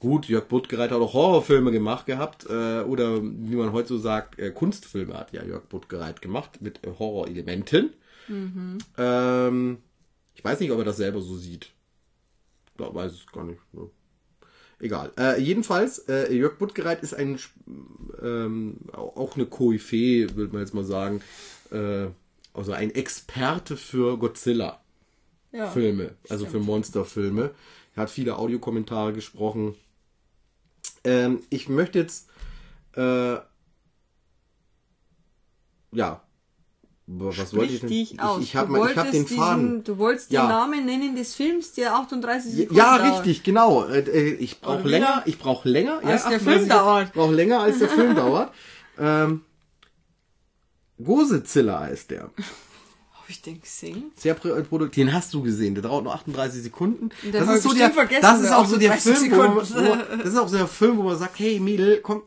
Gut, 0.00 0.26
Jörg 0.26 0.46
Buttgereit 0.46 0.90
hat 0.90 1.00
auch 1.00 1.14
Horrorfilme 1.14 1.70
gemacht 1.70 2.06
gehabt. 2.06 2.46
Äh, 2.50 2.80
oder 2.80 3.22
wie 3.22 3.54
man 3.54 3.72
heute 3.72 3.88
so 3.88 3.98
sagt, 3.98 4.38
äh, 4.38 4.50
Kunstfilme 4.50 5.14
hat 5.14 5.32
ja 5.32 5.44
Jörg 5.44 5.62
Buttgereit 5.68 6.20
gemacht 6.20 6.60
mit 6.60 6.84
äh, 6.84 6.90
Horrorelementen. 6.98 7.94
Ähm, 8.98 9.78
ich 10.34 10.44
weiß 10.44 10.60
nicht, 10.60 10.72
ob 10.72 10.78
er 10.78 10.84
das 10.84 10.96
selber 10.96 11.20
so 11.20 11.36
sieht. 11.36 11.70
Ich 12.76 12.94
weiß 12.94 13.12
es 13.12 13.26
gar 13.26 13.44
nicht. 13.44 13.60
Ne? 13.72 13.88
Egal. 14.80 15.12
Äh, 15.16 15.40
jedenfalls, 15.40 16.00
äh, 16.08 16.34
Jörg 16.34 16.58
Buttgereit 16.58 17.02
ist 17.02 17.14
ein 17.14 17.38
ähm, 18.20 18.78
auch 18.92 19.36
eine 19.36 19.46
Koryphäe, 19.46 20.34
würde 20.34 20.52
man 20.52 20.62
jetzt 20.62 20.74
mal 20.74 20.84
sagen. 20.84 21.22
Äh, 21.70 22.08
also 22.54 22.72
ein 22.72 22.90
Experte 22.94 23.76
für 23.76 24.16
Godzilla. 24.16 24.80
Ja. 25.52 25.70
Filme, 25.70 26.16
also 26.30 26.46
für 26.46 26.58
Monsterfilme. 26.58 27.50
Er 27.94 28.02
hat 28.02 28.10
viele 28.10 28.36
Audiokommentare 28.38 29.12
gesprochen. 29.12 29.76
Ähm, 31.04 31.42
ich 31.50 31.68
möchte 31.68 31.98
jetzt, 32.00 32.28
äh, 32.96 33.36
ja, 35.92 36.20
was 37.06 37.54
wollte 37.54 37.74
ich 37.74 37.80
denn? 37.80 37.88
dich 37.90 38.20
aus. 38.20 38.38
Ich, 38.40 38.44
ich 38.46 38.56
habe 38.56 38.72
hab 38.72 38.94
den 38.94 38.96
wolltest 38.96 39.34
Faden. 39.34 39.62
diesen- 39.68 39.84
Du 39.84 39.98
wolltest 39.98 40.30
Ja. 40.32 40.42
den 40.42 40.48
Namen 40.48 40.86
nennen 40.86 41.14
des 41.14 41.34
Films, 41.34 41.72
der 41.74 41.94
38 41.94 42.50
Sekunden 42.52 42.74
Ja, 42.76 42.98
dauert. 42.98 43.18
richtig, 43.18 43.42
genau. 43.42 43.84
Äh, 43.84 44.00
äh, 44.00 44.34
Ich 44.36 44.60
brauche 44.60 44.88
länger, 44.88 45.22
ich 45.26 45.38
brauche 45.38 45.68
länger. 45.68 45.98
Als 46.02 46.24
ja, 46.24 46.30
der 46.30 46.38
38 46.38 46.42
Film 46.42 46.68
dauert. 46.68 47.06
Ich 47.08 47.12
brauche 47.12 47.34
länger, 47.34 47.60
als 47.60 47.78
der 47.78 47.88
Film 47.90 48.14
dauert. 48.16 48.52
Ähm, 48.98 49.42
Gosezilla 51.02 51.80
heißt 51.80 52.10
der. 52.10 52.30
Hab 53.12 53.30
ich 53.30 53.40
den 53.40 53.60
gesehen? 53.60 54.12
Sehr 54.16 54.34
pro- 54.34 54.54
produkt. 54.62 54.96
Den 54.96 55.12
hast 55.12 55.32
du 55.32 55.42
gesehen. 55.42 55.74
Der 55.74 55.82
dauert 55.82 56.04
nur 56.04 56.14
38 56.14 56.62
Sekunden. 56.62 57.08
Den 57.22 57.32
Das 57.32 57.48
ist 57.48 57.62
so 57.62 57.72
der, 57.72 57.88
das 58.20 58.40
ist 58.40 58.52
auch 58.52 58.66
so 58.66 58.76
der 58.76 58.90
30 58.90 59.16
Film, 59.16 59.32
wo 59.32 59.36
man, 59.36 59.54
wo 59.56 59.62
das 60.18 60.26
ist 60.26 60.36
auch 60.36 60.48
so 60.48 60.56
der 60.58 60.66
Film, 60.66 60.98
wo 60.98 61.02
man 61.04 61.16
sagt, 61.16 61.38
hey 61.38 61.58
Mädel, 61.58 62.00
komm, 62.02 62.22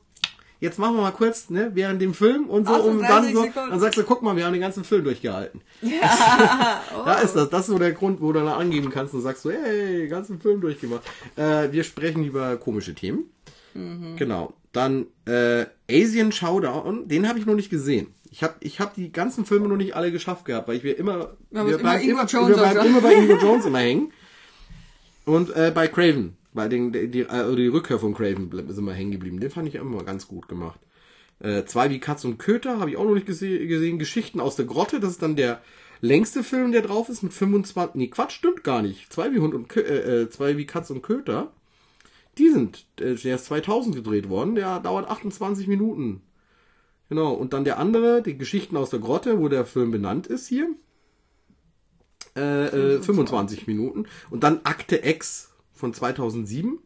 jetzt 0.59 0.79
machen 0.79 0.95
wir 0.95 1.03
mal 1.03 1.11
kurz, 1.11 1.51
ne, 1.51 1.69
während 1.75 2.01
dem 2.01 2.15
Film 2.15 2.45
und 2.49 2.67
so, 2.67 2.73
um 2.73 2.99
38 3.03 3.07
dann 3.07 3.33
so, 3.35 3.41
Sekunden. 3.43 3.69
dann 3.69 3.79
sagst 3.79 3.99
du, 3.99 4.03
guck 4.05 4.23
mal, 4.23 4.35
wir 4.35 4.43
haben 4.45 4.53
den 4.53 4.61
ganzen 4.61 4.83
Film 4.83 5.03
durchgehalten. 5.03 5.61
Ja, 5.83 6.81
Da 7.05 7.13
ist 7.19 7.35
das, 7.35 7.49
das 7.51 7.61
ist 7.61 7.67
so 7.67 7.77
der 7.77 7.91
Grund, 7.91 8.19
wo 8.19 8.31
du 8.31 8.39
dann 8.39 8.47
angeben 8.47 8.89
kannst 8.89 9.13
und 9.13 9.21
sagst 9.21 9.43
so, 9.43 9.51
hey, 9.51 9.99
den 9.99 10.09
ganzen 10.09 10.41
Film 10.41 10.61
durchgemacht. 10.61 11.03
Äh, 11.35 11.71
wir 11.71 11.83
sprechen 11.83 12.23
über 12.23 12.57
komische 12.57 12.95
Themen. 12.95 13.29
Genau. 14.17 14.53
Dann 14.73 15.07
äh, 15.25 15.65
Asian 15.89 16.31
Showdown, 16.31 17.07
den 17.07 17.27
habe 17.27 17.39
ich 17.39 17.45
noch 17.45 17.55
nicht 17.55 17.69
gesehen. 17.69 18.07
Ich 18.29 18.43
habe 18.43 18.55
ich 18.59 18.79
hab 18.79 18.93
die 18.93 19.11
ganzen 19.11 19.45
Filme 19.45 19.67
noch 19.67 19.77
nicht 19.77 19.95
alle 19.95 20.11
geschafft 20.11 20.45
gehabt, 20.45 20.67
weil 20.67 20.77
ich 20.77 20.83
wir 20.83 20.97
immer, 20.97 21.37
wir 21.49 21.63
muss 21.63 21.73
immer 21.73 21.99
immer, 21.99 22.25
Jones 22.25 22.49
wir 22.49 22.55
bleiben 22.55 22.85
immer 22.85 23.01
bei 23.01 23.13
Ingo 23.13 23.37
Jones 23.41 23.65
immer 23.65 23.79
hängen. 23.79 24.11
Und 25.25 25.55
äh, 25.55 25.71
bei 25.73 25.87
Craven, 25.87 26.35
bei 26.53 26.67
den, 26.67 26.91
die, 26.91 27.07
die, 27.07 27.21
äh, 27.21 27.55
die 27.55 27.67
Rückkehr 27.67 27.99
von 27.99 28.13
Craven 28.13 28.49
sind 28.51 28.85
wir 28.85 28.93
hängen 28.93 29.11
geblieben. 29.11 29.39
Den 29.39 29.51
fand 29.51 29.67
ich 29.67 29.75
immer 29.75 30.03
ganz 30.03 30.27
gut 30.27 30.47
gemacht. 30.47 30.79
Äh, 31.39 31.65
zwei 31.65 31.89
wie 31.89 31.99
Katz 31.99 32.25
und 32.25 32.37
Köter 32.39 32.79
habe 32.79 32.89
ich 32.89 32.97
auch 32.97 33.05
noch 33.05 33.13
nicht 33.13 33.27
gese 33.27 33.67
gesehen. 33.67 33.99
Geschichten 33.99 34.39
aus 34.39 34.55
der 34.55 34.65
Grotte, 34.65 34.99
das 34.99 35.11
ist 35.11 35.21
dann 35.21 35.35
der 35.35 35.61
längste 36.01 36.43
Film, 36.43 36.71
der 36.71 36.81
drauf 36.81 37.09
ist, 37.09 37.23
mit 37.23 37.33
25. 37.33 37.95
Nee, 37.95 38.07
Quatsch, 38.07 38.33
stimmt 38.33 38.63
gar 38.63 38.81
nicht. 38.81 39.11
Zwei 39.11 39.31
wie 39.33 39.39
Hund 39.39 39.53
und 39.53 39.69
Kö 39.69 39.81
äh, 39.81 40.21
äh, 40.21 40.29
zwei 40.29 40.57
wie 40.57 40.65
Katz 40.65 40.89
und 40.89 41.01
Köter. 41.01 41.51
Die 42.37 42.49
sind, 42.49 42.85
äh, 42.99 43.15
der 43.15 43.35
ist 43.35 43.45
2000 43.45 43.95
gedreht 43.95 44.29
worden, 44.29 44.55
der 44.55 44.79
dauert 44.79 45.09
28 45.09 45.67
Minuten. 45.67 46.21
Genau, 47.09 47.33
und 47.33 47.53
dann 47.53 47.63
der 47.63 47.79
andere, 47.79 48.21
die 48.21 48.37
Geschichten 48.37 48.75
aus 48.75 48.89
der 48.89 48.99
Grotte, 48.99 49.39
wo 49.39 49.47
der 49.47 49.65
Film 49.65 49.91
benannt 49.91 50.27
ist 50.27 50.47
hier. 50.47 50.69
Äh, 52.35 52.95
äh, 52.95 53.01
25 53.01 53.65
Minuten. 53.65 54.05
Und 54.29 54.43
dann 54.43 54.61
Akte 54.63 55.07
X 55.07 55.51
von 55.73 55.93
2007. 55.93 56.79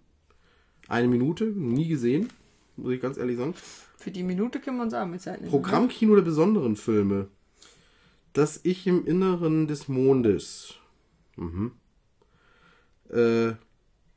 Eine 0.88 1.08
Minute, 1.08 1.46
nie 1.46 1.88
gesehen, 1.88 2.30
muss 2.78 2.94
ich 2.94 3.02
ganz 3.02 3.18
ehrlich 3.18 3.38
sagen. 3.38 3.54
Für 3.98 4.12
die 4.12 4.24
Minute 4.24 4.60
können 4.60 4.78
wir 4.78 4.84
uns 4.84 4.94
auch 4.94 5.06
mit 5.06 5.22
Zeit 5.22 5.42
nehmen. 5.42 5.52
Programmkino 5.52 6.16
der 6.16 6.22
besonderen 6.22 6.76
Filme. 6.76 7.28
Das 8.34 8.60
Ich 8.64 8.88
im 8.88 9.06
Inneren 9.06 9.68
des 9.68 9.88
Mondes. 9.88 10.76
Mhm. 11.36 11.72
Äh, 13.10 13.54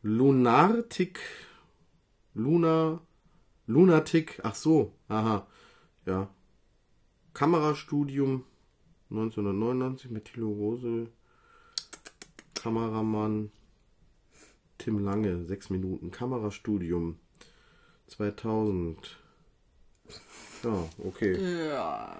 Lunartik. 0.06 1.18
Luna. 2.34 3.00
Lunatic. 3.66 4.38
Ach 4.42 4.54
so. 4.54 4.92
Aha. 5.08 5.46
Ja. 6.04 6.28
Kamerastudium 7.32 8.44
1999 9.08 10.10
mit 10.10 10.26
Thilo 10.26 10.50
Rose. 10.50 11.08
Kameramann. 12.52 13.50
Tim 14.76 14.98
Lange. 14.98 15.46
Sechs 15.46 15.70
Minuten. 15.70 16.10
Kamerastudium 16.10 17.18
2000. 18.08 19.16
Ja, 20.64 20.86
okay. 20.98 21.66
Ja. 21.66 22.18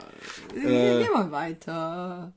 Äh. 0.55 0.61
Gehen 0.61 1.13
wir 1.13 1.31
weiter. 1.31 2.33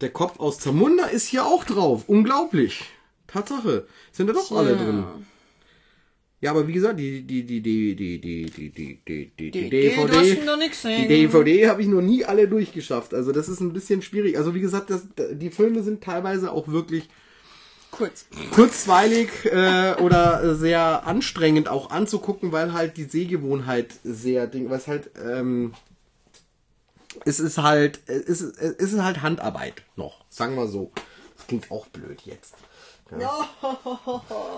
Der 0.00 0.10
Kopf 0.10 0.40
aus 0.40 0.58
Zamunda 0.58 1.04
ist 1.04 1.28
hier 1.28 1.46
auch 1.46 1.62
drauf. 1.62 2.08
Unglaublich. 2.08 2.84
Tatsache. 3.30 3.86
Sind 4.12 4.28
da 4.28 4.32
doch 4.32 4.50
alle 4.52 4.76
drin. 4.76 5.04
Ja, 6.40 6.52
aber 6.52 6.66
wie 6.66 6.72
gesagt, 6.72 6.98
die, 6.98 7.22
die, 7.22 7.44
die, 7.44 7.60
die, 7.60 7.94
die, 7.94 8.18
die, 8.18 8.50
die, 8.50 8.70
die, 8.70 9.30
die, 9.36 9.50
die, 9.50 9.70
DVD, 9.70 10.36
die. 10.96 11.08
DVD 11.08 11.68
habe 11.68 11.82
ich 11.82 11.88
noch 11.88 12.00
nie 12.00 12.24
alle 12.24 12.48
durchgeschafft. 12.48 13.12
Also 13.12 13.30
das 13.32 13.50
ist 13.50 13.60
ein 13.60 13.74
bisschen 13.74 14.00
schwierig. 14.00 14.38
Also 14.38 14.54
wie 14.54 14.60
gesagt, 14.60 14.88
das, 14.88 15.02
die 15.32 15.50
Filme 15.50 15.82
sind 15.82 16.02
teilweise 16.02 16.50
auch 16.50 16.68
wirklich 16.68 17.10
Kurz. 17.90 18.26
kurzweilig 18.52 19.28
äh, 19.44 19.96
oder 20.00 20.54
sehr 20.54 21.06
anstrengend 21.06 21.68
auch 21.68 21.90
anzugucken, 21.90 22.52
weil 22.52 22.72
halt 22.72 22.96
die 22.96 23.04
Sehgewohnheit 23.04 23.88
sehr 24.02 24.46
ding, 24.46 24.70
was 24.70 24.86
halt 24.86 25.10
ähm, 25.22 25.74
es 27.24 27.40
ist 27.40 27.58
halt 27.58 28.00
es 28.06 28.40
ist, 28.40 28.58
es 28.58 28.92
ist 28.92 29.02
halt 29.02 29.20
Handarbeit 29.20 29.82
noch, 29.96 30.24
sagen 30.30 30.54
wir 30.54 30.68
so. 30.68 30.92
Das 31.36 31.46
klingt 31.48 31.70
auch 31.70 31.86
blöd 31.88 32.22
jetzt. 32.24 32.54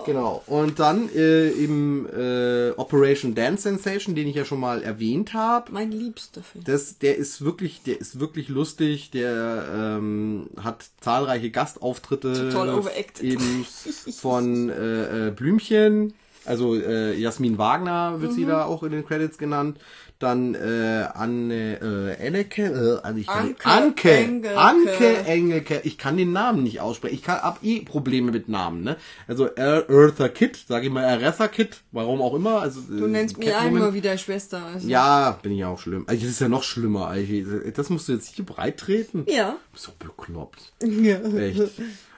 Genau. 0.05 0.43
Und 0.47 0.79
dann 0.79 1.09
äh, 1.15 1.49
im 1.49 2.07
äh, 2.07 2.71
Operation 2.71 3.35
Dance 3.35 3.63
Sensation, 3.63 4.15
den 4.15 4.27
ich 4.27 4.35
ja 4.35 4.45
schon 4.45 4.59
mal 4.59 4.83
erwähnt 4.83 5.33
habe. 5.33 5.71
Mein 5.71 5.91
liebster 5.91 6.41
Film. 6.43 6.63
Das, 6.65 6.97
der 6.99 7.17
ist 7.17 7.43
wirklich, 7.43 7.83
der 7.83 7.99
ist 7.99 8.19
wirklich 8.19 8.49
lustig. 8.49 9.11
Der 9.11 9.65
ähm, 9.73 10.47
hat 10.61 10.85
zahlreiche 11.01 11.49
Gastauftritte 11.51 12.49
Total 12.51 12.69
overacted. 12.75 13.23
eben 13.23 13.65
von 14.17 14.69
äh, 14.69 15.27
äh, 15.27 15.31
Blümchen. 15.31 16.13
Also 16.45 16.75
äh, 16.75 17.15
Jasmin 17.17 17.57
Wagner 17.57 18.19
wird 18.19 18.31
Mhm. 18.31 18.35
sie 18.35 18.45
da 18.45 18.65
auch 18.65 18.83
in 18.83 18.91
den 18.91 19.05
Credits 19.05 19.37
genannt. 19.37 19.79
Dann 20.23 20.55
äh, 20.55 21.05
Anne 21.13 21.81
äh, 21.81 22.25
Enneke, 22.25 22.63
äh, 22.63 23.05
also 23.05 23.19
ich 23.19 23.27
kann, 23.27 23.55
Anke 23.61 23.65
Anke, 23.65 24.11
Engelke. 24.11 24.57
Anke 24.57 25.17
Engelke. 25.25 25.81
Ich 25.83 25.97
kann 25.97 26.15
den 26.15 26.31
Namen 26.31 26.63
nicht 26.63 26.79
aussprechen. 26.79 27.15
Ich 27.15 27.27
ab 27.27 27.59
eh 27.61 27.81
Probleme 27.81 28.31
mit 28.31 28.47
Namen. 28.47 28.83
Ne? 28.83 28.95
Also 29.27 29.49
Eartha 29.53 30.29
Kitt, 30.29 30.55
sage 30.65 30.85
ich 30.85 30.93
mal 30.93 31.03
Eretha 31.03 31.49
Kitt, 31.49 31.81
warum 31.91 32.21
auch 32.21 32.35
immer. 32.35 32.61
Also 32.61 32.79
Du 32.87 33.05
nennst 33.07 33.37
mich 33.37 33.53
auch 33.53 33.65
immer 33.65 33.93
wieder 33.93 34.17
Schwester. 34.17 34.63
Also. 34.73 34.87
ja, 34.87 35.37
bin 35.41 35.51
ich 35.51 35.65
auch 35.65 35.77
schlimm. 35.77 36.05
Also, 36.07 36.21
das 36.21 36.29
ist 36.29 36.39
ja 36.39 36.47
noch 36.47 36.63
schlimmer. 36.63 37.07
Also, 37.07 37.59
das 37.75 37.89
musst 37.89 38.07
du 38.07 38.13
jetzt 38.13 38.33
hier 38.33 38.45
breit 38.45 38.77
treten. 38.77 39.25
Ja. 39.27 39.57
So 39.75 39.91
bekloppt. 39.99 40.71
ja. 40.81 41.17
Echt. 41.19 41.63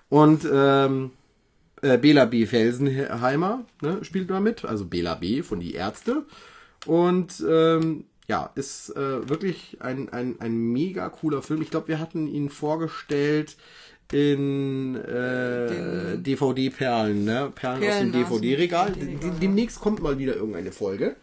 Und 0.09 0.47
ähm, 0.53 1.09
äh, 1.81 1.97
Bela 1.97 2.25
B. 2.25 2.45
Felsenheimer 2.45 3.65
ne, 3.81 4.03
spielt 4.03 4.29
da 4.29 4.39
mit. 4.39 4.63
Also 4.63 4.85
Bela 4.85 5.15
B. 5.15 5.41
von 5.41 5.59
die 5.59 5.73
Ärzte. 5.73 6.23
Und 6.85 7.43
ähm, 7.47 8.05
ja, 8.27 8.49
ist 8.55 8.89
äh, 8.95 9.29
wirklich 9.29 9.77
ein, 9.81 10.09
ein, 10.09 10.35
ein 10.39 10.55
mega 10.57 11.09
cooler 11.09 11.41
Film. 11.41 11.61
Ich 11.61 11.69
glaube, 11.71 11.87
wir 11.89 11.99
hatten 11.99 12.27
ihn 12.27 12.49
vorgestellt 12.49 13.55
in 14.11 14.95
äh, 14.95 16.17
DVD-Perlen, 16.17 17.25
ne? 17.25 17.51
Perlen, 17.53 17.77
aus 17.83 17.99
dem 17.99 18.11
Perlen 18.11 18.23
aus 18.23 18.29
dem 18.29 18.41
DVD-Regal. 18.41 18.93
Ja. 18.97 19.29
Demnächst 19.41 19.79
kommt 19.79 20.01
mal 20.01 20.17
wieder 20.17 20.35
irgendeine 20.35 20.71
Folge. 20.71 21.15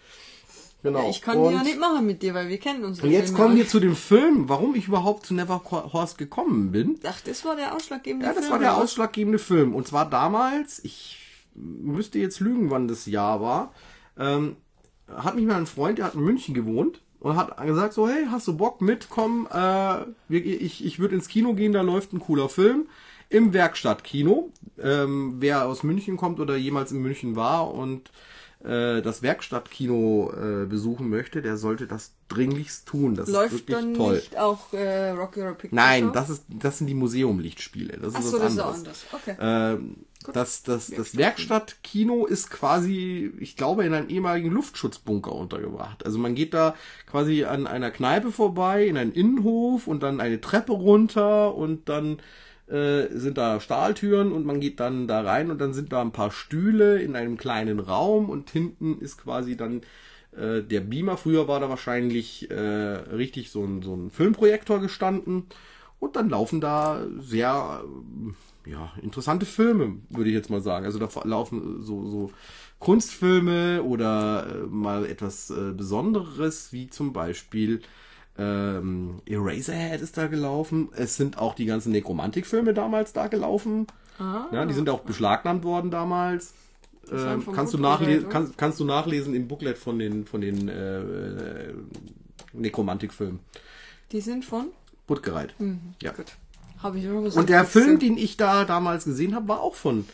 Genau. 0.82 1.08
Ich 1.10 1.22
kann 1.22 1.38
Und- 1.38 1.50
die 1.50 1.54
ja 1.56 1.62
nicht 1.62 1.78
machen 1.78 2.04
mit 2.06 2.22
dir, 2.22 2.34
weil 2.34 2.48
wir 2.48 2.58
kennen 2.58 2.84
uns. 2.84 3.00
und 3.00 3.10
jetzt 3.10 3.34
kommen 3.34 3.56
wir 3.56 3.68
zu 3.68 3.78
dem 3.78 3.94
Film, 3.94 4.48
warum 4.48 4.74
ich 4.74 4.88
überhaupt 4.88 5.26
zu 5.26 5.34
Never 5.34 5.62
Horst 5.70 6.18
gekommen 6.18 6.72
bin. 6.72 6.98
Ach, 7.06 7.20
das 7.20 7.44
war 7.44 7.54
der 7.54 7.74
ausschlaggebende 7.76 8.26
Ja, 8.26 8.32
das 8.32 8.40
Film. 8.46 8.52
war 8.52 8.58
der 8.58 8.72
oder? 8.74 8.82
ausschlaggebende 8.82 9.38
Film. 9.38 9.74
Und 9.76 9.86
zwar 9.86 10.10
damals, 10.10 10.82
ich 10.84 11.18
müsste 11.54 12.18
jetzt 12.18 12.40
lügen, 12.40 12.70
wann 12.70 12.88
das 12.88 13.06
Jahr 13.06 13.40
war, 13.40 13.72
ähm, 14.18 14.56
hat 15.16 15.34
mich 15.36 15.46
mal 15.46 15.56
ein 15.56 15.66
Freund, 15.66 15.98
der 15.98 16.06
hat 16.06 16.14
in 16.14 16.20
München 16.20 16.54
gewohnt 16.54 17.00
und 17.20 17.36
hat 17.36 17.56
gesagt 17.66 17.92
so, 17.94 18.08
hey, 18.08 18.26
hast 18.30 18.48
du 18.48 18.56
Bock 18.56 18.80
mitkommen? 18.80 19.46
Äh, 19.52 20.04
ich 20.28 20.84
ich 20.84 20.98
würde 20.98 21.14
ins 21.14 21.28
Kino 21.28 21.54
gehen, 21.54 21.72
da 21.72 21.82
läuft 21.82 22.12
ein 22.12 22.20
cooler 22.20 22.48
Film. 22.48 22.86
Im 23.28 23.54
Werkstattkino. 23.54 24.50
Ähm, 24.78 25.36
wer 25.38 25.66
aus 25.66 25.82
München 25.82 26.16
kommt 26.18 26.38
oder 26.38 26.56
jemals 26.56 26.92
in 26.92 27.00
München 27.00 27.34
war 27.34 27.72
und 27.72 28.10
äh, 28.62 29.00
das 29.02 29.22
Werkstattkino 29.22 30.32
äh, 30.32 30.66
besuchen 30.66 31.08
möchte, 31.08 31.42
der 31.42 31.56
sollte 31.56 31.86
das 31.86 32.12
dringlichst 32.28 32.86
tun. 32.86 33.14
Das 33.14 33.28
ist 33.28 33.34
Läuft 33.34 33.52
wirklich 33.52 33.76
dann 33.76 33.94
toll. 33.94 34.14
nicht 34.16 34.36
auch 34.36 34.72
äh, 34.72 35.10
Rocky 35.10 35.40
Horror 35.40 35.54
Picture 35.54 35.74
Nein, 35.74 36.04
Show? 36.04 36.10
das 36.10 36.30
ist 36.30 36.44
das 36.48 36.78
sind 36.78 36.86
die 36.88 36.94
Museumlichtspiele. 36.94 37.98
Das 37.98 38.08
ist 38.08 38.16
Ach 38.16 38.18
was 38.20 38.30
so, 38.30 38.38
das 38.38 38.52
ist 38.52 38.58
anderes. 38.60 38.78
anders. 38.78 39.04
Okay. 39.12 39.36
Ähm, 39.40 39.96
das, 40.32 40.62
das, 40.62 40.88
das 40.88 41.16
Werkstattkino 41.16 42.26
ist 42.26 42.50
quasi, 42.50 43.32
ich 43.38 43.56
glaube, 43.56 43.84
in 43.84 43.94
einem 43.94 44.08
ehemaligen 44.08 44.50
Luftschutzbunker 44.50 45.32
untergebracht. 45.32 46.04
Also 46.04 46.18
man 46.18 46.34
geht 46.34 46.54
da 46.54 46.74
quasi 47.06 47.44
an 47.44 47.66
einer 47.66 47.90
Kneipe 47.90 48.32
vorbei, 48.32 48.86
in 48.86 48.96
einen 48.96 49.12
Innenhof 49.12 49.86
und 49.86 50.02
dann 50.02 50.20
eine 50.20 50.40
Treppe 50.40 50.72
runter 50.72 51.54
und 51.54 51.88
dann 51.88 52.18
äh, 52.68 53.08
sind 53.12 53.38
da 53.38 53.60
Stahltüren 53.60 54.32
und 54.32 54.46
man 54.46 54.60
geht 54.60 54.80
dann 54.80 55.06
da 55.06 55.20
rein 55.22 55.50
und 55.50 55.60
dann 55.60 55.74
sind 55.74 55.92
da 55.92 56.00
ein 56.00 56.12
paar 56.12 56.30
Stühle 56.30 57.00
in 57.02 57.16
einem 57.16 57.36
kleinen 57.36 57.80
Raum 57.80 58.30
und 58.30 58.50
hinten 58.50 58.98
ist 59.00 59.18
quasi 59.18 59.56
dann 59.56 59.82
äh, 60.36 60.62
der 60.62 60.80
Beamer. 60.80 61.16
Früher 61.16 61.48
war 61.48 61.60
da 61.60 61.68
wahrscheinlich 61.68 62.50
äh, 62.50 62.54
richtig 62.54 63.50
so 63.50 63.64
ein, 63.64 63.82
so 63.82 63.94
ein 63.94 64.10
Filmprojektor 64.10 64.80
gestanden 64.80 65.46
und 65.98 66.16
dann 66.16 66.30
laufen 66.30 66.60
da 66.60 67.04
sehr 67.18 67.84
ja, 68.66 68.92
interessante 69.02 69.46
Filme, 69.46 69.98
würde 70.10 70.30
ich 70.30 70.34
jetzt 70.34 70.50
mal 70.50 70.60
sagen. 70.60 70.84
Also 70.84 70.98
da 70.98 71.08
laufen 71.24 71.82
so, 71.82 72.06
so 72.06 72.30
Kunstfilme 72.78 73.82
oder 73.82 74.46
äh, 74.46 74.66
mal 74.66 75.06
etwas 75.06 75.50
äh, 75.50 75.72
Besonderes, 75.72 76.72
wie 76.72 76.88
zum 76.88 77.12
Beispiel 77.12 77.80
ähm, 78.38 79.20
Eraserhead 79.26 80.00
ist 80.00 80.16
da 80.16 80.26
gelaufen. 80.26 80.88
Es 80.96 81.16
sind 81.16 81.38
auch 81.38 81.54
die 81.54 81.66
ganzen 81.66 81.92
Nekromantik-Filme 81.92 82.74
damals 82.74 83.12
da 83.12 83.26
gelaufen. 83.26 83.86
Ah. 84.18 84.46
Ja, 84.52 84.66
die 84.66 84.74
sind 84.74 84.88
auch 84.88 85.00
beschlagnahmt 85.00 85.64
worden 85.64 85.90
damals. 85.90 86.54
Ähm, 87.10 87.44
kannst, 87.52 87.74
du 87.74 87.78
nachlesen, 87.78 88.28
kannst, 88.28 88.56
kannst 88.56 88.80
du 88.80 88.84
nachlesen 88.84 89.34
im 89.34 89.48
Booklet 89.48 89.76
von 89.76 89.98
den, 89.98 90.24
von 90.24 90.40
den 90.40 90.68
äh, 90.68 91.72
Nekromantik-Filmen. 92.52 93.40
Die 94.12 94.20
sind 94.20 94.44
von? 94.44 94.68
Buttgereit. 95.06 95.54
Ja. 96.00 96.12
Gut. 96.12 96.36
Habe 96.82 96.98
ich 96.98 97.04
schon 97.04 97.26
Und 97.26 97.48
der 97.48 97.64
Film, 97.64 97.98
den 97.98 98.16
ich 98.16 98.36
da 98.36 98.64
damals 98.64 99.04
gesehen 99.04 99.34
habe, 99.34 99.48
war 99.48 99.60
auch 99.60 99.74
von 99.74 100.06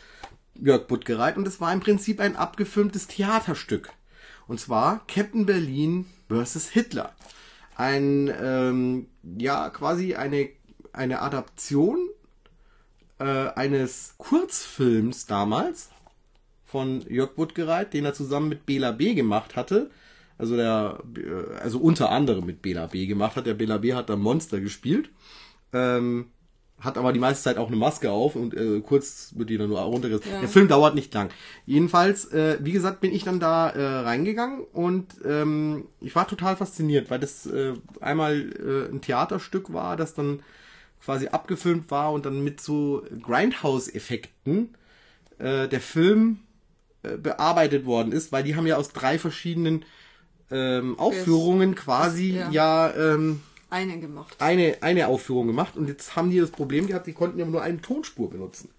Jörg 0.55 0.87
Buttgereit 0.87 1.37
und 1.37 1.47
es 1.47 1.61
war 1.61 1.73
im 1.73 1.81
Prinzip 1.81 2.21
ein 2.21 2.37
abgefilmtes 2.37 3.07
Theaterstück. 3.07 3.91
Und 4.47 4.61
zwar 4.61 5.07
Captain 5.07 5.47
Berlin 5.47 6.07
vs. 6.29 6.69
Hitler. 6.69 7.15
Ein, 7.77 8.33
ähm, 8.41 9.07
ja, 9.23 9.71
quasi 9.71 10.15
eine, 10.15 10.49
eine 10.93 11.23
Adaption 11.23 12.09
äh, 13.19 13.25
eines 13.25 14.15
Kurzfilms 14.19 15.27
damals 15.27 15.91
von 16.65 17.03
Jörg 17.09 17.35
Buttgereit, 17.35 17.95
den 17.95 18.05
er 18.05 18.15
zusammen 18.15 18.49
mit 18.49 18.67
Bela 18.67 18.93
B. 18.93 19.15
gemacht 19.15 19.57
hatte. 19.57 19.91
Also 20.37 20.57
der, 20.57 21.03
äh, 21.17 21.57
also 21.61 21.79
unter 21.79 22.11
anderem 22.11 22.45
mit 22.45 22.63
Bela 22.63 22.87
B. 22.87 23.07
gemacht 23.07 23.37
hat. 23.37 23.47
Der 23.47 23.55
Bela 23.55 23.79
B. 23.79 23.95
hat 23.95 24.11
da 24.11 24.17
Monster 24.17 24.61
gespielt. 24.61 25.11
Ähm, 25.73 26.27
hat 26.81 26.97
aber 26.97 27.13
die 27.13 27.19
meiste 27.19 27.43
Zeit 27.43 27.59
auch 27.59 27.69
eine 27.69 27.77
Maske 27.77 28.11
auf 28.11 28.37
und 28.37 28.55
äh, 28.55 28.81
kurz 28.81 29.33
wird 29.37 29.51
die 29.51 29.59
dann 29.59 29.69
nur 29.69 29.81
runtergerissen. 29.81 30.33
Ja. 30.33 30.41
Der 30.41 30.49
Film 30.49 30.69
dauert 30.69 30.95
nicht 30.95 31.13
lang. 31.13 31.31
Jedenfalls, 31.67 32.27
äh, 32.33 32.59
wie 32.61 32.73
gesagt, 32.73 33.01
bin 33.01 33.13
ich 33.13 33.25
dann 33.25 33.41
da 33.41 33.71
äh, 33.71 34.01
reingegangen 34.01 34.65
und 34.73 35.07
ähm, 35.25 35.87
ich 36.01 36.15
war 36.15 36.29
total 36.29 36.57
fasziniert, 36.57 37.11
weil 37.11 37.19
das 37.19 37.47
äh, 37.47 37.75
einmal 38.01 38.53
äh, 38.53 38.93
ein 38.93 39.01
Theaterstück 39.01 39.73
war, 39.73 39.97
das 39.97 40.15
dann 40.15 40.41
quasi 41.03 41.29
abgefilmt 41.29 41.91
war 41.91 42.13
und 42.13 42.27
dann 42.27 42.43
mit 42.45 42.61
so 42.61 43.03
Grindhouse-Effekten 43.23 44.75
äh, 45.39 45.67
der 45.69 45.81
Film 45.81 46.41
äh, 47.03 47.17
bearbeitet 47.17 47.87
worden 47.87 48.13
ist, 48.13 48.31
weil 48.31 48.45
die 48.45 48.57
haben 48.57 48.67
ja 48.67 48.77
aus 48.77 48.91
drei 48.91 49.19
verschiedenen 49.19 49.85
ähm, 50.51 50.99
Aufführungen 50.99 51.75
quasi 51.75 52.37
ja. 52.37 52.51
ja 52.51 52.95
ähm, 52.95 53.41
einen 53.71 54.01
gemacht. 54.01 54.37
eine, 54.39 54.79
eine 54.81 55.09
Aufführung 55.09 55.47
gemacht 55.47 55.77
und 55.77 55.89
jetzt 55.89 56.17
haben 56.17 56.31
die 56.31 56.39
das 56.39 56.51
Problem 56.51 56.87
gehabt, 56.87 57.07
die 57.07 57.13
konnten 57.13 57.39
ja 57.39 57.47
nur 57.47 57.63
eine 57.63 57.81
Tonspur 57.81 58.31
benutzen. 58.31 58.71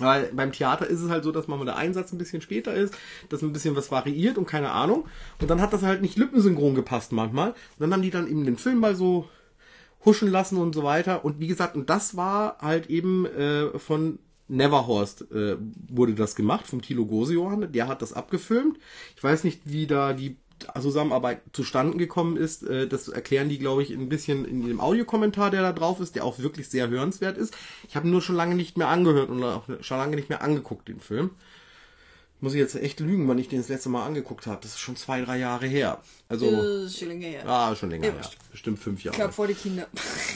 Weil 0.00 0.30
beim 0.32 0.52
Theater 0.52 0.86
ist 0.86 1.00
es 1.00 1.10
halt 1.10 1.24
so, 1.24 1.30
dass 1.30 1.46
manchmal 1.46 1.66
der 1.66 1.76
Einsatz 1.76 2.12
ein 2.12 2.18
bisschen 2.18 2.40
später 2.40 2.74
ist, 2.74 2.94
dass 3.28 3.42
ein 3.42 3.52
bisschen 3.52 3.76
was 3.76 3.90
variiert 3.90 4.38
und 4.38 4.46
keine 4.46 4.70
Ahnung. 4.70 5.06
Und 5.40 5.50
dann 5.50 5.60
hat 5.60 5.72
das 5.72 5.82
halt 5.82 6.02
nicht 6.02 6.16
lippensynchron 6.16 6.74
gepasst 6.74 7.12
manchmal. 7.12 7.50
Und 7.50 7.56
dann 7.78 7.92
haben 7.92 8.02
die 8.02 8.10
dann 8.10 8.28
eben 8.28 8.44
den 8.44 8.56
Film 8.56 8.80
mal 8.80 8.94
so 8.94 9.28
huschen 10.04 10.30
lassen 10.30 10.56
und 10.56 10.74
so 10.74 10.82
weiter. 10.82 11.24
Und 11.24 11.38
wie 11.38 11.46
gesagt, 11.48 11.76
und 11.76 11.90
das 11.90 12.16
war 12.16 12.58
halt 12.60 12.88
eben 12.88 13.26
äh, 13.26 13.78
von 13.78 14.18
Neverhorst 14.48 15.30
äh, 15.32 15.56
wurde 15.88 16.14
das 16.14 16.36
gemacht, 16.36 16.66
vom 16.66 16.80
Thilo 16.80 17.04
Gosejohann. 17.04 17.72
Der 17.72 17.88
hat 17.88 18.02
das 18.02 18.12
abgefilmt. 18.12 18.78
Ich 19.16 19.22
weiß 19.22 19.44
nicht, 19.44 19.62
wie 19.64 19.86
da 19.86 20.12
die 20.12 20.36
Zusammenarbeit 20.80 21.40
zustande 21.52 21.96
gekommen 21.96 22.36
ist. 22.36 22.62
Äh, 22.62 22.88
das 22.88 23.08
erklären 23.08 23.48
die, 23.48 23.58
glaube 23.58 23.82
ich, 23.82 23.90
ein 23.90 24.08
bisschen 24.08 24.44
in 24.44 24.66
dem 24.66 24.80
Audiokommentar, 24.80 25.50
der 25.50 25.62
da 25.62 25.72
drauf 25.72 26.00
ist, 26.00 26.14
der 26.16 26.24
auch 26.24 26.38
wirklich 26.38 26.68
sehr 26.68 26.88
hörenswert 26.88 27.36
ist. 27.38 27.54
Ich 27.88 27.96
habe 27.96 28.08
nur 28.08 28.22
schon 28.22 28.36
lange 28.36 28.54
nicht 28.54 28.76
mehr 28.78 28.88
angehört 28.88 29.28
und 29.30 29.42
auch 29.44 29.64
schon 29.80 29.98
lange 29.98 30.16
nicht 30.16 30.28
mehr 30.28 30.42
angeguckt, 30.42 30.88
den 30.88 31.00
Film. 31.00 31.30
Muss 32.40 32.52
ich 32.52 32.58
jetzt 32.60 32.74
echt 32.76 33.00
lügen, 33.00 33.26
wann 33.28 33.38
ich 33.38 33.48
den 33.48 33.60
das 33.60 33.68
letzte 33.68 33.88
Mal 33.88 34.04
angeguckt 34.04 34.46
habe. 34.46 34.58
Das 34.60 34.72
ist 34.72 34.78
schon 34.80 34.96
zwei, 34.96 35.22
drei 35.22 35.38
Jahre 35.38 35.66
her. 35.66 36.02
Also, 36.28 36.46
ist 36.84 36.98
schon 36.98 37.08
länger 37.08 37.28
her. 37.28 37.42
ja, 37.46 37.74
schon 37.74 37.88
länger 37.90 38.06
Ja, 38.08 38.12
her. 38.12 38.30
Bestimmt 38.52 38.78
fünf 38.78 39.02
Jahre. 39.02 39.14
Ich 39.14 39.18
glaube 39.18 39.32
vor 39.32 39.46
die 39.46 39.54
Kinder. 39.54 39.86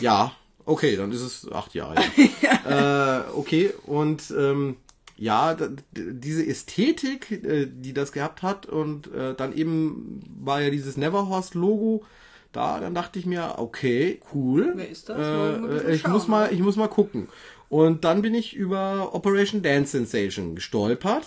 Ja, 0.00 0.32
okay, 0.64 0.96
dann 0.96 1.12
ist 1.12 1.20
es 1.20 1.52
acht 1.52 1.74
Jahre. 1.74 1.96
Ja. 2.42 3.18
äh, 3.20 3.22
okay, 3.34 3.74
und 3.84 4.32
ähm, 4.36 4.76
ja, 5.20 5.54
diese 5.92 6.46
Ästhetik, 6.46 7.30
äh, 7.30 7.66
die 7.70 7.92
das 7.92 8.10
gehabt 8.10 8.42
hat, 8.42 8.64
und 8.64 9.12
äh, 9.12 9.34
dann 9.34 9.52
eben 9.52 10.22
war 10.40 10.62
ja 10.62 10.70
dieses 10.70 10.96
Neverhorst-Logo 10.96 12.04
da, 12.52 12.80
dann 12.80 12.94
dachte 12.94 13.18
ich 13.18 13.26
mir, 13.26 13.58
okay, 13.58 14.18
cool. 14.34 14.72
Wer 14.74 14.88
ist 14.88 15.10
das? 15.10 15.18
Äh, 15.18 15.90
äh, 15.90 15.94
ich 15.94 16.00
schauen, 16.00 16.12
muss 16.12 16.26
mal, 16.26 16.46
oder? 16.46 16.52
ich 16.52 16.60
muss 16.60 16.76
mal 16.76 16.88
gucken. 16.88 17.28
Und 17.68 18.04
dann 18.04 18.22
bin 18.22 18.34
ich 18.34 18.56
über 18.56 19.14
Operation 19.14 19.62
Dance 19.62 19.92
Sensation 19.92 20.54
gestolpert. 20.54 21.26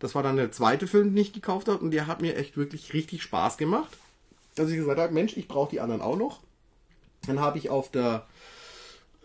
Das 0.00 0.16
war 0.16 0.24
dann 0.24 0.36
der 0.36 0.50
zweite 0.50 0.88
Film, 0.88 1.14
den 1.14 1.22
ich 1.22 1.32
gekauft 1.32 1.68
habe, 1.68 1.78
und 1.78 1.92
der 1.92 2.08
hat 2.08 2.20
mir 2.20 2.36
echt 2.36 2.56
wirklich 2.56 2.92
richtig 2.92 3.22
Spaß 3.22 3.56
gemacht. 3.56 3.96
Dass 4.56 4.68
ich 4.68 4.76
gesagt 4.76 4.98
habe, 4.98 5.14
Mensch, 5.14 5.36
ich 5.36 5.46
brauche 5.46 5.70
die 5.70 5.80
anderen 5.80 6.02
auch 6.02 6.16
noch. 6.16 6.40
Dann 7.26 7.38
habe 7.38 7.56
ich 7.56 7.70
auf 7.70 7.88
der 7.90 8.26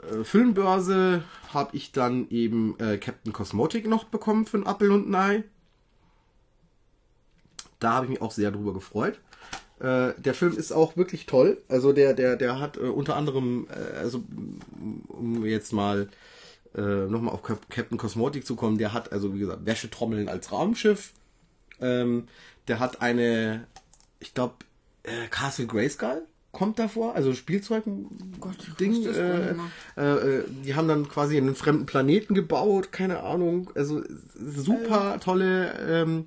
äh, 0.04 0.24
Filmbörse 0.24 1.24
habe 1.54 1.76
ich 1.76 1.92
dann 1.92 2.30
eben 2.30 2.78
äh, 2.80 2.98
Captain 2.98 3.34
Cosmotic 3.34 3.88
noch 3.88 4.06
bekommen 4.06 4.46
für 4.46 4.58
ein 4.58 4.66
Apple 4.66 4.92
und 4.92 5.10
ein 5.10 5.16
Ei. 5.16 5.44
Da 7.80 7.94
habe 7.94 8.06
ich 8.06 8.10
mich 8.12 8.22
auch 8.22 8.32
sehr 8.32 8.52
drüber 8.52 8.74
gefreut. 8.74 9.20
Äh, 9.80 10.14
der 10.18 10.34
Film 10.34 10.58
ist 10.58 10.72
auch 10.72 10.98
wirklich 10.98 11.26
toll. 11.28 11.62
Also 11.68 11.94
der, 11.94 12.14
der, 12.14 12.36
der 12.36 12.60
hat 12.60 12.78
äh, 12.78 12.82
unter 12.82 13.16
anderem, 13.16 13.68
äh, 13.70 13.98
also 13.98 14.24
um- 15.10 15.46
jetzt 15.46 15.74
mal 15.74 16.10
nochmal 16.74 17.34
auf 17.34 17.42
Cap 17.42 17.72
Captain 17.72 17.98
Cosmotic 17.98 18.46
zu 18.46 18.56
kommen, 18.56 18.78
der 18.78 18.94
hat 18.94 19.12
also 19.12 19.34
wie 19.34 19.40
gesagt 19.40 19.66
Wäschetrommeln 19.66 20.30
als 20.30 20.52
Raumschiff. 20.52 21.14
Ähm, 21.82 22.28
der 22.68 22.80
hat 22.80 23.02
eine, 23.02 23.66
ich 24.20 24.36
glaube, 24.36 24.58
Castle 25.32 25.66
Grayskull 25.66 26.28
kommt 26.58 26.80
davor, 26.80 27.14
also 27.14 27.36
Spielzeug-Ding. 27.36 29.06
Äh, 29.06 29.54
äh, 29.96 30.02
äh, 30.02 30.44
die 30.66 30.74
haben 30.74 30.88
dann 30.88 31.08
quasi 31.08 31.38
einen 31.38 31.54
fremden 31.54 31.86
Planeten 31.86 32.34
gebaut, 32.34 32.92
keine 32.92 33.22
Ahnung. 33.22 33.70
Also 33.76 34.02
super 34.36 35.20
tolle 35.20 35.74
ähm, 35.88 36.26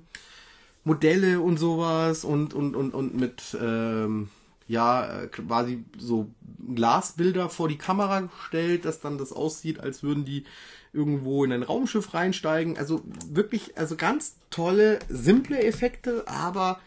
Modelle 0.85 1.41
und 1.41 1.57
sowas 1.57 2.23
und 2.23 2.53
und 2.53 2.77
und 2.77 2.93
und 2.93 3.19
mit 3.19 3.57
ähm, 3.61 4.29
ja 4.69 5.23
äh, 5.23 5.27
quasi 5.27 5.83
so 5.97 6.31
Glasbilder 6.75 7.49
vor 7.49 7.67
die 7.67 7.77
Kamera 7.77 8.21
gestellt, 8.21 8.85
dass 8.85 9.01
dann 9.01 9.17
das 9.17 9.33
aussieht, 9.33 9.81
als 9.81 10.01
würden 10.01 10.23
die 10.23 10.45
irgendwo 10.93 11.43
in 11.43 11.51
ein 11.51 11.63
Raumschiff 11.63 12.13
reinsteigen. 12.13 12.77
Also 12.77 13.01
wirklich, 13.29 13.77
also 13.77 13.97
ganz 13.97 14.37
tolle, 14.49 14.99
simple 15.09 15.61
Effekte, 15.61 16.23
aber 16.25 16.79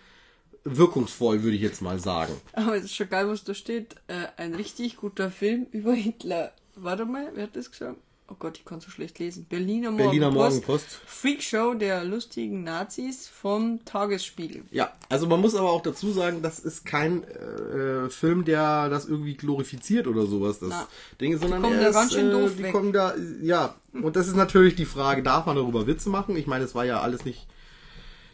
wirkungsvoll, 0.65 1.43
würde 1.43 1.57
ich 1.57 1.63
jetzt 1.63 1.83
mal 1.83 1.99
sagen. 1.99 2.35
Aber 2.53 2.77
es 2.77 2.85
ist 2.85 2.97
schon 2.97 3.09
geil, 3.09 3.29
was 3.29 3.45
da 3.45 3.55
steht. 3.55 3.97
Äh, 4.09 4.27
ein 4.37 4.55
richtig 4.55 4.97
guter 4.97 5.31
Film 5.31 5.67
über 5.73 5.93
Hitler. 5.93 6.53
Warte 6.75 7.05
mal, 7.05 7.31
wer 7.35 7.45
hat 7.45 7.57
das 7.57 7.71
gesagt? 7.71 7.97
Oh 8.27 8.37
Gott, 8.39 8.57
ich 8.57 8.65
kann 8.65 8.81
so 8.81 8.89
schlecht 8.89 9.19
lesen. 9.19 9.45
Berliner 9.45 9.91
Morgenpost. 9.91 10.11
Berliner 10.11 10.31
Morgenpost. 10.31 10.87
Freakshow 11.07 11.75
der 11.75 12.05
lustigen 12.05 12.65
Nazis 12.65 13.29
vom 13.29 13.85
Tagesspiegel. 13.85 14.63
Ja, 14.71 14.95
also 15.11 15.27
man 15.27 15.43
muss 15.43 15.55
aber 15.55 15.71
auch 15.71 15.83
dazu 15.83 16.11
sagen, 16.11 16.41
das 16.41 16.59
ist 16.59 16.87
kein 16.87 17.23
äh, 17.25 18.09
Film, 18.09 18.47
der 18.47 18.89
das 18.89 19.05
irgendwie 19.05 19.35
glorifiziert 19.35 20.07
oder 20.07 20.25
sowas, 20.25 20.59
das 20.59 20.71
Na, 20.71 20.89
Ding, 21.21 21.37
sondern 21.37 21.61
kommen 21.61 21.75
er 21.75 21.83
da 21.83 21.89
ist, 21.91 21.95
ganz 21.95 22.15
schön 22.15 22.29
äh, 22.29 22.33
doof 22.33 22.53
die 22.57 22.63
weg. 22.63 22.73
kommen 22.73 22.95
da, 22.95 23.15
ja, 23.43 23.75
und 23.93 24.17
das 24.17 24.27
ist 24.27 24.37
natürlich 24.37 24.75
die 24.75 24.87
Frage, 24.87 25.23
darf 25.23 25.45
man 25.45 25.57
darüber 25.57 25.87
Witze 25.87 26.09
machen? 26.09 26.35
Ich 26.37 26.47
meine, 26.47 26.65
es 26.65 26.75
war 26.75 26.87
ja 26.87 27.03
alles 27.03 27.27
nicht 27.27 27.47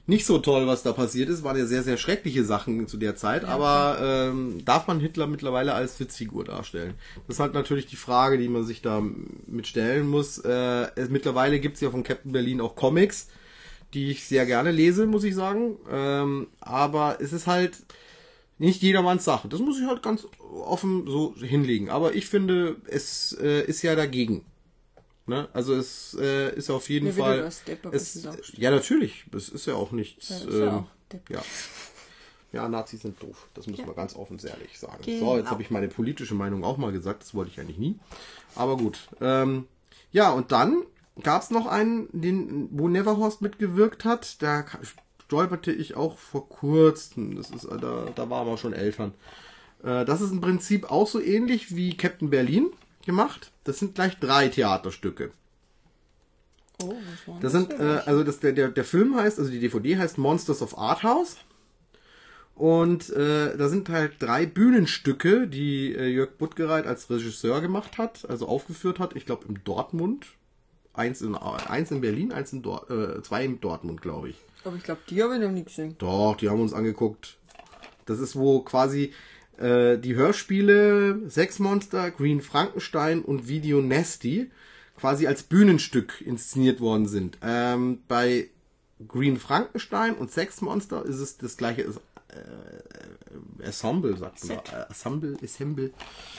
nicht 0.06 0.26
so 0.26 0.38
toll, 0.38 0.66
was 0.66 0.82
da 0.82 0.92
passiert 0.92 1.28
ist, 1.28 1.44
waren 1.44 1.56
ja 1.56 1.66
sehr, 1.66 1.82
sehr 1.82 1.96
schreckliche 1.96 2.44
Sachen 2.44 2.88
zu 2.88 2.96
der 2.96 3.16
Zeit, 3.16 3.44
aber 3.44 3.98
ähm, 4.02 4.64
darf 4.64 4.86
man 4.86 4.98
Hitler 5.00 5.26
mittlerweile 5.26 5.74
als 5.74 6.00
Witzfigur 6.00 6.44
darstellen? 6.44 6.94
Das 7.26 7.36
ist 7.36 7.40
halt 7.40 7.54
natürlich 7.54 7.86
die 7.86 7.96
Frage, 7.96 8.38
die 8.38 8.48
man 8.48 8.64
sich 8.64 8.82
da 8.82 9.02
mit 9.46 9.66
stellen 9.66 10.08
muss. 10.08 10.38
Äh, 10.38 10.88
es, 10.96 11.10
mittlerweile 11.10 11.60
gibt's 11.60 11.80
ja 11.80 11.90
von 11.90 12.02
Captain 12.02 12.32
Berlin 12.32 12.60
auch 12.60 12.74
Comics, 12.74 13.28
die 13.94 14.10
ich 14.10 14.24
sehr 14.24 14.46
gerne 14.46 14.72
lese, 14.72 15.06
muss 15.06 15.24
ich 15.24 15.34
sagen. 15.34 15.76
Ähm, 15.90 16.48
aber 16.60 17.18
es 17.20 17.32
ist 17.32 17.46
halt 17.46 17.76
nicht 18.58 18.82
jedermanns 18.82 19.24
Sache. 19.24 19.48
Das 19.48 19.60
muss 19.60 19.80
ich 19.80 19.86
halt 19.86 20.02
ganz 20.02 20.26
offen 20.52 21.06
so 21.06 21.34
hinlegen. 21.36 21.88
Aber 21.88 22.14
ich 22.14 22.26
finde, 22.26 22.76
es 22.86 23.36
äh, 23.40 23.64
ist 23.64 23.82
ja 23.82 23.94
dagegen. 23.94 24.44
Ne? 25.30 25.48
Also 25.52 25.74
es 25.76 26.16
äh, 26.20 26.52
ist 26.56 26.70
auf 26.70 26.90
jeden 26.90 27.06
Ja, 27.06 27.12
Fall. 27.12 27.42
das 27.42 27.62
Es, 27.92 28.26
ja, 28.56 28.72
natürlich. 28.72 29.24
Es 29.32 29.48
ist 29.48 29.66
ja 29.66 29.74
auch 29.74 29.92
nichts. 29.92 30.28
Ja, 30.50 30.50
ähm, 30.66 30.68
auch 30.70 30.84
ja. 31.30 31.42
ja, 32.52 32.68
Nazis 32.68 33.02
sind 33.02 33.22
doof. 33.22 33.46
Das 33.54 33.68
muss 33.68 33.78
Ja. 33.78 33.86
man 33.86 33.94
ganz 33.94 34.16
offen 34.16 34.40
ehrlich 34.44 34.76
sagen. 34.76 34.98
Genau. 35.04 35.34
So, 35.34 35.36
jetzt 35.38 35.48
habe 35.50 35.62
ich 35.62 35.70
meine 35.70 35.86
politische 35.86 36.34
Meinung 36.34 36.64
auch 36.64 36.78
mal 36.78 36.90
gesagt. 36.90 37.22
Das 37.22 37.32
wollte 37.32 37.52
ich 37.52 37.60
eigentlich 37.60 37.78
nie. 37.78 37.96
Aber 38.56 38.76
gut. 38.76 38.98
Ähm, 39.20 39.68
ja, 40.10 40.30
und 40.32 40.50
dann 40.50 40.82
gab 41.22 41.42
es 41.42 41.50
noch 41.50 41.66
einen, 41.66 42.08
den, 42.10 42.68
wo 42.72 42.88
Neverhorst 42.88 43.40
mitgewirkt 43.40 44.04
hat. 44.04 44.42
Da 44.42 44.66
stolperte 45.24 45.70
ich 45.70 45.94
auch 45.94 46.18
vor 46.18 46.48
kurzem. 46.48 47.36
Das 47.36 47.50
ist, 47.50 47.66
äh, 47.66 47.78
da, 47.78 48.08
da 48.16 48.28
waren 48.30 48.48
wir 48.48 48.58
schon 48.58 48.72
Eltern. 48.72 49.14
Äh, 49.84 50.04
das 50.04 50.20
ist 50.22 50.32
im 50.32 50.40
Prinzip 50.40 50.90
auch 50.90 51.06
so 51.06 51.20
ähnlich 51.20 51.76
wie 51.76 51.96
Captain 51.96 52.30
Berlin 52.30 52.72
gemacht. 53.04 53.52
Das 53.64 53.78
sind 53.78 53.94
gleich 53.94 54.18
drei 54.18 54.48
Theaterstücke. 54.48 55.32
Oh, 56.82 56.94
war 57.26 57.40
Das 57.40 57.52
sind, 57.52 57.72
äh, 57.72 58.00
also 58.06 58.24
das, 58.24 58.40
der, 58.40 58.52
der, 58.52 58.68
der 58.68 58.84
Film 58.84 59.16
heißt, 59.16 59.38
also 59.38 59.50
die 59.50 59.60
DVD 59.60 59.98
heißt 59.98 60.18
Monsters 60.18 60.62
of 60.62 60.78
Art 60.78 61.02
House. 61.02 61.36
Und 62.54 63.08
äh, 63.10 63.56
da 63.56 63.68
sind 63.68 63.88
halt 63.88 64.14
drei 64.18 64.44
Bühnenstücke, 64.44 65.46
die 65.46 65.94
äh, 65.94 66.08
Jörg 66.08 66.36
Buttgereit 66.36 66.86
als 66.86 67.08
Regisseur 67.08 67.60
gemacht 67.60 67.96
hat, 67.96 68.28
also 68.28 68.46
aufgeführt 68.48 68.98
hat, 68.98 69.16
ich 69.16 69.24
glaube 69.24 69.46
im 69.48 69.64
Dortmund. 69.64 70.26
Eins 70.92 71.22
in, 71.22 71.36
eins 71.36 71.90
in 71.90 72.00
Berlin, 72.00 72.32
eins 72.32 72.52
in 72.52 72.62
Dort, 72.62 72.90
äh, 72.90 73.22
zwei 73.22 73.44
in 73.44 73.60
Dortmund, 73.60 74.02
glaube 74.02 74.30
ich. 74.30 74.36
Aber 74.64 74.76
ich 74.76 74.82
glaube, 74.82 75.00
die 75.08 75.22
habe 75.22 75.36
ich 75.36 75.40
noch 75.40 75.50
nie 75.50 75.64
gesehen. 75.64 75.94
Doch, 75.98 76.36
die 76.36 76.50
haben 76.50 76.58
wir 76.58 76.64
uns 76.64 76.74
angeguckt. 76.74 77.38
Das 78.04 78.18
ist, 78.18 78.36
wo 78.36 78.60
quasi 78.60 79.12
äh, 79.60 79.98
die 79.98 80.14
Hörspiele 80.14 81.28
Sexmonster, 81.28 82.10
Green 82.10 82.40
Frankenstein 82.40 83.22
und 83.22 83.46
Video 83.46 83.80
Nasty 83.80 84.50
quasi 84.96 85.26
als 85.26 85.42
Bühnenstück 85.42 86.20
inszeniert 86.20 86.80
worden 86.80 87.06
sind. 87.06 87.38
Ähm, 87.42 88.00
bei 88.08 88.48
Green 89.06 89.38
Frankenstein 89.38 90.14
und 90.14 90.30
Sexmonster 90.30 91.04
ist 91.04 91.20
es 91.20 91.38
das 91.38 91.56
gleiche 91.56 91.82
äh, 91.82 93.62
Ensemble, 93.62 94.16
sagt 94.16 94.44
man. 94.46 94.58
Äh, 94.58 94.86
Ensemble, 94.88 95.36
Ensemble, 95.40 95.90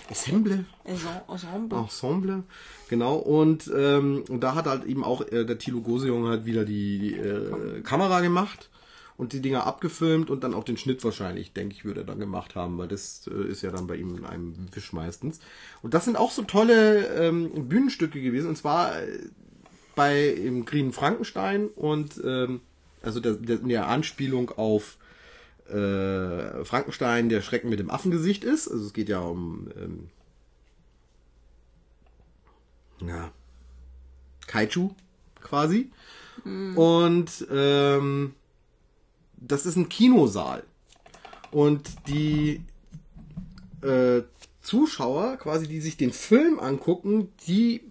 Ensemble, 0.09 0.65
Ensemble. 0.85 1.25
Ensemble. 1.27 1.79
Ensemble, 1.79 2.43
genau. 2.89 3.15
Und, 3.15 3.71
ähm, 3.75 4.23
und 4.29 4.41
da 4.41 4.55
hat 4.55 4.65
halt 4.65 4.85
eben 4.85 5.03
auch 5.03 5.21
äh, 5.21 5.45
der 5.45 5.57
Thilo 5.57 5.81
Gosejung 5.81 6.27
halt 6.27 6.45
wieder 6.45 6.65
die, 6.65 6.99
die 6.99 7.15
äh, 7.15 7.81
Kamera 7.81 8.21
gemacht 8.21 8.69
und 9.21 9.33
die 9.33 9.39
Dinger 9.39 9.67
abgefilmt 9.67 10.31
und 10.31 10.43
dann 10.43 10.55
auch 10.55 10.63
den 10.63 10.77
Schnitt 10.77 11.03
wahrscheinlich, 11.03 11.53
denke 11.53 11.75
ich, 11.75 11.85
würde 11.85 12.01
er 12.01 12.05
dann 12.07 12.19
gemacht 12.19 12.55
haben, 12.55 12.79
weil 12.79 12.87
das 12.87 13.29
äh, 13.31 13.51
ist 13.51 13.61
ja 13.61 13.69
dann 13.69 13.85
bei 13.85 13.95
ihm 13.95 14.17
in 14.17 14.25
einem 14.25 14.55
Wisch 14.73 14.93
meistens. 14.93 15.39
Und 15.83 15.93
das 15.93 16.05
sind 16.05 16.17
auch 16.17 16.31
so 16.31 16.41
tolle 16.41 17.05
ähm, 17.05 17.69
Bühnenstücke 17.69 18.19
gewesen 18.19 18.49
und 18.49 18.57
zwar 18.57 18.99
äh, 18.99 19.19
bei 19.93 20.27
im 20.27 20.65
Grünen 20.65 20.91
Frankenstein 20.91 21.67
und 21.67 22.19
ähm, 22.25 22.61
also 23.03 23.19
der, 23.19 23.33
der, 23.33 23.59
in 23.59 23.69
der 23.69 23.87
Anspielung 23.89 24.49
auf 24.57 24.97
äh, 25.69 26.65
Frankenstein, 26.65 27.29
der 27.29 27.41
Schrecken 27.41 27.69
mit 27.69 27.79
dem 27.79 27.91
Affengesicht 27.91 28.43
ist. 28.43 28.67
Also 28.69 28.87
es 28.87 28.93
geht 28.93 29.07
ja 29.07 29.19
um 29.19 29.67
ähm, 29.79 30.09
ja, 33.07 33.31
Kaiju 34.47 34.95
quasi. 35.41 35.91
Und 36.43 37.45
ähm, 37.51 38.33
das 39.41 39.65
ist 39.65 39.75
ein 39.75 39.89
Kinosaal. 39.89 40.63
Und 41.51 41.81
die 42.07 42.61
äh, 43.81 44.21
Zuschauer, 44.61 45.37
quasi, 45.37 45.67
die 45.67 45.81
sich 45.81 45.97
den 45.97 46.13
Film 46.13 46.59
angucken, 46.59 47.29
die 47.47 47.81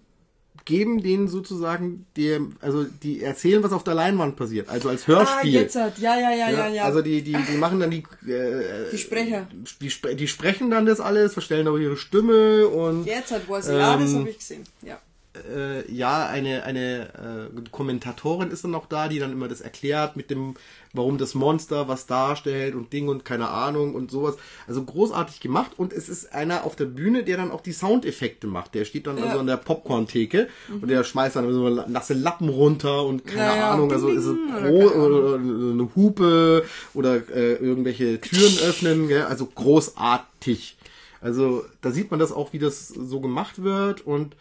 geben 0.63 1.01
denen 1.01 1.27
sozusagen 1.27 2.05
dem, 2.15 2.55
also 2.61 2.83
die 2.85 3.21
erzählen, 3.23 3.63
was 3.63 3.71
auf 3.73 3.83
der 3.83 3.95
Leinwand 3.95 4.35
passiert, 4.35 4.69
also 4.69 4.89
als 4.89 5.03
Ah, 5.03 5.07
Hörspiel. 5.07 5.53
jetzt 5.53 5.75
hat. 5.75 5.97
Ja, 5.97 6.17
ja, 6.19 6.31
ja, 6.31 6.49
ja, 6.51 6.67
ja. 6.69 6.83
Also 6.85 7.01
die, 7.01 7.23
die, 7.23 7.33
die 7.35 7.57
machen 7.57 7.79
dann 7.79 7.89
die, 7.91 8.03
äh, 8.31 8.89
die 8.91 8.97
Sprecher. 8.97 9.47
die, 9.81 10.15
die 10.15 10.27
sprechen 10.27 10.69
dann 10.69 10.85
das 10.85 10.99
alles, 10.99 11.33
verstellen 11.33 11.67
auch 11.67 11.77
ihre 11.77 11.97
Stimme 11.97 12.67
und 12.67 13.05
Jetzt 13.05 13.31
hat 13.31 13.49
was. 13.49 13.67
Ja, 13.67 13.97
das 13.97 14.11
Ähm, 14.11 14.19
habe 14.19 14.29
ich 14.29 14.37
gesehen. 14.37 14.63
Ja. 14.83 14.99
Äh, 15.55 15.89
ja, 15.91 16.27
eine, 16.27 16.63
eine 16.63 17.49
äh, 17.55 17.69
Kommentatorin 17.71 18.51
ist 18.51 18.63
dann 18.65 18.71
noch 18.71 18.85
da, 18.85 19.07
die 19.07 19.19
dann 19.19 19.31
immer 19.31 19.47
das 19.47 19.61
erklärt 19.61 20.17
mit 20.17 20.29
dem, 20.29 20.55
warum 20.93 21.17
das 21.17 21.35
Monster 21.35 21.87
was 21.87 22.05
darstellt 22.05 22.75
und 22.75 22.91
Ding 22.91 23.07
und 23.07 23.23
keine 23.23 23.47
Ahnung 23.49 23.95
und 23.95 24.11
sowas. 24.11 24.35
Also 24.67 24.83
großartig 24.83 25.39
gemacht 25.39 25.71
und 25.77 25.93
es 25.93 26.09
ist 26.09 26.33
einer 26.33 26.65
auf 26.65 26.75
der 26.75 26.85
Bühne, 26.85 27.23
der 27.23 27.37
dann 27.37 27.51
auch 27.51 27.61
die 27.61 27.71
Soundeffekte 27.71 28.45
macht. 28.47 28.75
Der 28.75 28.83
steht 28.83 29.07
dann 29.07 29.15
Ja. 29.17 29.21
Mhm. 29.23 29.27
also 29.29 29.39
an 29.39 29.47
der 29.47 29.57
Popcorn-Theke 29.57 30.49
und 30.81 30.89
der 30.89 31.03
schmeißt 31.05 31.37
dann 31.37 31.51
so 31.53 31.69
nasse 31.69 32.13
Lappen 32.13 32.49
runter 32.49 33.05
und 33.05 33.25
keine 33.25 33.39
Ja, 33.41 33.55
ja. 33.55 33.71
Ahnung, 33.71 33.91
also 33.91 34.09
ist 34.09 34.25
es 34.25 34.35
Pro 34.59 34.89
oder, 34.89 35.35
eine 35.35 35.89
Hupe 35.95 36.65
oder 36.93 37.15
äh, 37.33 37.53
irgendwelche 37.53 38.19
Türen 38.19 38.57
öffnen, 38.67 39.07
gell? 39.07 39.23
also 39.23 39.45
großartig. 39.45 40.77
Also 41.21 41.63
da 41.81 41.91
sieht 41.91 42.11
man 42.11 42.19
das 42.19 42.31
auch, 42.31 42.51
wie 42.51 42.59
das 42.59 42.87
so 42.89 43.21
gemacht 43.21 43.63
wird 43.63 44.01
und 44.05 44.35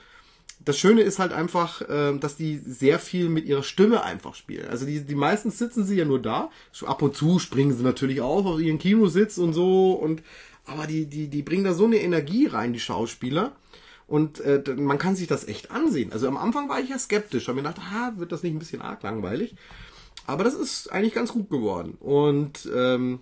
das 0.64 0.78
Schöne 0.78 1.02
ist 1.02 1.18
halt 1.18 1.32
einfach, 1.32 1.82
ähm, 1.88 2.20
dass 2.20 2.36
die 2.36 2.58
sehr 2.58 2.98
viel 2.98 3.28
mit 3.28 3.46
ihrer 3.46 3.62
Stimme 3.62 4.02
einfach 4.02 4.34
spielen. 4.34 4.68
Also 4.68 4.86
die, 4.86 5.00
die 5.00 5.14
meistens 5.14 5.58
sitzen 5.58 5.84
sie 5.84 5.96
ja 5.96 6.04
nur 6.04 6.20
da. 6.20 6.50
Ab 6.84 7.02
und 7.02 7.16
zu 7.16 7.38
springen 7.38 7.76
sie 7.76 7.82
natürlich 7.82 8.20
auf 8.20 8.46
auf 8.46 8.60
ihren 8.60 8.78
Kinositz 8.78 9.38
und 9.38 9.52
so 9.52 9.92
und 9.92 10.22
aber 10.66 10.86
die, 10.86 11.06
die, 11.06 11.28
die 11.28 11.42
bringen 11.42 11.64
da 11.64 11.74
so 11.74 11.84
eine 11.84 12.00
Energie 12.00 12.46
rein, 12.46 12.72
die 12.72 12.80
Schauspieler. 12.80 13.52
Und 14.06 14.40
äh, 14.40 14.62
man 14.76 14.98
kann 14.98 15.16
sich 15.16 15.28
das 15.28 15.46
echt 15.46 15.70
ansehen. 15.70 16.12
Also 16.12 16.26
am 16.26 16.36
Anfang 16.36 16.68
war 16.68 16.80
ich 16.80 16.90
ja 16.90 16.98
skeptisch, 16.98 17.48
habe 17.48 17.60
mir 17.60 17.68
gedacht, 17.68 17.86
ah, 17.92 18.12
wird 18.16 18.32
das 18.32 18.42
nicht 18.42 18.54
ein 18.54 18.58
bisschen 18.58 18.82
arg 18.82 19.02
langweilig? 19.02 19.54
Aber 20.26 20.44
das 20.44 20.54
ist 20.54 20.92
eigentlich 20.92 21.14
ganz 21.14 21.32
gut 21.32 21.48
geworden. 21.48 21.96
Und 22.00 22.68
ähm, 22.74 23.20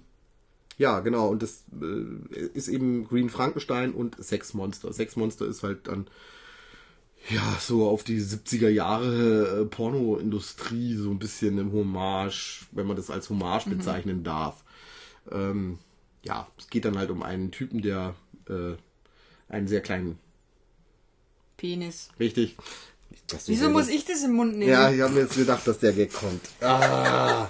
ja, 0.79 1.01
genau. 1.01 1.29
Und 1.29 1.42
das 1.42 1.64
äh, 1.81 2.40
ist 2.55 2.68
eben 2.68 3.07
Green 3.07 3.29
Frankenstein 3.29 3.92
und 3.92 4.16
Sex 4.22 4.55
Monster. 4.55 4.92
Sex 4.92 5.16
Monster 5.16 5.46
ist 5.46 5.62
halt 5.62 5.88
dann 5.88 6.07
ja, 7.31 7.59
so 7.61 7.89
auf 7.89 8.05
die 8.05 8.21
70er 8.21 8.69
Jahre 8.69 9.63
äh, 9.63 9.65
Pornoindustrie 9.67 10.95
so 10.95 11.11
ein 11.11 11.19
bisschen 11.19 11.59
im 11.59 11.73
Hommage, 11.73 12.67
wenn 12.73 12.87
man 12.87 12.97
das 12.97 13.11
als 13.11 13.29
Hommage 13.29 13.69
bezeichnen 13.69 14.25
darf. 14.25 14.65
Ähm, 15.31 15.79
ja, 16.23 16.47
es 16.59 16.69
geht 16.69 16.85
dann 16.85 16.99
halt 16.99 17.11
um 17.11 17.23
einen 17.23 17.51
Typen, 17.51 17.83
der 17.83 18.15
äh, 18.49 18.75
einen 19.49 19.69
sehr 19.69 19.81
kleinen, 19.81 20.19
Penis. 21.57 22.09
richtig. 22.19 22.57
Wieso 23.47 23.71
muss 23.71 23.89
ich 23.89 24.05
das 24.05 24.23
im 24.23 24.33
Mund 24.33 24.57
nehmen? 24.57 24.71
Ja, 24.71 24.91
ich 24.91 25.01
habe 25.01 25.13
mir 25.13 25.21
jetzt 25.21 25.37
gedacht, 25.37 25.67
dass 25.67 25.79
der 25.79 25.93
Gag 25.93 26.13
kommt. 26.13 26.41
Ah. 26.63 27.49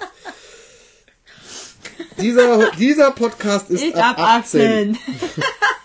dieser, 2.21 2.71
dieser 2.73 3.11
Podcast 3.13 3.71
ist 3.71 3.83
ich 3.83 3.95
ab 3.95 4.17
hab 4.17 4.43
18. 4.45 4.97
18. 4.97 4.99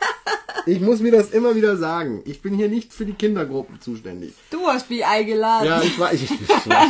Ich 0.66 0.80
muss 0.80 1.00
mir 1.02 1.12
das 1.12 1.32
immer 1.32 1.56
wieder 1.56 1.76
sagen. 1.78 2.22
Ich 2.26 2.42
bin 2.42 2.54
hier 2.56 2.70
nicht 2.70 2.94
für 2.94 3.06
die 3.06 3.14
Kindergruppen 3.14 3.82
zuständig. 3.82 4.34
Du 4.50 4.66
hast 4.68 4.90
mich 4.90 5.06
eingeladen. 5.06 5.68
Ja, 5.68 5.82
ich 5.82 6.00
war, 6.00 6.14
ich, 6.14 6.24
ich, 6.24 6.40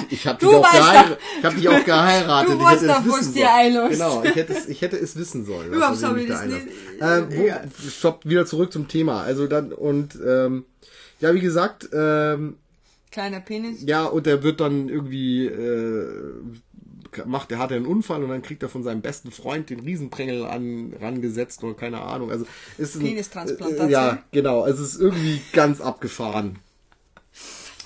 ich 0.09 0.27
habe 0.27 0.39
dich, 0.39 0.49
auch 0.55 0.71
geheiratet. 0.71 1.17
Ich 1.39 1.45
hab 1.45 1.55
dich 1.55 1.69
auch 1.69 1.85
geheiratet. 1.85 2.49
Du 2.53 2.57
ich 2.57 2.63
weißt 2.63 2.81
hätte 2.83 2.93
doch, 2.93 2.99
es 2.99 3.19
wissen 3.19 3.33
dir 3.33 3.47
sollen. 3.73 3.89
Genau, 3.89 4.23
ich 4.23 4.35
hätte 4.35 4.53
es, 4.53 4.69
ich 4.69 4.81
hätte 4.81 4.97
es 4.97 5.15
wissen 5.15 5.45
sollen. 5.45 5.73
Überhaupt 5.73 6.01
er 6.01 6.09
habe 6.09 6.21
ich 6.21 6.27
da 6.27 6.33
das 6.33 6.45
nicht- 6.45 6.67
Ähm, 7.01 7.27
wo, 7.31 7.89
stopp, 7.89 8.25
wieder 8.25 8.45
zurück 8.45 8.71
zum 8.71 8.87
Thema. 8.87 9.21
Also 9.23 9.47
dann, 9.47 9.73
und, 9.73 10.17
ähm, 10.25 10.65
ja, 11.19 11.33
wie 11.33 11.39
gesagt, 11.41 11.89
ähm, 11.93 12.57
Kleiner 13.11 13.39
Penis. 13.39 13.83
ja, 13.85 14.05
und 14.05 14.25
der 14.25 14.43
wird 14.43 14.59
dann 14.59 14.89
irgendwie, 14.89 15.45
äh, 15.47 16.07
macht, 17.25 17.51
der 17.51 17.59
hat 17.59 17.71
einen 17.71 17.85
Unfall 17.85 18.23
und 18.23 18.29
dann 18.29 18.41
kriegt 18.41 18.63
er 18.63 18.69
von 18.69 18.83
seinem 18.83 19.01
besten 19.01 19.31
Freund 19.31 19.69
den 19.69 19.79
Riesenprängel 19.79 20.45
an, 20.45 20.93
rangesetzt 20.99 21.63
oder 21.63 21.73
keine 21.73 22.01
Ahnung. 22.01 22.31
Also 22.31 22.45
ist 22.77 22.95
ein. 22.95 23.01
Äh, 23.07 23.89
ja, 23.89 24.23
genau. 24.31 24.65
Es 24.65 24.79
ist 24.79 24.99
irgendwie 24.99 25.41
ganz 25.51 25.81
abgefahren. 25.81 26.59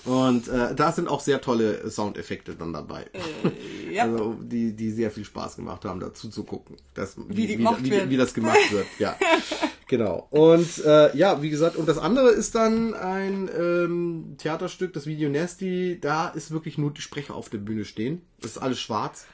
Und 0.05 0.47
äh, 0.47 0.73
da 0.73 0.93
sind 0.93 1.09
auch 1.09 1.19
sehr 1.19 1.41
tolle 1.41 1.89
Soundeffekte 1.89 2.55
dann 2.55 2.71
dabei. 2.71 3.07
ja. 3.91 4.03
Also 4.03 4.35
die, 4.41 4.73
die 4.73 4.91
sehr 4.91 5.11
viel 5.11 5.25
Spaß 5.25 5.57
gemacht 5.57 5.83
haben, 5.83 5.99
dazu 5.99 6.29
zu 6.29 6.43
gucken. 6.45 6.77
Das, 6.93 7.15
wie, 7.27 7.49
wie, 7.49 7.89
werden. 7.91 8.09
wie 8.09 8.17
das 8.17 8.33
gemacht 8.33 8.71
wird, 8.71 8.87
ja. 8.99 9.17
genau. 9.87 10.27
Und 10.29 10.83
äh, 10.85 11.15
ja, 11.15 11.41
wie 11.41 11.49
gesagt, 11.49 11.75
und 11.75 11.87
das 11.87 11.97
andere 11.97 12.29
ist 12.29 12.55
dann 12.55 12.93
ein 12.93 13.49
ähm, 13.57 14.35
Theaterstück, 14.37 14.93
das 14.93 15.05
Video 15.05 15.29
Nasty, 15.29 15.99
da 15.99 16.29
ist 16.29 16.51
wirklich 16.51 16.77
nur 16.77 16.91
die 16.91 17.01
Sprecher 17.01 17.35
auf 17.35 17.49
der 17.49 17.59
Bühne 17.59 17.85
stehen. 17.85 18.21
Das 18.41 18.51
ist 18.51 18.57
alles 18.57 18.79
schwarz. 18.79 19.25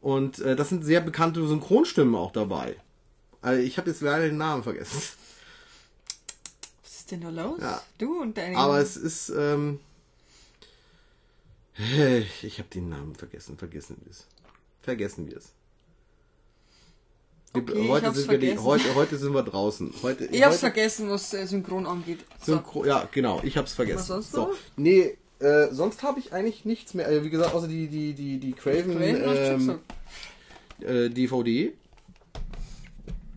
Und 0.00 0.38
äh, 0.40 0.56
das 0.56 0.68
sind 0.68 0.84
sehr 0.84 1.00
bekannte 1.00 1.46
Synchronstimmen 1.46 2.14
auch 2.14 2.32
dabei. 2.32 2.76
Also 3.40 3.62
ich 3.62 3.78
habe 3.78 3.90
jetzt 3.90 4.00
leider 4.00 4.26
den 4.26 4.38
Namen 4.38 4.62
vergessen. 4.62 5.00
Was 6.82 6.98
ist 6.98 7.10
denn 7.10 7.20
da 7.20 7.30
los? 7.30 7.58
Ja. 7.60 7.82
Du 7.98 8.20
und 8.20 8.36
deine. 8.36 8.56
Aber 8.56 8.78
es 8.80 8.96
ist, 8.96 9.30
ähm, 9.30 9.80
ich 12.42 12.58
habe 12.58 12.68
den 12.68 12.88
Namen 12.88 13.14
vergessen. 13.14 13.56
Vergessen 13.56 13.96
wir 14.04 14.10
es. 14.10 14.26
Vergessen 14.82 15.26
wir 15.28 15.36
es. 15.36 15.52
Okay, 17.54 17.88
heute, 17.88 18.06
hab's 18.06 18.18
sind 18.18 18.30
wir 18.30 18.38
die, 18.38 18.58
heute, 18.58 18.94
heute 18.94 19.16
sind 19.16 19.32
wir 19.32 19.42
draußen. 19.42 19.92
Heute, 20.02 20.26
ich 20.26 20.42
hab's 20.42 20.56
heute 20.56 20.72
vergessen, 20.72 21.08
was 21.08 21.30
Synchron 21.30 21.86
angeht. 21.86 22.20
So. 22.44 22.52
Synchro, 22.52 22.84
ja, 22.84 23.08
genau, 23.10 23.40
ich 23.42 23.56
hab's 23.56 23.72
vergessen. 23.72 23.98
Was 23.98 24.06
sonst 24.06 24.32
so. 24.32 24.48
noch? 24.48 24.56
Nee, 24.76 25.16
äh, 25.40 25.68
sonst 25.70 26.02
habe 26.02 26.20
ich 26.20 26.32
eigentlich 26.32 26.64
nichts 26.64 26.94
mehr. 26.94 27.06
Also, 27.06 27.24
wie 27.24 27.30
gesagt, 27.30 27.54
außer 27.54 27.68
die, 27.68 27.88
die, 27.88 28.12
die, 28.12 28.38
die 28.38 28.52
Craven, 28.52 28.98
Craven 28.98 29.80
ähm, 30.80 30.86
äh, 30.86 31.08
DVD. 31.08 31.72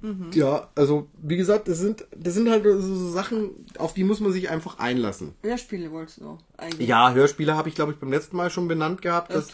Mhm. 0.02 0.32
Ja, 0.34 0.70
also 0.76 1.08
wie 1.22 1.38
gesagt, 1.38 1.68
das 1.68 1.78
sind 1.78 2.06
das 2.16 2.34
sind 2.34 2.50
halt 2.50 2.64
so, 2.64 3.10
Sachen, 3.12 3.52
auf 3.78 3.94
die 3.94 4.04
muss 4.04 4.20
man 4.20 4.32
sich 4.32 4.50
einfach 4.50 4.80
einlassen. 4.80 5.36
Hörspiele 5.44 5.92
wolltest 5.92 6.20
du 6.20 6.24
noch 6.24 6.40
eigentlich. 6.58 6.88
Ja, 6.88 7.14
Hörspiele 7.14 7.56
habe 7.56 7.70
ich 7.70 7.76
glaube 7.76 7.92
ich 7.92 8.00
beim 8.00 8.12
letzten 8.12 8.36
Mal 8.36 8.50
schon 8.50 8.68
benannt 8.68 9.04
gehabt, 9.04 9.32
dass, 9.32 9.50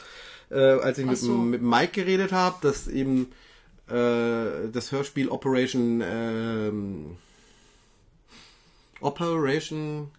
äh, 0.49 0.55
als 0.55 0.97
ich 0.99 1.05
mit, 1.05 1.17
so. 1.17 1.33
mit 1.33 1.61
Mike 1.61 1.91
geredet 1.91 2.31
habe, 2.31 2.55
dass 2.61 2.87
eben 2.87 3.27
äh, 3.89 4.69
das 4.71 4.91
Hörspiel 4.91 5.29
Operation 5.29 6.01
ähm, 6.05 7.17
Operation 9.01 10.11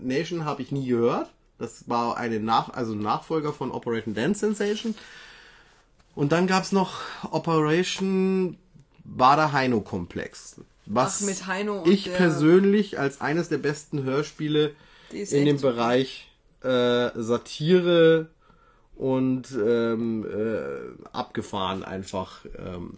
Nation 0.00 0.44
habe 0.44 0.62
ich 0.62 0.72
nie 0.72 0.86
gehört. 0.86 1.30
Das 1.58 1.88
war 1.88 2.16
eine 2.16 2.40
Nach 2.40 2.70
also 2.70 2.94
Nachfolger 2.94 3.52
von 3.52 3.70
Operation 3.70 4.14
Dance 4.14 4.40
Sensation. 4.40 4.94
Und 6.14 6.32
dann 6.32 6.46
gab's 6.46 6.72
noch 6.72 7.00
Operation 7.30 8.58
Bader 9.04 9.52
Heino 9.52 9.80
Komplex. 9.80 10.56
Was 10.86 11.24
Ach, 11.24 11.46
Heino 11.46 11.84
ich 11.86 12.12
persönlich 12.12 12.98
als 12.98 13.20
eines 13.20 13.48
der 13.48 13.58
besten 13.58 14.02
Hörspiele 14.02 14.74
in 15.10 15.44
dem. 15.44 15.60
Bereich 15.60 16.28
äh, 16.62 17.10
Satire 17.14 18.28
und 18.96 19.48
ähm, 19.52 20.24
äh, 20.24 21.06
abgefahren 21.12 21.84
einfach 21.84 22.44
ähm, 22.58 22.94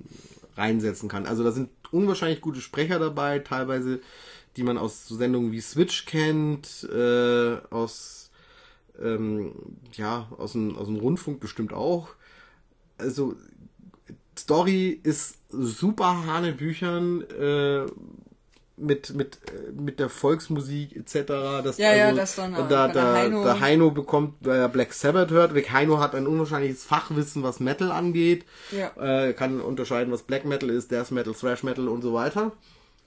reinsetzen 0.57 1.09
kann. 1.09 1.27
Also 1.27 1.45
da 1.45 1.53
sind 1.53 1.71
unwahrscheinlich 1.91 2.41
gute 2.41 2.61
Sprecher 2.61 2.99
dabei, 2.99 3.39
teilweise, 3.39 4.01
die 4.57 4.63
man 4.63 4.79
aus 4.79 5.07
so 5.07 5.17
Sendungen 5.17 5.53
wie 5.53 5.61
Switch 5.61 6.07
kennt, 6.07 6.89
äh, 6.93 7.57
aus, 7.71 8.31
ähm, 9.01 9.53
ja, 9.93 10.29
aus 10.37 10.53
dem, 10.53 10.77
aus 10.77 10.87
dem 10.87 10.97
Rundfunk 10.97 11.41
bestimmt 11.41 11.73
auch. 11.73 12.09
Also, 12.99 13.37
Story 14.37 15.01
ist 15.03 15.39
super 15.49 16.27
Hanebüchern, 16.27 17.23
äh, 17.23 17.87
mit, 18.77 19.15
mit, 19.15 19.39
äh, 19.53 19.73
mit 19.73 19.99
der 20.01 20.09
Volksmusik 20.09 20.97
etc. 20.97 21.15
Das, 21.63 21.79
Ja, 21.79 21.95
ja, 21.95 22.13
das 22.13 22.35
dann, 22.37 22.55
äh, 22.55 22.69
da, 22.69 22.89
da, 22.89 23.15
Heino- 23.15 23.45
der 23.45 23.61
Heino 23.61 23.91
bekommt, 23.91 24.35
weil 24.41 24.59
er 24.59 24.69
Black 24.69 24.93
Sabbath 24.93 25.31
hört. 25.31 25.55
Rick 25.55 25.71
Heino 25.73 26.01
hat 26.01 26.15
ein 26.15 26.27
unwahrscheinliches 26.27 26.85
Fachwissen, 26.85 27.43
was 27.43 27.61
Metal 27.61 27.93
angeht. 27.93 28.45
Ja. 28.73 28.91
Äh, 29.27 29.33
kann 29.33 29.61
unterscheiden, 29.61 30.13
was 30.13 30.23
Black 30.23 30.45
Metal 30.45 30.71
ist, 30.71 30.91
Death 30.91 31.11
Metal, 31.13 31.35
Thrash 31.35 31.63
Metal 31.63 31.89
und 31.89 32.03
so 32.03 32.15
weiter. 32.15 32.53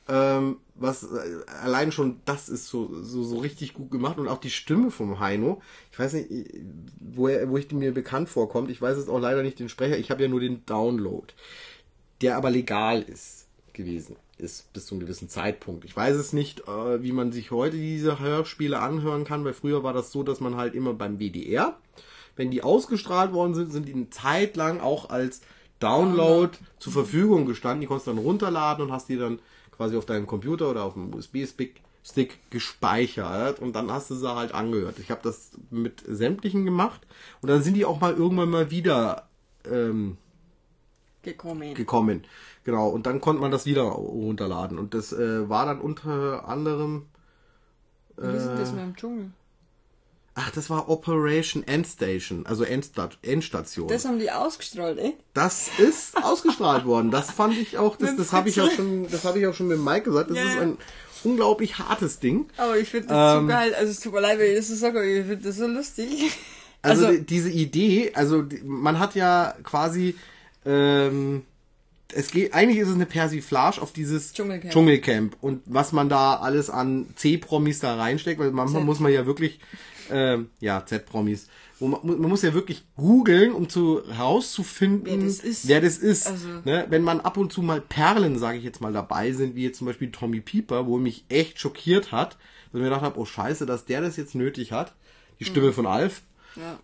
Ähm, 0.10 0.60
was 0.76 1.04
äh, 1.04 1.08
allein 1.64 1.92
schon 1.92 2.22
das 2.24 2.48
ist 2.48 2.68
so, 2.68 2.90
so, 3.02 3.24
so 3.24 3.40
richtig 3.40 3.74
gut 3.74 3.92
gemacht 3.92 4.18
und 4.20 4.30
auch 4.30 4.38
die 4.38 4.50
Stimme 4.50 4.90
vom 4.90 5.20
Heino. 5.20 5.62
Ich 5.92 6.00
weiß 6.00 6.14
nicht, 6.14 6.30
wo, 7.02 7.28
er, 7.28 7.50
wo 7.50 7.58
ich 7.58 7.68
die 7.68 7.76
mir 7.76 7.94
bekannt 7.94 8.30
vorkommt. 8.30 8.72
Ich 8.72 8.82
weiß 8.82 8.98
jetzt 8.98 9.10
auch 9.10 9.20
leider 9.20 9.44
nicht 9.44 9.60
den 9.60 9.68
Sprecher. 9.68 9.98
Ich 9.98 10.12
habe 10.12 10.24
ja 10.24 10.30
nur 10.30 10.40
den 10.40 10.66
Download, 10.66 11.28
der 12.22 12.38
aber 12.38 12.52
legal 12.52 13.02
ist 13.02 13.48
gewesen 13.74 14.16
ist 14.38 14.72
bis 14.74 14.86
zu 14.86 14.96
einem 14.96 15.02
gewissen 15.02 15.30
Zeitpunkt. 15.30 15.86
Ich 15.86 15.96
weiß 15.96 16.16
es 16.16 16.34
nicht, 16.34 16.68
äh, 16.68 17.02
wie 17.02 17.12
man 17.12 17.32
sich 17.32 17.52
heute 17.52 17.78
diese 17.78 18.20
Hörspiele 18.20 18.80
anhören 18.80 19.24
kann, 19.24 19.44
weil 19.46 19.54
früher 19.54 19.84
war 19.84 19.94
das 19.94 20.12
so, 20.12 20.24
dass 20.24 20.40
man 20.40 20.56
halt 20.56 20.76
immer 20.76 20.94
beim 20.94 21.20
WDR, 21.20 21.78
wenn 22.36 22.52
die 22.52 22.64
ausgestrahlt 22.64 23.34
worden 23.34 23.56
sind, 23.56 23.72
sind 23.72 23.88
die 23.88 23.94
eine 23.94 24.10
Zeit 24.10 24.56
lang 24.56 24.80
auch 24.80 25.10
als 25.10 25.42
Download 25.80 26.56
zur 26.80 26.94
Verfügung 26.94 27.46
gestanden. 27.46 27.82
Die 27.82 27.88
konntest 27.88 28.08
du 28.08 28.12
dann 28.12 28.24
runterladen 28.24 28.86
und 28.86 28.92
hast 28.92 29.10
die 29.10 29.18
dann 29.18 29.40
quasi 29.72 29.96
auf 29.96 30.06
deinem 30.06 30.28
Computer 30.28 30.70
oder 30.70 30.84
auf 30.84 30.94
dem 30.94 31.14
USB-Stick 31.14 31.82
Stick 32.08 32.40
gespeichert 32.52 33.60
und 33.60 33.76
dann 33.76 33.92
hast 33.92 34.10
du 34.10 34.16
sie 34.16 34.34
halt 34.34 34.54
angehört. 34.54 34.98
Ich 35.00 35.12
habe 35.12 35.20
das 35.24 35.52
mit 35.70 36.04
sämtlichen 36.08 36.64
gemacht 36.64 37.02
und 37.42 37.50
dann 37.50 37.62
sind 37.62 37.74
die 37.74 37.84
auch 37.84 38.00
mal 38.00 38.14
irgendwann 38.14 38.50
mal 38.50 38.72
wieder 38.72 39.28
ähm, 39.70 40.18
gekommen. 41.24 41.74
gekommen. 41.74 42.24
Genau, 42.64 42.90
und 42.90 43.06
dann 43.06 43.22
konnte 43.22 43.42
man 43.42 43.52
das 43.52 43.66
wieder 43.66 43.84
runterladen. 43.84 44.78
Und 44.78 44.94
das 44.94 45.14
äh, 45.14 45.48
war 45.50 45.66
dann 45.66 45.80
unter 45.80 46.48
anderem. 46.48 47.06
Wie 48.18 48.36
ist 48.36 48.48
das 48.48 48.72
mit 48.72 48.82
dem 48.82 48.96
Dschungel? 48.96 49.32
Ach, 50.40 50.52
das 50.52 50.70
war 50.70 50.88
Operation 50.88 51.64
Endstation, 51.64 52.46
also 52.46 52.64
Endsta 52.64 53.10
Endstation. 53.24 53.88
Das 53.88 54.06
haben 54.06 54.20
die 54.20 54.30
ausgestrahlt, 54.30 55.00
eh? 55.00 55.14
Das 55.34 55.68
ist 55.80 56.16
ausgestrahlt 56.24 56.86
worden. 56.86 57.10
Das 57.10 57.32
fand 57.32 57.58
ich 57.58 57.78
auch, 57.80 57.96
das, 57.96 58.16
das 58.16 58.34
habe 58.34 58.50
ich 58.50 58.62
auch 58.62 58.70
schon, 58.70 59.08
das 59.10 59.24
habe 59.26 59.40
ich 59.40 59.48
auch 59.48 59.56
schon 59.56 59.68
mit 59.68 59.80
Mike 59.80 60.04
gesagt. 60.04 60.30
Das 60.30 60.38
Ja, 60.38 60.44
ist 60.46 60.58
ein 60.60 60.78
unglaublich 61.24 61.80
hartes 61.80 62.20
Ding. 62.20 62.48
Aber 62.58 62.78
ich 62.78 62.88
finde 62.90 63.08
das 63.08 63.36
Ähm, 63.38 63.42
so 63.42 63.48
geil. 63.48 63.74
Also 63.74 63.92
es 63.92 64.00
tut 64.00 64.14
mir 64.14 64.22
leid, 64.22 64.38
wenn 64.38 64.52
ich 64.52 64.58
das 64.58 64.68
so 64.68 64.76
sage, 64.76 65.00
aber 65.00 65.08
ich 65.08 65.26
finde 65.26 65.44
das 65.44 65.56
so 65.58 65.66
lustig. 65.68 66.32
Also, 66.84 67.06
Also, 67.08 67.18
die, 67.18 67.26
diese 67.26 67.50
Idee, 67.50 68.12
also 68.14 68.46
man 68.64 69.00
hat 69.00 69.16
ja 69.16 69.56
quasi, 69.64 70.16
ähm, 70.68 71.44
es 72.14 72.32
geht, 72.32 72.54
eigentlich 72.54 72.78
ist 72.80 72.88
es 72.90 72.96
eine 72.96 73.06
Persiflage 73.06 73.82
auf 73.82 73.92
dieses 73.92 74.34
Dschungelcamp. 74.34 74.72
Dschungelcamp 74.74 75.38
und 75.42 75.62
was 75.66 75.92
man 75.92 76.10
da 76.10 76.36
alles 76.36 76.70
an 76.70 77.08
C-Promis 77.16 77.80
da 77.80 77.96
reinsteckt, 77.96 78.40
weil 78.40 78.52
manchmal 78.52 78.82
Z. 78.82 78.86
muss 78.86 79.00
man 79.00 79.12
ja 79.12 79.26
wirklich, 79.26 79.60
ähm, 80.10 80.50
ja, 80.60 80.86
Z-Promis, 80.86 81.48
man, 81.80 82.00
man 82.04 82.30
muss 82.30 82.42
ja 82.42 82.54
wirklich 82.54 82.86
googeln, 82.96 83.52
um 83.52 83.70
zu 83.70 84.02
herauszufinden, 84.10 85.06
Wer 85.06 85.18
das 85.28 85.40
ist. 85.40 85.68
Wer 85.68 85.82
das 85.82 85.98
ist. 85.98 86.28
Also- 86.28 86.48
ne? 86.66 86.86
Wenn 86.90 87.04
man 87.04 87.20
ab 87.20 87.38
und 87.38 87.52
zu 87.54 87.62
mal 87.62 87.82
Perlen, 87.82 88.40
sage 88.40 88.58
ich 88.58 88.64
jetzt 88.64 88.82
mal, 88.82 88.94
dabei 88.94 89.32
sind, 89.32 89.56
wie 89.56 89.64
jetzt 89.66 89.78
zum 89.78 89.88
Beispiel 89.88 90.12
Tommy 90.12 90.40
Pieper, 90.40 90.88
wo 90.88 90.98
mich 90.98 91.26
echt 91.30 91.60
schockiert 91.60 92.12
hat, 92.12 92.32
dass 92.32 92.40
ich 92.74 92.80
mir 92.80 92.86
gedacht 92.86 93.02
habe, 93.02 93.20
oh 93.20 93.26
scheiße, 93.26 93.66
dass 93.66 93.86
der 93.86 94.02
das 94.02 94.18
jetzt 94.18 94.34
nötig 94.34 94.72
hat. 94.72 94.94
Die 95.40 95.46
Stimme 95.46 95.72
von 95.72 95.86
Alf. 95.86 96.24
Ja. 96.60 96.80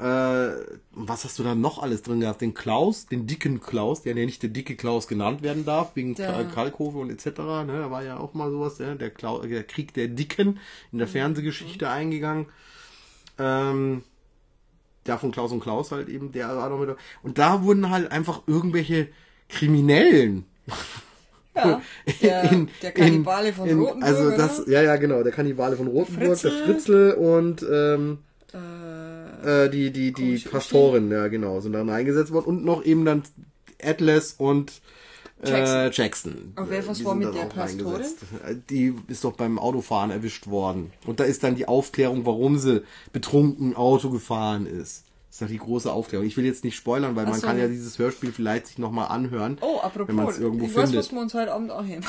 Ja, 0.00 0.46
äh, 0.48 0.64
was 0.92 1.24
hast 1.24 1.38
du 1.38 1.42
da 1.42 1.54
noch 1.54 1.82
alles 1.82 2.02
drin 2.02 2.20
gehabt? 2.20 2.40
Den 2.40 2.54
Klaus, 2.54 3.06
den 3.06 3.26
dicken 3.26 3.60
Klaus, 3.60 4.02
der 4.02 4.16
ja 4.16 4.24
nicht 4.24 4.42
der 4.42 4.50
dicke 4.50 4.76
Klaus 4.76 5.08
genannt 5.08 5.42
werden 5.42 5.64
darf, 5.64 5.94
wegen 5.94 6.14
Der- 6.14 6.30
Kal- 6.32 6.48
Kalkofe 6.48 6.98
und 6.98 7.10
etc. 7.10 7.26
Ne, 7.66 7.78
da 7.80 7.90
war 7.90 8.02
ja 8.04 8.18
auch 8.18 8.34
mal 8.34 8.50
sowas, 8.50 8.78
ja, 8.78 8.94
der, 8.94 9.10
Klau 9.10 9.40
der 9.42 9.64
Krieg 9.64 9.92
der 9.94 10.08
Dicken 10.08 10.58
in 10.92 10.98
der 10.98 11.08
Fernsehgeschichte 11.08 11.88
eingegangen. 11.88 12.46
Ähm, 13.38 14.02
der 15.06 15.18
von 15.18 15.30
Klaus 15.30 15.52
und 15.52 15.60
Klaus 15.60 15.92
halt 15.92 16.08
eben, 16.08 16.32
der 16.32 16.48
war 16.56 16.68
noch 16.68 16.78
mit. 16.78 16.96
Und 17.22 17.38
da 17.38 17.62
wurden 17.62 17.90
halt 17.90 18.10
einfach 18.10 18.42
irgendwelche 18.46 19.08
Kriminellen 19.48 20.44
ja. 21.54 21.80
Der, 22.22 22.52
in- 22.52 22.68
der 22.82 22.92
Kannibale 22.92 23.52
von 23.52 23.68
in- 23.68 23.78
Rotenburg, 23.78 24.04
Also 24.04 24.30
das, 24.36 24.64
ja, 24.66 24.82
ja, 24.82 24.96
genau, 24.96 25.22
der 25.22 25.32
Kannibale 25.32 25.76
von 25.76 25.86
Rotenburg, 25.86 26.38
der 26.40 26.50
Fritzl. 26.50 26.64
Fritzl 26.64 27.10
und 27.18 27.62
ähm, 27.62 28.18
äh, 28.52 28.58
äh, 29.44 29.68
die, 29.70 29.90
die, 29.90 30.12
die 30.12 30.38
Pastorin, 30.38 31.10
ja 31.10 31.28
genau, 31.28 31.60
sind 31.60 31.72
dann 31.72 31.90
eingesetzt 31.90 32.32
worden 32.32 32.46
und 32.46 32.64
noch 32.64 32.84
eben 32.84 33.04
dann 33.04 33.22
Atlas 33.82 34.34
und 34.38 34.80
äh, 35.42 35.50
Jackson. 35.50 35.92
Jackson. 35.92 36.52
Und 36.56 36.70
wer- 36.70 36.86
was 36.88 37.04
war 37.04 37.14
mit 37.14 37.34
der 37.34 37.44
Pastorin? 37.44 38.02
Die 38.70 38.94
ist 39.08 39.22
doch 39.24 39.32
beim 39.34 39.58
Autofahren 39.58 40.10
erwischt 40.10 40.46
worden. 40.46 40.92
Und 41.06 41.20
da 41.20 41.24
ist 41.24 41.44
dann 41.44 41.56
die 41.56 41.68
Aufklärung, 41.68 42.24
warum 42.24 42.58
sie 42.58 42.82
betrunken 43.12 43.76
Auto 43.76 44.08
gefahren 44.10 44.66
ist. 44.66 45.04
Das 45.28 45.42
ist 45.42 45.42
doch 45.42 45.48
die 45.48 45.58
große 45.58 45.92
Aufklärung. 45.92 46.26
Ich 46.26 46.38
will 46.38 46.46
jetzt 46.46 46.64
nicht 46.64 46.76
spoilern, 46.76 47.14
weil 47.16 47.26
Ach 47.26 47.30
man 47.32 47.40
so. 47.40 47.46
kann 47.46 47.58
ja 47.58 47.68
dieses 47.68 47.98
Hörspiel 47.98 48.32
vielleicht 48.32 48.68
sich 48.68 48.78
nochmal 48.78 49.08
anhören. 49.08 49.58
oh, 49.60 49.80
wenn 49.82 50.16
man 50.16 50.24
apropos, 50.24 50.34
es 50.36 50.40
irgendwo 50.40 50.66
findet. 50.68 50.96
was 50.96 51.12
wir 51.12 51.20
uns 51.20 51.34
heute 51.34 51.52
Abend 51.52 51.70
auch 51.70 51.84
hin. 51.84 52.00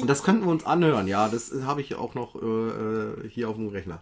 Und 0.00 0.08
das 0.08 0.22
könnten 0.22 0.44
wir 0.46 0.50
uns 0.52 0.64
anhören, 0.64 1.06
ja. 1.06 1.28
Das 1.28 1.52
habe 1.66 1.82
ich 1.82 1.94
auch 1.96 2.14
noch 2.14 2.34
äh, 2.36 2.38
äh, 2.46 3.28
hier 3.28 3.50
auf 3.50 3.56
dem 3.56 3.68
Rechner. 3.68 4.00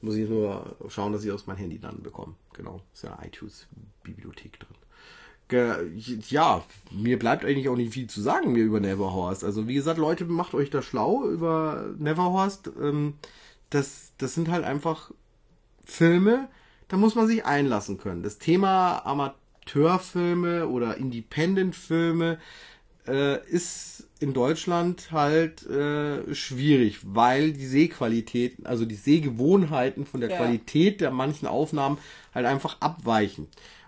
Muss 0.00 0.16
ich 0.16 0.28
nur 0.28 0.76
schauen, 0.88 1.12
dass 1.12 1.24
ich 1.24 1.32
aus 1.32 1.46
meinem 1.46 1.58
Handy 1.58 1.78
dann 1.78 2.02
bekomme. 2.02 2.34
Genau, 2.52 2.82
ist 2.92 3.02
ja 3.02 3.16
eine 3.16 3.28
iTunes-Bibliothek 3.28 4.60
drin. 4.60 4.76
Ja, 6.28 6.62
mir 6.90 7.18
bleibt 7.18 7.44
eigentlich 7.44 7.68
auch 7.70 7.76
nicht 7.76 7.94
viel 7.94 8.06
zu 8.06 8.20
sagen 8.20 8.52
mir 8.52 8.64
über 8.64 8.80
Neverhorst. 8.80 9.44
Also 9.44 9.66
wie 9.66 9.74
gesagt, 9.74 9.98
Leute, 9.98 10.26
macht 10.26 10.52
euch 10.54 10.68
da 10.68 10.82
schlau 10.82 11.26
über 11.26 11.94
Neverhorst. 11.98 12.70
Ähm, 12.80 13.14
das, 13.70 14.12
das 14.18 14.34
sind 14.34 14.50
halt 14.50 14.64
einfach 14.64 15.10
Filme, 15.84 16.48
da 16.88 16.96
muss 16.96 17.14
man 17.14 17.26
sich 17.26 17.44
einlassen 17.44 17.98
können. 17.98 18.22
Das 18.22 18.38
Thema 18.38 19.04
Amateurfilme 19.06 20.68
oder 20.68 20.96
Independent-Filme 20.96 22.38
äh, 23.08 23.46
ist 23.48 24.04
in 24.20 24.34
Deutschland 24.34 25.12
halt 25.12 25.64
äh, 25.66 26.34
schwierig, 26.34 26.98
weil 27.04 27.52
die 27.52 27.66
Sehqualität, 27.66 28.66
also 28.66 28.84
die 28.84 28.96
Sehgewohnheiten 28.96 30.06
von 30.06 30.20
der 30.20 30.30
Ja. 30.30 30.36
Qualität 30.36 31.00
der 31.00 31.10
manchen 31.10 31.46
Aufnahmen 31.46 31.98
halt 32.34 32.46
einfach 32.46 32.78
abweichen. 32.80 33.46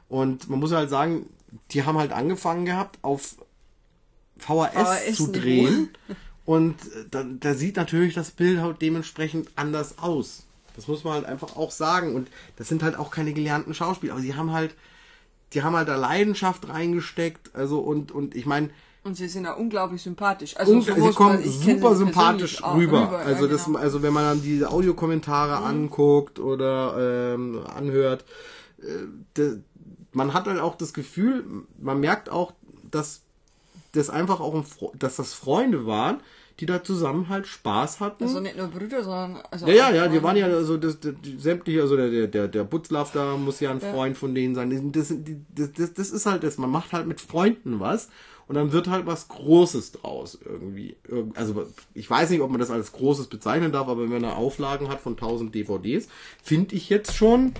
Und 0.09 0.49
man 0.49 0.61
muss 0.61 0.73
halt 0.73 0.91
sagen, 0.91 1.27
die 1.73 1.85
haben 1.85 1.99
halt 1.99 2.13
angefangen 2.13 2.65
gehabt, 2.65 2.99
auf 3.03 3.37
VHS, 4.39 4.73
VHS 4.73 5.17
zu 5.17 5.33
drehen. 5.33 5.91
Und 6.45 6.81
äh, 6.81 7.05
da, 7.11 7.25
da 7.25 7.55
sieht 7.55 7.77
natürlich 7.77 8.15
das 8.15 8.31
Bild 8.31 8.61
halt 8.61 8.81
dementsprechend 8.83 9.51
anders 9.57 9.99
aus. 9.99 10.47
Das 10.77 10.87
muss 10.89 11.05
man 11.05 11.15
halt 11.15 11.27
einfach 11.27 11.57
auch 11.57 11.73
sagen. 11.73 12.15
Und 12.15 12.31
das 12.57 12.69
sind 12.69 12.83
halt 12.83 12.97
auch 12.97 13.11
keine 13.11 13.33
gelernten 13.33 13.75
Schauspieler, 13.75 14.13
aber 14.15 14.23
sie 14.23 14.35
haben 14.35 14.53
halt, 14.53 14.75
die 15.53 15.63
haben 15.63 15.75
halt 15.75 15.89
da 15.89 15.97
Leidenschaft 15.97 16.69
reingesteckt. 16.69 17.55
Also 17.55 17.81
und, 17.81 18.13
und 18.13 18.35
ich 18.37 18.47
meine, 18.47 18.71
Und 19.03 19.17
sie 19.17 19.29
sind 19.29 19.47
auch 19.47 19.57
unglaublich 19.57 20.03
sympathisch. 20.03 20.57
Also 20.57 20.73
und 20.73 20.83
sie 20.83 20.93
kommen 21.13 21.43
super 21.43 21.95
sympathisch 21.97 22.63
rüber. 22.63 23.09
ja, 23.13 23.17
Also 23.19 23.47
das, 23.47 23.65
genau. 23.65 23.79
also 23.79 24.03
wenn 24.03 24.13
man 24.13 24.25
dann 24.25 24.43
diese 24.43 24.71
Audiokommentare 24.71 25.57
anguckt 25.65 26.39
oder 26.39 27.35
ähm, 27.35 27.61
anhört, 27.75 28.25
äh, 28.79 29.07
de, 29.37 29.59
man 30.13 30.35
hat 30.35 30.47
halt 30.47 30.61
auch 30.61 30.75
das 30.75 30.93
Gefühl, 30.93 31.45
man 31.79 32.01
merkt 32.01 32.31
auch, 32.31 32.53
dass 32.91 33.23
das 33.93 34.11
einfach 34.11 34.41
auch, 34.41 34.55
ein, 34.55 34.65
dass 34.99 35.17
das 35.17 35.33
Freunde 35.33 35.87
waren, 35.87 36.21
die 36.61 36.67
da 36.67 36.85
zusammen 36.85 37.31
halt 37.31 37.47
Spaß 37.47 38.01
hatten. 38.01 38.25
Also 38.25 38.41
nicht 38.41 38.57
nur 38.57 38.69
Brüder, 38.69 39.03
sondern. 39.03 39.43
Also 39.51 39.67
Ja, 39.67 39.89
ja, 39.89 39.95
ja, 39.95 40.09
die 40.09 40.23
waren 40.23 40.37
ja 40.37 40.45
also 40.47 40.77
das, 40.77 41.01
das 41.01 41.15
die, 41.25 41.39
sämtliche, 41.39 41.81
also 41.81 41.97
der 41.97 42.27
der 42.27 42.49
der, 42.49 42.65
Butzlaff 42.65 43.13
da 43.13 43.37
muss 43.39 43.61
ja 43.61 43.71
ein 43.71 43.81
Ja. 43.81 43.91
Freund 43.93 44.19
von 44.19 44.35
denen 44.35 44.55
sein. 44.55 44.93
Das, 44.93 45.09
das, 45.09 45.19
das, 45.55 45.73
das, 45.73 45.95
das 45.95 46.11
ist 46.11 46.27
halt 46.27 46.43
das, 46.45 46.59
man 46.59 46.71
macht 46.71 46.93
halt 46.93 47.07
mit 47.07 47.21
Freunden 47.21 47.81
was 47.81 48.11
und 48.51 48.57
dann 48.57 48.73
wird 48.73 48.89
halt 48.89 49.07
was 49.07 49.29
Großes 49.29 49.93
draus 49.93 50.37
irgendwie. 50.45 50.97
Irg- 51.09 51.37
Also 51.37 51.69
ich 51.95 52.11
weiß 52.11 52.31
nicht, 52.31 52.41
ob 52.41 52.51
man 52.51 52.59
das 52.59 52.73
als 52.73 52.91
Großes 52.91 53.29
bezeichnen 53.29 53.71
darf, 53.71 53.87
aber 53.87 54.03
wenn 54.03 54.09
man 54.11 54.25
eine 54.25 54.35
Auflagen 54.35 54.89
hat 54.89 55.01
von 55.01 55.13
1000 55.13 55.55
DVDs, 55.55 56.09
finde 56.43 56.75
ich 56.75 56.89
jetzt 56.91 57.15
schon 57.15 57.53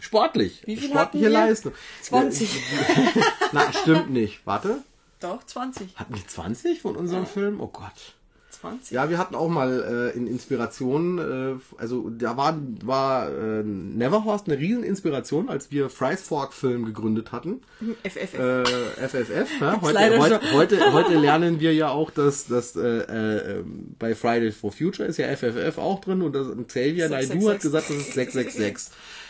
sportlich. 0.00 0.62
Wie 0.66 0.76
viel 0.76 0.88
Sportliche 0.88 1.26
hatten 1.26 1.32
wir? 1.34 1.46
Leistung. 1.46 1.72
20. 2.02 2.60
Na, 3.52 3.72
stimmt 3.72 4.10
nicht. 4.10 4.40
Warte. 4.46 4.78
Doch, 5.20 5.44
20. 5.44 5.94
Hatten 5.96 6.14
wir 6.16 6.26
20 6.26 6.82
von 6.82 6.96
unserem 6.96 7.26
Film? 7.26 7.60
Oh 7.60 7.68
Gott. 7.68 8.14
20. 8.62 8.92
Ja, 8.92 9.10
wir 9.10 9.18
hatten 9.18 9.34
auch 9.34 9.48
mal 9.48 10.12
äh, 10.14 10.16
in 10.16 10.26
Inspiration, 10.26 11.18
äh, 11.18 11.80
also 11.80 12.08
da 12.10 12.36
war, 12.36 12.58
war 12.84 13.28
äh, 13.28 13.62
Neverhorst 13.62 14.48
eine 14.48 14.58
riesen 14.58 14.84
Inspiration, 14.84 15.48
als 15.48 15.70
wir 15.70 15.90
Fry's 15.90 16.22
Fork 16.22 16.54
Film 16.54 16.84
gegründet 16.84 17.32
hatten. 17.32 17.60
FFF. 18.04 18.38
Äh, 18.38 19.08
FFF. 19.08 19.60
Ne? 19.60 19.80
Heute, 19.82 20.18
heute, 20.18 20.40
heute, 20.52 20.92
heute 20.92 21.14
lernen 21.18 21.60
wir 21.60 21.74
ja 21.74 21.90
auch, 21.90 22.10
dass, 22.10 22.46
dass 22.46 22.76
äh, 22.76 23.58
äh, 23.58 23.64
bei 23.98 24.14
Fridays 24.14 24.56
for 24.56 24.72
Future 24.72 25.08
ist 25.08 25.18
ja 25.18 25.26
FFF 25.36 25.78
auch 25.78 26.00
drin 26.00 26.22
und 26.22 26.32
das 26.32 26.46
Xavier 26.68 27.08
Naidoo 27.08 27.50
hat 27.50 27.60
666. 27.60 27.62
gesagt, 27.62 27.90
das 27.90 27.96
ist 27.96 28.14
666. 28.14 28.92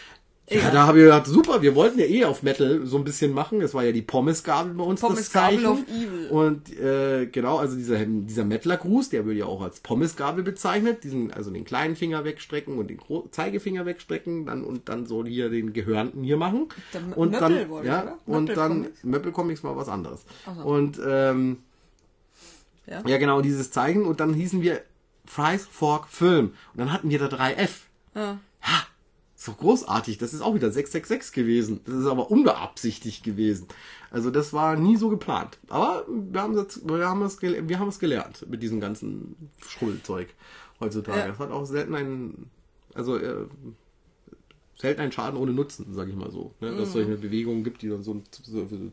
Ja, 0.55 0.71
da 0.71 0.87
habe 0.87 0.99
ich 0.99 1.05
gedacht, 1.05 1.27
super, 1.27 1.63
wir 1.63 1.75
wollten 1.75 1.99
ja 1.99 2.05
eh 2.07 2.25
auf 2.25 2.43
Metal 2.43 2.81
so 2.85 2.97
ein 2.99 3.05
bisschen 3.05 3.33
machen. 3.33 3.61
Das 3.61 3.75
war 3.75 3.85
ja 3.85 3.93
die 3.93 4.03
Pommesgabel 4.03 4.75
bei 4.75 4.85
uns 4.85 5.01
das 5.01 5.09
Pommesgabel 5.09 5.57
Zeichen. 5.59 5.67
of 5.71 5.79
Evil. 5.89 6.29
Und 6.29 6.79
äh, 6.79 7.27
genau, 7.27 7.59
also 7.59 7.77
dieser, 7.77 8.05
dieser 8.05 8.45
Mettler-Gruß, 8.45 9.11
der 9.11 9.25
wird 9.27 9.37
ja 9.39 9.47
auch 9.47 9.63
als 9.63 9.81
Pommesgabel 9.81 10.43
bezeichnet. 10.45 11.05
Diesen, 11.05 11.33
also 11.33 11.51
den 11.51 11.65
kleinen 11.65 11.97
Finger 11.97 12.25
wegstrecken 12.25 12.79
und 12.79 12.89
den 12.89 12.97
Gro 12.99 13.29
Zeigefinger 13.31 13.87
wegstrecken 13.87 14.47
dann 14.47 14.65
und 14.65 14.89
dann 14.89 15.07
so 15.07 15.25
hier 15.25 15.49
den 15.49 15.73
Gehörnten 15.73 16.23
hier 16.25 16.37
machen. 16.37 16.69
M- 16.93 17.13
und 17.15 17.31
Möppel 17.33 17.59
dann, 17.59 17.69
wurde, 17.69 17.87
ja, 17.87 18.03
oder? 18.03 18.19
und 18.27 18.47
dann 18.57 18.89
Möppel-Comics. 19.03 19.63
War 19.65 19.77
was 19.77 19.89
anderes. 19.89 20.25
So. 20.45 20.63
Und 20.69 21.01
ähm, 21.07 21.59
Ja. 22.87 23.03
ja, 23.07 23.19
genau, 23.19 23.41
dieses 23.43 23.71
Zeichen. 23.71 24.05
Und 24.05 24.21
dann 24.21 24.35
hießen 24.35 24.61
wir 24.63 24.81
Fries 25.25 25.67
Fork 25.71 26.09
Film. 26.09 26.47
Und 26.75 26.79
dann 26.81 26.93
hatten 26.93 27.11
wir 27.11 27.19
da 27.19 27.27
3F. 27.27 27.71
Ja. 28.15 28.39
Ha! 29.43 29.53
So 29.53 29.53
großartig. 29.55 30.19
Das 30.19 30.33
ist 30.35 30.41
auch 30.41 30.55
wieder 30.55 30.71
666 30.71 31.33
gewesen. 31.35 31.81
Das 31.85 31.95
ist 31.97 32.07
aber 32.07 32.31
unbeabsichtigt 32.31 33.25
gewesen. 33.25 33.67
Also 34.11 34.31
das 34.31 34.53
war 34.53 34.77
nie 34.77 34.97
so 34.97 35.09
geplant. 35.09 35.59
Aber 35.69 36.07
wir 36.09 36.41
haben 36.43 36.57
es, 36.57 36.87
wir 36.87 37.09
haben 37.09 37.23
es, 37.23 37.41
wir 37.43 37.79
haben 37.79 37.89
es 37.89 37.99
gelernt 37.99 38.47
mit 38.49 38.63
diesem 38.63 38.81
ganzen 38.81 39.51
Schrubbelzeug 39.67 40.29
heutzutage. 40.81 41.19
Ja. 41.21 41.29
Das 41.29 41.39
hat 41.39 41.51
auch 41.51 41.65
selten 41.65 41.95
einen, 41.95 42.51
also 42.95 43.17
äh, 43.17 43.47
selten 44.77 45.01
einen 45.01 45.13
Schaden 45.13 45.39
ohne 45.39 45.53
Nutzen, 45.53 45.93
sage 45.95 46.11
ich 46.11 46.17
mal 46.17 46.31
so. 46.31 46.55
Ne? 46.61 46.71
Dass 46.77 46.89
es 46.89 46.93
solche 46.93 47.17
Bewegungen 47.17 47.65
gibt, 47.65 47.83
die 47.83 47.89
dann 47.89 48.03
so, 48.03 48.15
ein- 48.15 48.23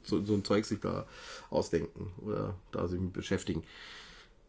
so, 0.03 0.23
so 0.23 0.33
ein 0.33 0.43
Zeug 0.43 0.65
sich 0.65 0.79
da 0.79 1.05
ausdenken 1.49 2.11
oder 2.25 2.55
da 2.71 2.87
sich 2.87 2.99
mit 2.99 3.13
beschäftigen. 3.13 3.63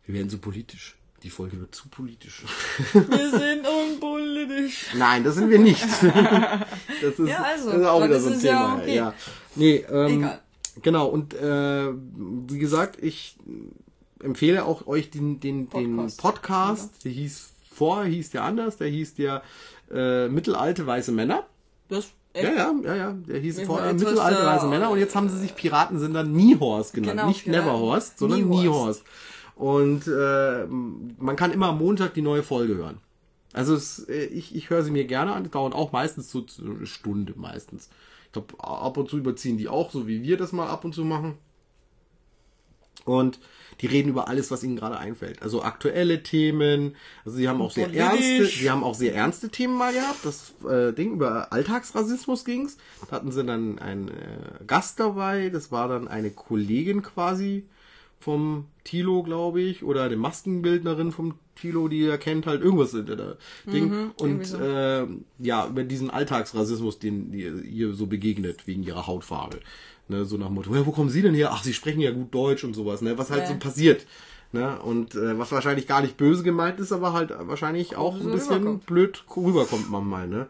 Wir 0.04 0.14
werden 0.14 0.30
so 0.30 0.38
politisch. 0.38 0.96
Die 1.22 1.30
Folge 1.30 1.60
wird 1.60 1.74
zu 1.74 1.88
politisch. 1.88 2.44
Wir 2.92 3.30
sind 3.30 3.66
unpolitisch. 3.66 4.86
Nein, 4.96 5.22
das 5.22 5.34
sind 5.34 5.50
wir 5.50 5.58
nicht. 5.58 5.84
Das 7.02 7.18
ist, 7.18 7.28
Ja, 7.28 7.42
also, 7.42 7.70
das 7.70 7.80
ist 7.80 7.86
auch 7.86 8.04
wieder 8.04 8.20
so 8.20 8.28
ein 8.28 8.36
es 8.36 8.42
ja 8.42 8.50
Thema. 8.58 8.76
okay. 8.82 8.94
Ja. 8.96 9.14
Nee, 9.54 9.84
ähm, 9.90 10.18
Egal. 10.18 10.40
genau. 10.82 11.06
Und 11.08 11.34
äh, 11.34 11.88
wie 11.92 12.58
gesagt, 12.58 13.02
ich 13.02 13.36
empfehle 14.22 14.64
auch 14.64 14.86
euch 14.86 15.10
den, 15.10 15.40
den, 15.40 15.68
den 15.70 16.06
Podcast. 16.08 16.20
Podcast. 16.20 17.04
Der 17.04 17.12
hieß 17.12 17.52
vorher 17.72 18.10
hieß 18.10 18.30
der 18.30 18.44
anders. 18.44 18.76
Der 18.76 18.88
hieß 18.88 19.14
der 19.14 19.42
äh, 19.90 20.28
Mittelalte 20.28 20.86
weiße 20.86 21.12
Männer. 21.12 21.46
Das, 21.88 22.08
Ja, 22.34 22.42
ja, 22.42 22.74
ja, 22.84 22.94
ja. 22.96 23.12
Der 23.12 23.40
hieß 23.40 23.62
vorher 23.62 23.92
Mittelalte 23.94 24.44
weiße 24.44 24.66
Männer. 24.66 24.90
Und 24.90 24.98
jetzt 24.98 25.14
haben 25.16 25.28
sie 25.28 25.38
sich 25.38 25.54
Piraten 25.54 25.98
sind 25.98 26.12
dann 26.14 26.32
Niehorst 26.32 26.92
genannt. 26.94 27.12
Genau, 27.12 27.28
Nicht. 27.28 27.46
Neverhorst, 27.46 28.18
sondern 28.18 28.48
Niehorst. 28.48 29.02
Und 29.60 30.06
äh, 30.06 30.64
man 30.66 31.36
kann 31.36 31.52
immer 31.52 31.66
am 31.66 31.78
Montag 31.80 32.14
die 32.14 32.22
neue 32.22 32.42
Folge 32.42 32.76
hören. 32.76 32.96
Also 33.52 33.74
es, 33.74 34.08
äh, 34.08 34.24
ich, 34.24 34.54
ich 34.56 34.70
höre 34.70 34.82
sie 34.82 34.90
mir 34.90 35.04
gerne 35.04 35.34
an, 35.34 35.50
dauern 35.50 35.74
auch 35.74 35.92
meistens 35.92 36.30
so 36.30 36.46
eine 36.64 36.86
Stunde 36.86 37.34
meistens. 37.36 37.90
Ich 38.24 38.32
glaube, 38.32 38.54
ab 38.58 38.96
und 38.96 39.10
zu 39.10 39.18
überziehen 39.18 39.58
die 39.58 39.68
auch, 39.68 39.90
so 39.90 40.08
wie 40.08 40.22
wir 40.22 40.38
das 40.38 40.52
mal 40.52 40.66
ab 40.66 40.86
und 40.86 40.94
zu 40.94 41.04
machen. 41.04 41.34
Und 43.04 43.38
die 43.82 43.86
reden 43.86 44.08
über 44.08 44.28
alles, 44.28 44.50
was 44.50 44.64
ihnen 44.64 44.76
gerade 44.76 44.96
einfällt. 44.96 45.42
Also 45.42 45.62
aktuelle 45.62 46.22
Themen. 46.22 46.96
Also 47.26 47.36
sie 47.36 47.46
haben 47.46 47.60
auch 47.60 47.70
sehr 47.70 47.92
ernste, 47.92 48.46
sie 48.46 48.70
haben 48.70 48.82
auch 48.82 48.94
sehr 48.94 49.14
ernste 49.14 49.50
Themen 49.50 49.76
mal 49.76 49.92
gehabt. 49.92 50.24
Das 50.24 50.54
äh, 50.66 50.94
Ding 50.94 51.12
über 51.12 51.52
Alltagsrassismus 51.52 52.46
ging's. 52.46 52.78
Da 53.10 53.16
hatten 53.16 53.30
sie 53.30 53.44
dann 53.44 53.78
einen 53.78 54.08
äh, 54.08 54.64
Gast 54.66 54.98
dabei. 55.00 55.50
Das 55.50 55.70
war 55.70 55.86
dann 55.88 56.08
eine 56.08 56.30
Kollegin 56.30 57.02
quasi 57.02 57.66
vom 58.20 58.66
Tilo, 58.84 59.22
glaube 59.22 59.60
ich, 59.62 59.82
oder 59.82 60.04
eine 60.04 60.16
Maskenbildnerin 60.16 61.10
vom 61.10 61.34
Tilo, 61.56 61.88
die 61.88 62.04
er 62.04 62.18
kennt, 62.18 62.46
halt 62.46 62.62
irgendwas 62.62 62.94
in 62.94 63.06
der 63.06 63.36
Ding. 63.66 64.10
Und 64.18 64.46
so. 64.46 64.58
äh, 64.58 65.06
ja, 65.38 65.66
über 65.66 65.82
diesen 65.84 66.10
Alltagsrassismus, 66.10 66.98
den 66.98 67.32
ihr, 67.32 67.94
so 67.94 68.06
begegnet, 68.06 68.66
wegen 68.66 68.82
ihrer 68.82 69.06
Hautfarbe. 69.06 69.60
Ne, 70.08 70.24
so 70.24 70.36
nach 70.36 70.46
dem 70.46 70.54
Motto, 70.56 70.74
ja, 70.74 70.84
wo 70.84 70.90
kommen 70.92 71.08
Sie 71.08 71.22
denn 71.22 71.34
her? 71.34 71.50
Ach, 71.52 71.62
Sie 71.62 71.72
sprechen 71.72 72.00
ja 72.00 72.10
gut 72.10 72.34
Deutsch 72.34 72.64
und 72.64 72.74
sowas, 72.74 73.00
ne? 73.00 73.16
Was 73.16 73.30
halt 73.30 73.42
Ja. 73.42 73.48
so 73.48 73.54
passiert. 73.58 74.06
Ne? 74.52 74.80
Und 74.80 75.14
äh, 75.14 75.38
was 75.38 75.52
wahrscheinlich 75.52 75.86
gar 75.86 76.02
nicht 76.02 76.16
böse 76.16 76.42
gemeint 76.42 76.80
ist, 76.80 76.90
aber 76.90 77.12
halt 77.12 77.32
wahrscheinlich 77.38 77.94
auch 77.96 78.16
ein 78.16 78.22
so 78.22 78.30
bisschen 78.32 78.54
rüberkommt. 78.56 78.86
blöd 78.86 79.24
rüberkommt 79.36 79.88
manchmal, 79.90 80.26
ne? 80.26 80.48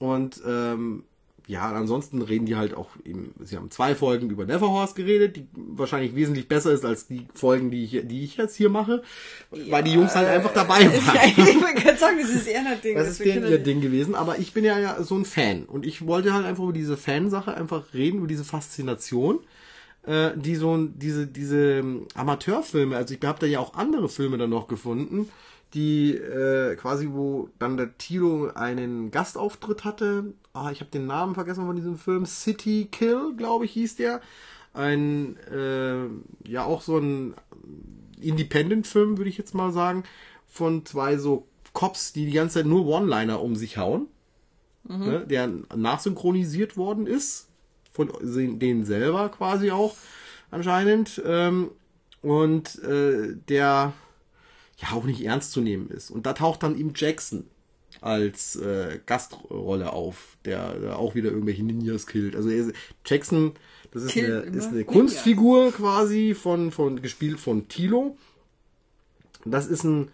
Und 0.00 0.42
ähm, 0.46 1.04
ja, 1.46 1.70
ansonsten 1.70 2.22
reden 2.22 2.46
die 2.46 2.56
halt 2.56 2.74
auch, 2.74 2.88
eben, 3.04 3.34
sie 3.42 3.56
haben 3.56 3.70
zwei 3.70 3.94
Folgen 3.94 4.30
über 4.30 4.46
Neverhorst 4.46 4.96
geredet, 4.96 5.36
die 5.36 5.46
wahrscheinlich 5.54 6.14
wesentlich 6.14 6.48
besser 6.48 6.72
ist 6.72 6.86
als 6.86 7.06
die 7.06 7.26
Folgen, 7.34 7.70
die 7.70 7.84
ich, 7.84 8.00
die 8.04 8.24
ich 8.24 8.38
jetzt 8.38 8.56
hier 8.56 8.70
mache, 8.70 9.02
weil 9.50 9.84
die 9.84 9.92
Jungs 9.92 10.14
halt 10.14 10.28
einfach 10.28 10.52
dabei 10.52 10.86
waren. 10.86 10.94
Ja, 11.14 11.26
ich 11.26 11.36
wollte 11.36 11.82
gerade 11.82 11.98
sagen, 11.98 12.16
das 12.20 12.30
ist 12.30 12.46
eher 12.46 12.60
ein 12.60 12.80
Ding. 12.80 12.96
Das 12.96 13.08
ist 13.08 13.18
wir 13.18 13.26
der, 13.26 13.34
können 13.34 13.52
ihr 13.52 13.58
Ding 13.58 13.80
gewesen, 13.82 14.14
aber 14.14 14.38
ich 14.38 14.54
bin 14.54 14.64
ja, 14.64 14.78
ja 14.78 15.02
so 15.02 15.16
ein 15.16 15.26
Fan 15.26 15.64
und 15.64 15.84
ich 15.84 16.06
wollte 16.06 16.32
halt 16.32 16.46
einfach 16.46 16.64
über 16.64 16.72
diese 16.72 16.96
Fansache 16.96 17.54
einfach 17.54 17.92
reden, 17.92 18.18
über 18.18 18.26
diese 18.26 18.44
Faszination, 18.44 19.40
äh, 20.06 20.30
die 20.36 20.56
so 20.56 20.76
diese 20.76 21.26
diese 21.26 21.78
ähm, 21.78 22.06
Amateurfilme, 22.14 22.96
also 22.96 23.14
ich 23.14 23.20
habe 23.22 23.38
da 23.38 23.46
ja 23.46 23.60
auch 23.60 23.74
andere 23.74 24.08
Filme 24.08 24.38
dann 24.38 24.50
noch 24.50 24.66
gefunden, 24.66 25.28
die 25.74 26.14
äh, 26.14 26.76
quasi 26.76 27.08
wo 27.10 27.48
dann 27.58 27.76
der 27.76 27.98
Tilo 27.98 28.50
einen 28.54 29.10
Gastauftritt 29.10 29.84
hatte. 29.84 30.34
Ah, 30.52 30.70
ich 30.70 30.80
habe 30.80 30.90
den 30.90 31.06
Namen 31.06 31.34
vergessen 31.34 31.66
von 31.66 31.76
diesem 31.76 31.98
Film 31.98 32.26
City 32.26 32.88
Kill, 32.90 33.34
glaube 33.36 33.64
ich, 33.64 33.72
hieß 33.72 33.96
der. 33.96 34.20
Ein 34.72 35.36
äh, 35.52 36.06
ja 36.48 36.64
auch 36.64 36.80
so 36.80 36.98
ein 36.98 37.34
Independent-Film, 38.20 39.18
würde 39.18 39.30
ich 39.30 39.38
jetzt 39.38 39.54
mal 39.54 39.72
sagen, 39.72 40.04
von 40.46 40.84
zwei 40.86 41.16
so 41.16 41.46
Cops, 41.72 42.12
die 42.12 42.26
die 42.26 42.32
ganze 42.32 42.60
Zeit 42.60 42.66
nur 42.66 42.86
One-Liner 42.86 43.40
um 43.40 43.56
sich 43.56 43.76
hauen, 43.78 44.06
ne, 44.84 45.26
der 45.26 45.50
nachsynchronisiert 45.74 46.76
worden 46.76 47.06
ist, 47.06 47.48
von 47.92 48.08
denen 48.22 48.84
selber 48.84 49.28
quasi 49.28 49.72
auch 49.72 49.96
anscheinend, 50.50 51.20
ähm, 51.26 51.70
und 52.22 52.82
äh, 52.82 53.36
der 53.48 53.92
ja 54.78 54.92
auch 54.92 55.04
nicht 55.04 55.24
ernst 55.24 55.52
zu 55.52 55.60
nehmen 55.60 55.90
ist. 55.90 56.10
Und 56.10 56.26
da 56.26 56.32
taucht 56.32 56.62
dann 56.62 56.78
eben 56.78 56.92
Jackson 56.94 57.44
als 58.00 58.56
äh, 58.56 59.00
Gastrolle 59.06 59.92
auf, 59.92 60.36
der, 60.44 60.74
der 60.74 60.98
auch 60.98 61.14
wieder 61.14 61.30
irgendwelche 61.30 61.62
Ninjas 61.62 62.06
killt. 62.06 62.36
Also 62.36 62.50
er, 62.50 62.72
Jackson, 63.06 63.52
das 63.92 64.04
ist 64.04 64.12
Killt 64.12 64.46
eine, 64.46 64.56
ist 64.56 64.68
eine. 64.68 64.84
Kunstfigur 64.84 65.72
quasi 65.72 66.34
von, 66.34 66.72
von 66.72 67.00
gespielt 67.00 67.40
von 67.40 67.68
Tilo. 67.68 68.16
Das 69.44 69.66
ist 69.66 69.84
ein 69.84 70.10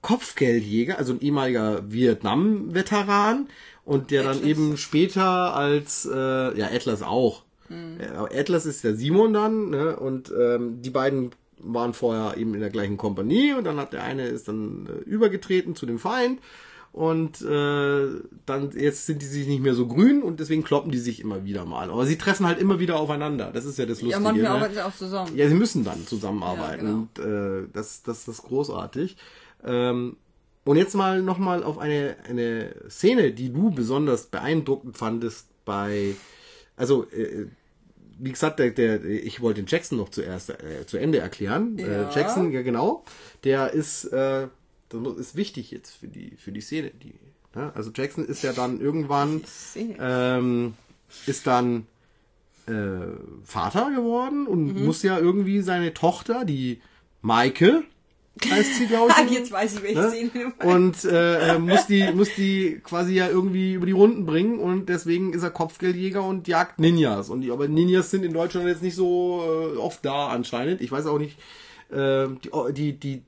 Kopfgeldjäger, 0.00 0.98
also 0.98 1.12
ein 1.12 1.20
ehemaliger 1.20 1.90
Vietnam-Veteran 1.90 3.48
und 3.84 4.10
der 4.10 4.24
dann 4.24 4.38
Atlas. 4.38 4.48
eben 4.48 4.76
später 4.76 5.54
als, 5.54 6.08
äh, 6.12 6.58
ja, 6.58 6.66
Atlas 6.66 7.02
auch. 7.02 7.44
Äh, 7.70 8.06
aber 8.08 8.34
Atlas 8.34 8.66
ist 8.66 8.84
der 8.84 8.96
Simon 8.96 9.32
dann, 9.32 9.70
ne? 9.70 9.96
Und 9.96 10.32
ähm, 10.38 10.82
die 10.82 10.90
beiden 10.90 11.30
waren 11.62 11.94
vorher 11.94 12.36
eben 12.36 12.54
in 12.54 12.60
der 12.60 12.70
gleichen 12.70 12.96
Kompanie 12.96 13.54
und 13.54 13.64
dann 13.64 13.78
hat 13.78 13.92
der 13.92 14.02
eine 14.02 14.26
ist 14.26 14.48
dann 14.48 14.86
äh, 14.86 15.08
übergetreten 15.08 15.74
zu 15.74 15.86
dem 15.86 15.98
Feind 15.98 16.40
und 16.92 17.40
äh, 17.40 18.06
dann 18.44 18.70
jetzt 18.74 19.06
sind 19.06 19.22
die 19.22 19.26
sich 19.26 19.46
nicht 19.46 19.62
mehr 19.62 19.74
so 19.74 19.86
grün 19.86 20.22
und 20.22 20.40
deswegen 20.40 20.62
kloppen 20.62 20.92
die 20.92 20.98
sich 20.98 21.20
immer 21.20 21.42
wieder 21.44 21.64
mal. 21.64 21.90
Aber 21.90 22.04
sie 22.04 22.18
treffen 22.18 22.46
halt 22.46 22.58
immer 22.58 22.80
wieder 22.80 23.00
aufeinander. 23.00 23.50
Das 23.50 23.64
ist 23.64 23.78
ja 23.78 23.86
das 23.86 24.02
Lustige. 24.02 24.10
Ja, 24.12 24.20
manchmal 24.20 24.42
ne? 24.42 24.50
arbeiten 24.50 24.74
sie 24.74 24.84
auch 24.84 24.94
zusammen. 24.94 25.34
Ja, 25.34 25.48
sie 25.48 25.54
müssen 25.54 25.84
dann 25.84 26.06
zusammenarbeiten 26.06 26.86
Ja, 26.86 26.92
und 26.92 27.18
äh, 27.18 27.66
das, 27.72 28.02
das, 28.02 28.26
das 28.26 28.38
ist 28.38 28.42
großartig. 28.42 29.16
Ähm, 29.64 30.16
und 30.64 30.76
jetzt 30.76 30.94
mal 30.94 31.22
nochmal 31.22 31.64
auf 31.64 31.78
eine, 31.78 32.16
eine 32.28 32.74
Szene, 32.90 33.32
die 33.32 33.50
du 33.50 33.70
besonders 33.70 34.26
beeindruckend 34.26 34.98
fandest 34.98 35.46
bei, 35.64 36.14
also 36.76 37.06
äh, 37.10 37.46
wie 38.24 38.30
gesagt, 38.32 38.58
der, 38.60 38.70
der, 38.70 39.04
ich 39.04 39.40
wollte 39.40 39.62
den 39.62 39.66
Jackson 39.66 39.98
noch 39.98 40.08
zuerst 40.10 40.50
äh, 40.50 40.86
zu 40.86 40.96
Ende 40.96 41.18
erklären. 41.18 41.76
Ja. 41.78 42.08
Äh, 42.10 42.14
Jackson, 42.14 42.52
ja 42.52 42.62
genau, 42.62 43.04
der 43.44 43.72
ist, 43.72 44.04
äh, 44.06 44.46
das 44.88 45.16
ist 45.18 45.36
wichtig 45.36 45.70
jetzt 45.70 45.90
für 45.96 46.06
die 46.08 46.36
für 46.36 46.52
die 46.52 46.60
Szene. 46.60 46.90
Die, 47.02 47.14
ne? 47.54 47.72
Also 47.74 47.90
Jackson 47.94 48.24
ist 48.24 48.42
ja 48.42 48.52
dann 48.52 48.80
irgendwann 48.80 49.42
ähm, 49.98 50.74
ist 51.26 51.46
dann 51.46 51.86
äh, 52.66 52.72
Vater 53.44 53.90
geworden 53.94 54.46
und 54.46 54.74
Mhm. 54.76 54.84
muss 54.84 55.02
ja 55.02 55.18
irgendwie 55.18 55.60
seine 55.62 55.92
Tochter, 55.94 56.44
die 56.44 56.80
Maike, 57.22 57.82
heißt 58.50 58.76
sie, 58.76 58.86
glaube 58.86 59.10
ich. 59.10 59.16
Ah, 59.16 59.30
jetzt 59.30 59.52
weiß 59.52 59.74
ich, 59.76 59.82
welche 59.82 60.00
ne? 60.00 60.10
Szene. 60.10 60.52
Und 60.64 61.04
äh, 61.04 61.58
muss 61.58 61.86
die 61.86 62.10
muss 62.12 62.34
die 62.34 62.80
quasi 62.82 63.14
ja 63.14 63.28
irgendwie 63.28 63.74
über 63.74 63.86
die 63.86 63.92
Runden 63.92 64.24
bringen 64.24 64.58
und 64.58 64.88
deswegen 64.88 65.32
ist 65.32 65.42
er 65.42 65.50
Kopfgeldjäger 65.50 66.22
und 66.22 66.48
jagt 66.48 66.78
Ninjas. 66.78 67.28
Und 67.28 67.42
die, 67.42 67.50
aber 67.50 67.68
Ninjas 67.68 68.10
sind 68.10 68.24
in 68.24 68.32
Deutschland 68.32 68.66
jetzt 68.66 68.82
nicht 68.82 68.94
so 68.94 69.42
äh, 69.74 69.76
oft 69.76 70.04
da 70.04 70.28
anscheinend. 70.28 70.80
Ich 70.80 70.90
weiß 70.90 71.06
auch 71.06 71.18
nicht, 71.18 71.38
äh, 71.90 72.28
die, 72.72 72.98
die, 72.98 73.22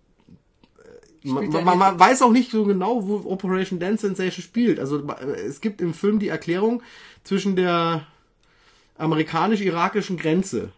die 1.24 1.30
man, 1.30 1.48
man, 1.50 1.78
man 1.78 1.98
weiß 1.98 2.22
auch 2.22 2.32
nicht 2.32 2.50
so 2.50 2.64
genau, 2.64 3.07
wo 3.07 3.30
Operation 3.30 3.78
Dance 3.78 4.07
Sensation 4.07 4.42
spielt. 4.42 4.78
Also 4.78 5.07
äh, 5.07 5.40
es 5.46 5.61
gibt 5.61 5.80
im 5.80 5.94
Film 5.94 6.18
die 6.18 6.28
Erklärung 6.28 6.82
zwischen 7.24 7.57
der 7.57 8.07
amerikanisch-irakischen 8.96 10.16
Grenze. 10.16 10.70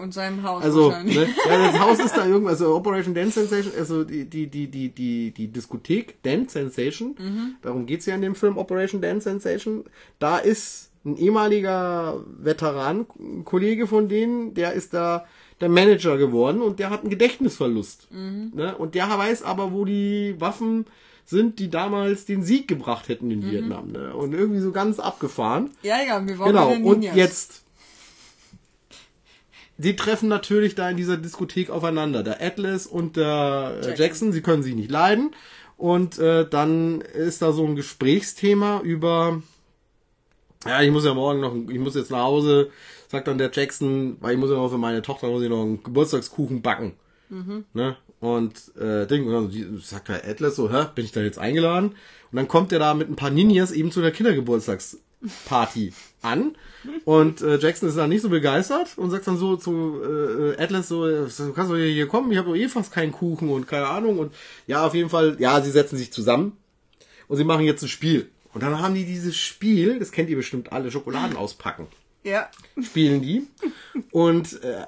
Und 0.00 0.14
seinem 0.14 0.42
Haus 0.42 0.64
Also, 0.64 0.86
wahrscheinlich. 0.88 1.16
ne, 1.16 1.28
ja, 1.48 1.70
das 1.70 1.78
Haus 1.78 1.98
ist 2.00 2.16
da 2.16 2.26
irgendwas, 2.26 2.54
also 2.60 2.74
Operation 2.74 3.14
Dance 3.14 3.38
Sensation, 3.38 3.72
also 3.78 4.04
die, 4.04 4.24
die, 4.24 4.46
die, 4.46 4.66
die, 4.68 4.88
die, 4.88 5.30
die 5.30 5.48
Diskothek 5.48 6.22
Dance 6.22 6.52
Sensation, 6.52 7.14
darum 7.62 7.86
geht's 7.86 8.06
ja 8.06 8.14
in 8.14 8.22
dem 8.22 8.34
Film 8.34 8.56
Operation 8.56 9.00
Dance 9.02 9.24
Sensation, 9.24 9.84
da 10.18 10.38
ist 10.38 10.90
ein 11.04 11.16
ehemaliger 11.16 12.24
Veteran, 12.38 13.06
ein 13.18 13.44
Kollege 13.44 13.86
von 13.86 14.08
denen, 14.08 14.54
der 14.54 14.72
ist 14.72 14.94
da 14.94 15.26
der 15.60 15.68
Manager 15.68 16.16
geworden 16.16 16.60
und 16.62 16.78
der 16.80 16.90
hat 16.90 17.02
einen 17.02 17.10
Gedächtnisverlust. 17.10 18.08
Ne? 18.10 18.74
Und 18.76 18.94
der 18.96 19.08
weiß 19.08 19.42
aber, 19.44 19.72
wo 19.72 19.84
die 19.84 20.34
Waffen 20.38 20.86
sind, 21.24 21.60
die 21.60 21.70
damals 21.70 22.24
den 22.24 22.42
Sieg 22.42 22.66
gebracht 22.66 23.08
hätten 23.08 23.30
in 23.30 23.48
Vietnam. 23.48 23.92
Ne? 23.92 24.14
Und 24.14 24.32
irgendwie 24.32 24.60
so 24.60 24.72
ganz 24.72 24.98
abgefahren. 24.98 25.70
Ja, 25.82 25.98
ja, 26.02 26.26
wir 26.26 26.38
waren 26.38 26.48
Genau, 26.48 26.90
und 26.90 27.02
jetzt. 27.02 27.61
Die 29.82 29.96
treffen 29.96 30.28
natürlich 30.28 30.74
da 30.74 30.88
in 30.88 30.96
dieser 30.96 31.16
Diskothek 31.16 31.70
aufeinander. 31.70 32.22
Der 32.22 32.40
Atlas 32.40 32.86
und 32.86 33.16
der 33.16 33.24
Jackson, 33.24 33.82
Jackson. 33.82 34.04
Jackson 34.04 34.32
sie 34.32 34.42
können 34.42 34.62
sich 34.62 34.74
nicht 34.74 34.90
leiden. 34.90 35.34
Und 35.76 36.18
äh, 36.18 36.48
dann 36.48 37.00
ist 37.00 37.42
da 37.42 37.52
so 37.52 37.66
ein 37.66 37.74
Gesprächsthema 37.74 38.80
über, 38.82 39.42
ja, 40.64 40.80
ich 40.82 40.92
muss 40.92 41.04
ja 41.04 41.12
morgen 41.12 41.40
noch, 41.40 41.54
ich 41.68 41.78
muss 41.80 41.96
jetzt 41.96 42.12
nach 42.12 42.22
Hause, 42.22 42.70
sagt 43.08 43.26
dann 43.26 43.38
der 43.38 43.50
Jackson, 43.52 44.16
weil 44.20 44.34
ich 44.34 44.38
muss 44.38 44.50
ja 44.50 44.56
noch 44.56 44.70
für 44.70 44.78
meine 44.78 45.02
Tochter 45.02 45.28
muss 45.28 45.42
ich 45.42 45.48
noch 45.48 45.62
einen 45.62 45.82
Geburtstagskuchen 45.82 46.62
backen. 46.62 46.92
Ne? 47.72 47.96
Und 48.20 48.76
äh, 48.76 49.06
Ding, 49.06 49.26
und 49.26 49.32
dann 49.32 49.78
sagt 49.78 50.08
der 50.08 50.24
Atlas 50.28 50.54
so, 50.54 50.70
hä, 50.70 50.86
bin 50.94 51.04
ich 51.04 51.10
da 51.10 51.20
jetzt 51.20 51.38
eingeladen? 51.38 51.96
Und 52.30 52.36
dann 52.36 52.46
kommt 52.46 52.70
er 52.72 52.78
da 52.78 52.94
mit 52.94 53.10
ein 53.10 53.16
paar 53.16 53.30
Ninjas 53.30 53.72
eben 53.72 53.90
zu 53.90 54.00
der 54.00 54.12
Kindergeburtstagsparty 55.22 55.92
an. 56.22 56.56
Und 57.04 57.42
äh, 57.42 57.58
Jackson 57.58 57.88
ist 57.88 57.96
dann 57.96 58.10
nicht 58.10 58.22
so 58.22 58.28
begeistert 58.28 58.96
und 58.96 59.10
sagt 59.10 59.26
dann 59.26 59.36
so 59.36 59.56
zu 59.56 60.00
äh, 60.02 60.62
Atlas 60.62 60.88
so, 60.88 61.06
äh, 61.06 61.26
du 61.28 61.52
kannst 61.52 61.70
doch 61.70 61.76
hier 61.76 62.08
kommen, 62.08 62.30
ich 62.32 62.38
habe 62.38 62.48
doch 62.48 62.56
eh 62.56 62.68
fast 62.68 62.92
keinen 62.92 63.12
Kuchen 63.12 63.48
und 63.48 63.66
keine 63.66 63.86
Ahnung. 63.86 64.18
Und 64.18 64.32
ja, 64.66 64.86
auf 64.86 64.94
jeden 64.94 65.10
Fall, 65.10 65.36
ja, 65.38 65.60
sie 65.60 65.70
setzen 65.70 65.96
sich 65.96 66.12
zusammen 66.12 66.56
und 67.28 67.36
sie 67.36 67.44
machen 67.44 67.64
jetzt 67.64 67.82
ein 67.82 67.88
Spiel. 67.88 68.30
Und 68.52 68.62
dann 68.62 68.80
haben 68.80 68.94
die 68.94 69.06
dieses 69.06 69.36
Spiel, 69.36 69.98
das 69.98 70.12
kennt 70.12 70.28
ihr 70.28 70.36
bestimmt 70.36 70.72
alle, 70.72 70.90
Schokoladen 70.90 71.36
auspacken 71.36 71.86
Ja. 72.24 72.48
spielen 72.80 73.20
die. 73.20 73.46
Und 74.12 74.62
äh, 74.62 74.84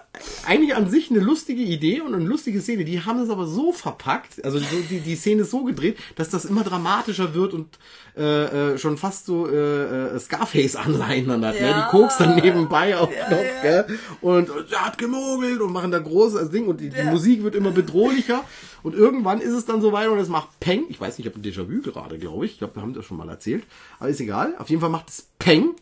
eigentlich 0.47 0.74
an 0.76 0.89
sich 0.89 1.11
eine 1.11 1.18
lustige 1.20 1.62
Idee 1.62 2.01
und 2.01 2.14
eine 2.14 2.24
lustige 2.24 2.61
Szene. 2.61 2.85
Die 2.85 3.01
haben 3.05 3.18
es 3.20 3.28
aber 3.28 3.47
so 3.47 3.72
verpackt, 3.72 4.45
also 4.45 4.59
so, 4.59 4.64
die, 4.89 5.01
die 5.01 5.16
Szene 5.16 5.43
ist 5.43 5.51
so 5.51 5.64
gedreht, 5.64 5.99
dass 6.14 6.30
das 6.30 6.45
immer 6.45 6.62
dramatischer 6.62 7.35
wird 7.35 7.53
und 7.53 7.78
äh, 8.16 8.74
äh, 8.74 8.78
schon 8.78 8.97
fast 8.97 9.26
so 9.26 9.49
äh, 9.49 10.14
äh, 10.14 10.18
Scarface-Anleihen 10.18 11.26
dann 11.26 11.45
hat. 11.45 11.55
Ne? 11.61 11.68
Ja. 11.68 11.85
Die 11.85 11.91
Koks 11.91 12.18
dann 12.18 12.37
nebenbei 12.37 12.97
auch 12.97 13.11
Ja, 13.11 13.28
noch. 13.30 13.43
ja. 13.43 13.62
Gell? 13.62 13.99
Und 14.20 14.51
er 14.70 14.87
hat 14.87 14.99
gemogelt 14.99 15.61
und 15.61 15.72
machen 15.72 15.91
da 15.91 15.99
großes 15.99 16.51
Ding 16.51 16.66
und 16.68 16.80
die, 16.80 16.91
die 16.91 16.99
Ja. 16.99 17.11
Musik 17.11 17.43
wird 17.43 17.57
immer 17.57 17.72
bedrohlicher. 17.72 18.45
Und 18.85 18.95
irgendwann 18.95 19.41
ist 19.41 19.53
es 19.55 19.64
dann 19.64 19.80
so 19.80 19.93
weit 19.93 20.09
und 20.09 20.18
es 20.18 20.28
macht 20.28 20.61
Peng. 20.61 20.85
Ich 20.89 21.01
weiß 21.01 21.18
nicht, 21.18 21.26
ich 21.26 21.32
habe 21.35 21.41
ein 21.41 21.45
Déjà-vu 21.45 21.80
gerade, 21.82 22.18
glaube 22.18 22.45
ich. 22.47 22.53
Ich 22.53 22.59
glaube, 22.59 22.76
wir 22.76 22.82
haben 22.82 22.95
das 22.95 23.05
schon 23.07 23.16
mal 23.16 23.28
erzählt. 23.28 23.64
Aber 23.99 24.09
ist 24.09 24.20
egal. 24.20 24.55
Auf 24.59 24.68
jeden 24.70 24.80
Fall 24.80 24.91
macht 24.91 25.09
es 25.09 25.26
Peng. 25.39 25.74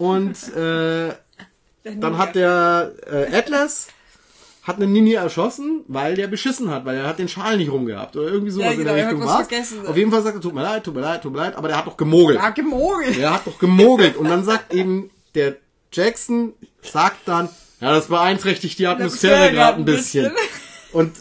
Und 0.00 0.36
äh, 0.56 1.10
dann 1.84 2.16
hat 2.18 2.34
der 2.34 2.92
äh, 3.06 3.36
Atlas 3.36 3.88
hat 4.62 4.76
einen 4.76 4.92
Ninja 4.92 5.22
erschossen, 5.22 5.84
weil 5.88 6.14
der 6.14 6.26
beschissen 6.26 6.70
hat, 6.70 6.84
weil 6.84 6.96
er 6.96 7.06
hat 7.06 7.18
den 7.18 7.28
Schal 7.28 7.56
nicht 7.56 7.70
rumgehabt 7.70 8.16
oder 8.16 8.28
irgendwie 8.28 8.50
sowas 8.50 8.66
Ja, 8.66 8.72
in 8.72 8.78
genau, 8.78 8.90
der 8.92 8.98
er 8.98 9.06
hat 9.06 9.14
Richtung 9.50 9.80
war. 9.82 9.90
Auf 9.90 9.96
jeden 9.96 10.10
Fall 10.10 10.22
sagt 10.22 10.36
er, 10.36 10.40
tut 10.40 10.54
mir 10.54 10.62
leid, 10.62 10.84
tut 10.84 10.94
mir 10.94 11.00
leid, 11.00 11.22
tut 11.22 11.32
mir 11.32 11.38
leid, 11.38 11.56
aber 11.56 11.68
der 11.68 11.78
hat 11.78 11.86
doch 11.86 11.96
gemogelt. 11.96 12.38
Ja, 12.38 12.50
gemogelt. 12.50 13.18
Er 13.18 13.34
hat 13.34 13.46
doch 13.46 13.58
gemogelt. 13.58 14.16
Und 14.16 14.28
dann 14.28 14.44
sagt 14.44 14.72
eben 14.74 15.10
der 15.34 15.56
Jackson, 15.92 16.52
sagt 16.82 17.26
dann, 17.26 17.48
ja, 17.80 17.92
das 17.92 18.08
beeinträchtigt 18.08 18.78
die 18.78 18.86
Atmosphäre 18.86 19.52
gerade 19.52 19.76
ein 19.76 19.82
ein 19.82 19.84
bisschen. 19.86 20.24
bisschen. 20.24 20.36
Und 20.92 21.12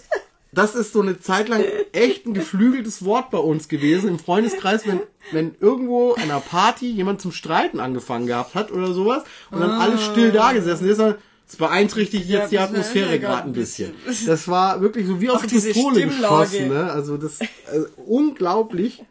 das 0.52 0.76
ist 0.76 0.93
so 0.93 1.02
eine 1.02 1.20
Zeit 1.20 1.47
lang 1.47 1.64
echt 1.91 2.26
ein 2.26 2.34
geflügeltes 2.34 3.06
Wort 3.06 3.30
bei 3.30 3.38
uns 3.38 3.68
gewesen 3.68 4.10
im 4.10 4.20
Freundeskreis, 4.20 4.88
wenn, 4.88 5.02
wenn 5.32 5.56
irgendwo 5.60 6.14
an 6.14 6.24
einer 6.24 6.39
Party 6.39 6.89
jemand 6.89 7.22
zum 7.22 7.32
Streiten 7.32 7.80
angefangen 7.80 8.26
gehabt 8.26 8.56
hat 8.56 8.72
oder 8.72 8.93
sowas 8.93 9.24
und 9.52 9.60
dann 9.60 9.72
alles 9.72 10.04
still 10.04 10.32
da 10.32 10.52
gesessen 10.54 10.89
ist, 10.89 11.00
das 11.00 11.56
beeinträchtigt 11.58 12.28
Ja, 12.28 12.41
jetzt 12.41 12.52
die 12.52 12.60
Atmosphäre 12.60 13.20
gerade 13.20 13.47
ein 13.47 13.54
bisschen. 13.54 13.93
Das 14.26 14.47
war 14.47 14.82
wirklich 14.82 15.08
so 15.08 15.20
wie 15.20 15.30
aus 15.30 15.41
der 15.41 15.47
Pistole 15.47 16.06
geschossen, 16.06 16.70
ne? 16.70 16.91
Also 16.91 17.18
das 17.18 17.39
also 17.72 17.88
unglaublich. 18.06 19.04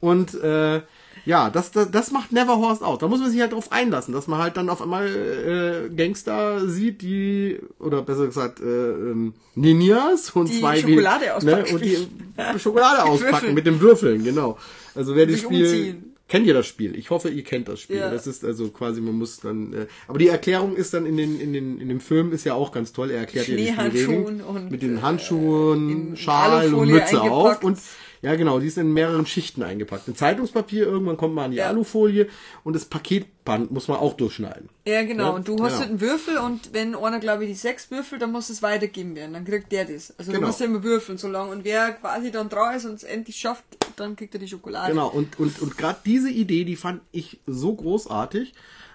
Und 0.00 0.34
äh, 0.34 0.82
ja, 1.26 1.50
das, 1.50 1.72
das, 1.72 1.90
das 1.90 2.12
macht 2.12 2.30
Never 2.32 2.56
Horst 2.56 2.84
aus. 2.84 3.00
Da 3.00 3.08
muss 3.08 3.18
man 3.18 3.30
sich 3.30 3.40
halt 3.40 3.52
drauf 3.52 3.72
einlassen, 3.72 4.14
dass 4.14 4.28
man 4.28 4.38
halt 4.38 4.56
dann 4.56 4.70
auf 4.70 4.80
einmal 4.80 5.08
äh, 5.08 5.94
Gangster 5.94 6.68
sieht, 6.68 7.02
die, 7.02 7.58
oder 7.80 8.02
besser 8.02 8.26
gesagt, 8.26 8.60
äh, 8.60 8.64
ähm, 8.64 9.34
Ninjas 9.56 10.30
und 10.30 10.48
Die 10.48 10.60
zwei 10.60 10.80
Schokolade 10.80 11.24
ne, 11.24 11.34
auspacken. 11.34 11.74
und 11.74 11.84
die 11.84 11.98
Schokolade 12.60 13.04
auspacken 13.10 13.54
mit 13.54 13.66
den 13.66 13.80
Würfeln, 13.80 14.22
genau. 14.22 14.56
Also 14.94 15.16
wer 15.16 15.26
das 15.26 15.40
Spiel 15.40 15.66
umziehen. 15.66 16.14
kennt 16.28 16.46
ihr 16.46 16.54
das 16.54 16.66
Spiel? 16.66 16.96
Ich 16.96 17.10
hoffe, 17.10 17.28
ihr 17.28 17.42
kennt 17.42 17.66
das 17.66 17.80
Spiel. 17.80 17.96
Ja. 17.96 18.10
Das 18.10 18.28
ist 18.28 18.44
also 18.44 18.68
quasi, 18.68 19.00
man 19.00 19.18
muss 19.18 19.40
dann. 19.40 19.72
Äh, 19.72 19.86
aber 20.06 20.18
die 20.18 20.28
Erklärung 20.28 20.76
ist 20.76 20.94
dann 20.94 21.06
in 21.06 21.16
den 21.16 21.40
in 21.40 21.52
den 21.52 21.80
in 21.80 21.88
dem 21.88 21.98
Film 21.98 22.32
ist 22.32 22.44
ja 22.44 22.54
auch 22.54 22.70
ganz 22.70 22.92
toll. 22.92 23.10
Er 23.10 23.18
erklärt 23.18 23.48
ja 23.48 23.56
die 23.56 23.64
Schneehandschuhen 23.64 24.26
Regeln 24.26 24.40
und, 24.42 24.70
mit 24.70 24.80
den 24.80 24.98
äh, 24.98 25.00
Handschuhen, 25.00 25.90
in 25.90 26.16
Schal 26.16 26.72
und 26.72 26.88
Mütze 26.88 27.20
auf 27.20 27.46
eingepackt. 27.46 27.64
und 27.64 27.78
ja, 28.26 28.34
genau, 28.34 28.58
die 28.58 28.66
ist 28.66 28.76
in 28.76 28.92
mehreren 28.92 29.24
Schichten 29.24 29.62
eingepackt. 29.62 30.08
In 30.08 30.16
Zeitungspapier, 30.16 30.84
irgendwann 30.84 31.16
kommt 31.16 31.36
man 31.36 31.44
an 31.44 31.50
die 31.52 31.58
Ja. 31.58 31.68
Alufolie 31.68 32.26
und 32.64 32.74
das 32.74 32.84
Paketband 32.84 33.70
muss 33.70 33.86
man 33.86 33.98
auch 33.98 34.14
durchschneiden. 34.14 34.68
Ja, 34.84 35.04
genau. 35.04 35.26
Ja, 35.26 35.30
und 35.30 35.46
du 35.46 35.62
hast 35.62 35.74
genau. 35.74 35.90
einen 35.90 36.00
Würfel 36.00 36.38
und 36.38 36.72
wenn 36.74 36.96
einer, 36.96 37.20
glaube 37.20 37.44
ich, 37.44 37.50
die 37.50 37.54
sechs 37.54 37.88
würfelt, 37.92 38.20
dann 38.22 38.32
muss 38.32 38.50
es 38.50 38.62
weitergeben 38.64 39.14
werden. 39.14 39.32
Dann 39.34 39.44
kriegt 39.44 39.70
der 39.70 39.84
das. 39.84 40.12
Also 40.18 40.32
Genau. 40.32 40.40
du 40.40 40.46
musst 40.48 40.58
ja 40.58 40.66
immer 40.66 40.82
würfeln 40.82 41.18
so 41.18 41.28
lange. 41.28 41.52
Und 41.52 41.64
wer 41.64 41.92
quasi 41.92 42.32
dann 42.32 42.48
dran 42.48 42.74
ist 42.76 42.84
und 42.84 42.94
es 42.94 43.04
endlich 43.04 43.36
schafft, 43.36 43.62
dann 43.94 44.16
kriegt 44.16 44.34
er 44.34 44.40
die 44.40 44.48
Schokolade. 44.48 44.92
Genau, 44.92 45.06
und, 45.08 45.38
und, 45.38 45.62
und 45.62 45.78
gerade 45.78 46.00
diese 46.04 46.28
Idee, 46.28 46.64
die 46.64 46.74
fand 46.74 47.02
ich 47.12 47.38
so 47.46 47.76
großartig. 47.76 48.54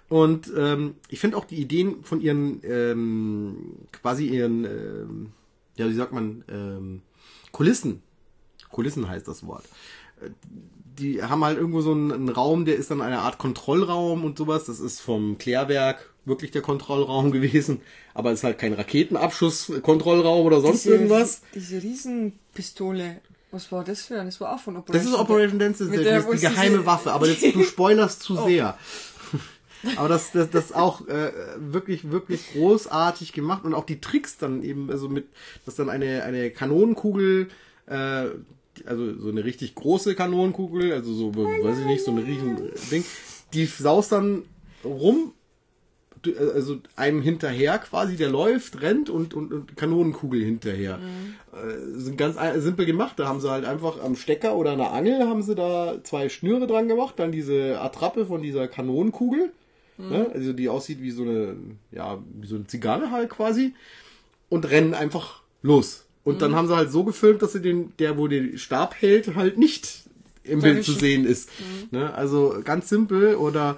Und 0.09 0.51
ähm, 0.57 0.95
ich 1.07 1.21
finde 1.21 1.37
auch 1.37 1.45
die 1.45 1.55
Ideen 1.55 2.03
von 2.03 2.19
ihren, 2.19 2.59
ähm, 2.65 3.77
quasi 3.93 4.25
ihren, 4.27 4.65
ähm, 4.65 5.31
ja, 5.77 5.87
wie 5.87 5.93
sagt 5.93 6.11
man, 6.11 6.43
ähm, 6.51 7.01
Kulissen. 7.53 8.03
Kulissen 8.71 9.07
heißt 9.09 9.27
das 9.27 9.45
Wort. 9.45 9.63
Die 10.99 11.23
haben 11.23 11.43
halt 11.43 11.57
irgendwo 11.57 11.81
so 11.81 11.91
einen, 11.91 12.11
einen 12.11 12.29
Raum, 12.29 12.65
der 12.65 12.75
ist 12.75 12.91
dann 12.91 13.01
eine 13.01 13.19
Art 13.19 13.37
Kontrollraum 13.37 14.23
und 14.23 14.37
sowas. 14.37 14.65
Das 14.65 14.79
ist 14.79 14.99
vom 14.99 15.37
Klärwerk 15.37 16.13
wirklich 16.25 16.51
der 16.51 16.61
Kontrollraum 16.61 17.31
gewesen. 17.31 17.81
Aber 18.13 18.31
es 18.31 18.39
ist 18.39 18.43
halt 18.43 18.59
kein 18.59 18.73
Raketenabschuss-Kontrollraum 18.73 20.45
oder 20.45 20.61
sonst 20.61 20.83
diese, 20.83 20.95
irgendwas. 20.95 21.41
Diese 21.55 21.81
Riesenpistole. 21.81 23.21
Was 23.51 23.71
war 23.71 23.83
das 23.83 24.03
für 24.03 24.15
eine? 24.15 24.25
Das 24.25 24.39
war 24.39 24.55
auch 24.55 24.59
von 24.59 24.75
Das 24.75 24.83
Operation. 24.83 25.13
ist 25.13 25.19
Operation 25.19 25.59
Dance, 25.59 25.85
das 25.85 25.95
ist, 25.95 26.05
das 26.05 26.29
die 26.29 26.47
geheime 26.47 26.85
Waffe, 26.85 27.11
aber 27.11 27.27
das, 27.27 27.39
du 27.39 27.63
spoilerst 27.63 28.21
zu 28.21 28.37
Oh. 28.39 28.47
sehr. 28.47 28.77
Aber 29.95 30.09
das, 30.09 30.31
das, 30.31 30.51
das 30.51 30.71
auch 30.73 31.07
äh, 31.07 31.31
wirklich, 31.57 32.11
wirklich 32.11 32.53
großartig 32.53 33.33
gemacht 33.33 33.65
und 33.65 33.73
auch 33.73 33.83
die 33.83 33.99
Tricks 33.99 34.37
dann 34.37 34.61
eben, 34.61 34.91
also 34.91 35.09
mit, 35.09 35.27
dass 35.65 35.75
dann 35.75 35.89
eine, 35.89 36.21
eine 36.21 36.51
Kanonenkugel, 36.51 37.49
äh, 37.87 38.25
also 38.87 39.17
so 39.19 39.29
eine 39.29 39.43
richtig 39.43 39.75
große 39.75 40.15
Kanonenkugel, 40.15 40.93
also 40.93 41.13
so, 41.13 41.35
weiß 41.35 41.79
ich 41.79 41.85
nicht, 41.85 42.03
so 42.03 42.11
eine 42.11 42.25
riesen 42.25 42.57
Ding, 42.91 43.03
die 43.53 43.65
saust 43.65 44.11
dann 44.11 44.43
rum, 44.83 45.33
du- 46.21 46.35
also 46.37 46.77
einem 46.95 47.21
hinterher 47.21 47.77
quasi, 47.79 48.15
der 48.15 48.29
läuft, 48.29 48.81
rennt 48.81 49.09
und, 49.09 49.33
und, 49.33 49.51
und 49.53 49.75
Kanonenkugel 49.77 50.43
hinterher. 50.43 50.99
Äh, 51.53 51.97
sind 51.99 52.17
ganz 52.17 52.37
ein- 52.37 52.61
simpel 52.61 52.85
gemacht. 52.85 53.17
Da 53.19 53.27
haben 53.27 53.41
sie 53.41 53.49
halt 53.49 53.65
einfach 53.65 54.01
am 54.01 54.15
Stecker 54.15 54.55
oder 54.55 54.71
einer 54.71 54.91
Angel 54.93 55.27
haben 55.27 55.41
sie 55.41 55.55
da 55.55 55.97
zwei 56.03 56.29
Schnüre 56.29 56.67
dran 56.67 56.87
gemacht, 56.87 57.15
dann 57.17 57.31
diese 57.31 57.79
Attrappe 57.81 58.25
von 58.25 58.41
dieser 58.41 58.67
Kanonenkugel, 58.67 59.51
ne? 59.97 60.31
also 60.33 60.53
die 60.53 60.69
aussieht 60.69 61.01
wie 61.01 61.11
so 61.11 61.23
eine, 61.23 61.55
ja, 61.91 62.19
wie 62.39 62.47
so 62.47 62.55
eine 62.55 62.65
Zigarre 62.67 63.11
halt 63.11 63.29
quasi 63.29 63.73
und 64.49 64.69
rennen 64.69 64.93
einfach 64.93 65.41
los. 65.61 66.05
Und 66.23 66.41
dann 66.41 66.55
haben 66.55 66.67
sie 66.67 66.75
halt 66.75 66.91
so 66.91 67.03
gefilmt, 67.03 67.41
dass 67.41 67.53
sie 67.53 67.61
den, 67.61 67.93
der 67.97 68.17
wo 68.17 68.27
den 68.27 68.57
Stab 68.57 68.95
hält, 69.01 69.35
halt 69.35 69.57
nicht 69.57 70.03
im 70.43 70.61
Bild 70.61 70.83
zu 70.83 70.93
sehen 70.93 71.25
ist. 71.25 71.49
Ne? 71.91 72.13
Also 72.13 72.61
ganz 72.63 72.89
simpel. 72.89 73.35
Oder 73.35 73.77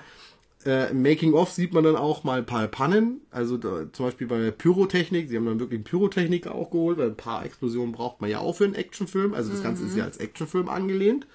äh, 0.65 0.91
im 0.91 1.01
Making 1.01 1.33
of 1.33 1.51
sieht 1.51 1.73
man 1.73 1.83
dann 1.83 1.95
auch 1.95 2.23
mal 2.23 2.39
ein 2.39 2.45
paar 2.45 2.67
Pannen, 2.67 3.21
also 3.31 3.57
da, 3.57 3.91
zum 3.91 4.05
Beispiel 4.05 4.27
bei 4.27 4.51
Pyrotechnik, 4.51 5.29
sie 5.29 5.35
haben 5.35 5.45
dann 5.45 5.59
wirklich 5.59 5.83
Pyrotechnik 5.83 6.47
auch 6.47 6.71
geholt, 6.71 6.97
weil 6.97 7.09
ein 7.09 7.17
paar 7.17 7.45
Explosionen 7.45 7.91
braucht 7.91 8.21
man 8.21 8.29
ja 8.29 8.39
auch 8.39 8.55
für 8.55 8.65
einen 8.65 8.75
Actionfilm, 8.75 9.33
also 9.33 9.51
das 9.51 9.63
Ganze 9.63 9.85
ist 9.85 9.97
ja 9.97 10.05
als 10.05 10.17
Actionfilm 10.17 10.69
angelehnt. 10.69 11.27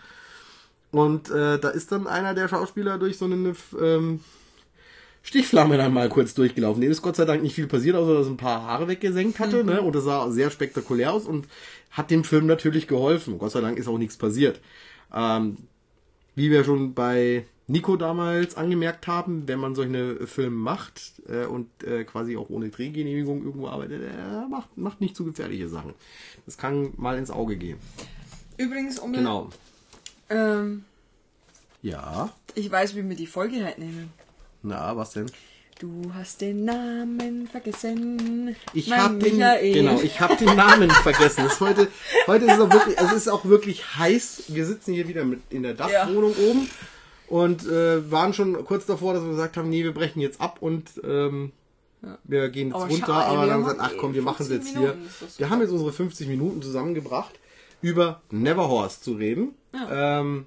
Und 0.90 1.30
äh, 1.30 1.58
da 1.58 1.68
ist 1.68 1.92
dann 1.92 2.06
einer 2.06 2.32
der 2.32 2.48
Schauspieler 2.48 2.98
durch 2.98 3.18
so 3.18 3.26
eine 3.26 3.54
ähm, 3.78 4.20
Stichflamme 5.28 5.76
dann 5.76 5.92
mal 5.92 6.08
kurz 6.08 6.32
durchgelaufen. 6.32 6.80
Dem 6.80 6.90
ist 6.90 7.02
Gott 7.02 7.16
sei 7.16 7.26
Dank 7.26 7.42
nicht 7.42 7.54
viel 7.54 7.66
passiert, 7.66 7.96
außer 7.96 8.14
dass 8.14 8.26
er 8.28 8.32
ein 8.32 8.36
paar 8.38 8.62
Haare 8.62 8.88
weggesenkt 8.88 9.38
hatte, 9.38 9.62
ne? 9.62 9.82
Und 9.82 9.94
das 9.94 10.04
sah 10.04 10.30
sehr 10.30 10.50
spektakulär 10.50 11.12
aus 11.12 11.26
und 11.26 11.46
hat 11.90 12.10
dem 12.10 12.24
Film 12.24 12.46
natürlich 12.46 12.86
geholfen. 12.88 13.36
Gott 13.38 13.50
sei 13.50 13.60
Dank 13.60 13.76
ist 13.78 13.88
auch 13.88 13.98
nichts 13.98 14.16
passiert. 14.16 14.58
Ähm, 15.14 15.58
wie 16.34 16.50
wir 16.50 16.64
schon 16.64 16.94
bei 16.94 17.44
Nico 17.66 17.96
damals 17.96 18.56
angemerkt 18.56 19.06
haben, 19.06 19.46
wenn 19.46 19.58
man 19.60 19.74
solche 19.74 20.26
Filme 20.26 20.56
macht 20.56 21.12
äh, 21.28 21.44
und 21.44 21.68
äh, 21.84 22.04
quasi 22.04 22.38
auch 22.38 22.48
ohne 22.48 22.70
Drehgenehmigung 22.70 23.44
irgendwo 23.44 23.68
arbeitet, 23.68 24.00
er 24.10 24.48
macht, 24.48 24.78
macht 24.78 25.02
nicht 25.02 25.14
zu 25.14 25.26
gefährliche 25.26 25.68
Sachen. 25.68 25.92
Das 26.46 26.56
kann 26.56 26.92
mal 26.96 27.18
ins 27.18 27.30
Auge 27.30 27.56
gehen. 27.56 27.76
Übrigens, 28.56 28.98
um 28.98 29.12
Genau. 29.12 29.50
ähm, 30.30 30.84
Ja. 31.82 32.30
ich 32.54 32.70
weiß, 32.70 32.96
wie 32.96 33.06
wir 33.06 33.14
die 33.16 33.26
Folge 33.26 33.62
halt 33.62 33.78
nennen. 33.78 34.10
Na, 34.62 34.96
was 34.96 35.12
denn? 35.12 35.26
Du 35.78 36.12
hast 36.12 36.40
den 36.40 36.64
Namen 36.64 37.46
vergessen. 37.46 38.56
Ich 38.74 38.90
habe 38.92 39.18
den, 39.18 39.38
genau, 39.72 40.00
ich 40.00 40.20
habe 40.20 40.34
den 40.34 40.56
Namen 40.56 40.90
vergessen. 40.90 41.46
Ist 41.46 41.60
heute, 41.60 41.86
heute 42.26 42.46
ist 42.46 42.54
es 42.54 42.60
auch 42.60 42.72
wirklich, 42.72 42.98
es 42.98 43.12
ist 43.12 43.28
auch 43.28 43.44
wirklich 43.44 43.96
heiß. 43.96 44.44
Wir 44.48 44.66
sitzen 44.66 44.92
hier 44.94 45.06
wieder 45.06 45.24
mit 45.24 45.40
in 45.50 45.62
der 45.62 45.74
Dachwohnung 45.74 46.34
oben 46.50 46.68
und 47.28 47.64
äh, 47.68 48.10
waren 48.10 48.32
schon 48.34 48.64
kurz 48.64 48.86
davor, 48.86 49.14
dass 49.14 49.22
wir 49.22 49.30
gesagt 49.30 49.56
haben, 49.56 49.70
nee, 49.70 49.84
wir 49.84 49.94
brechen 49.94 50.20
jetzt 50.20 50.40
ab 50.40 50.56
und 50.60 50.90
ähm, 51.04 51.52
wir 52.24 52.48
gehen 52.48 52.68
jetzt 52.68 52.74
Aber 52.76 52.86
runter. 52.88 53.06
schade, 53.06 53.26
aber 53.26 53.42
dann 53.46 53.50
haben 53.54 53.62
gesagt, 53.62 53.80
ach 53.80 53.92
komm, 53.98 54.14
wir 54.14 54.22
machen 54.22 54.42
es 54.42 54.48
50 54.48 54.66
jetzt 54.66 54.76
hier. 54.76 54.88
Minuten, 54.94 55.10
doch 55.20 55.38
Wir 55.38 55.50
haben 55.50 55.60
jetzt 55.60 55.70
unsere 55.70 55.92
50 55.92 56.26
Minuten 56.26 56.62
zusammengebracht, 56.62 57.38
über 57.82 58.20
Neverhorse 58.32 59.00
zu 59.00 59.12
reden. 59.12 59.54
Ähm, 59.90 60.46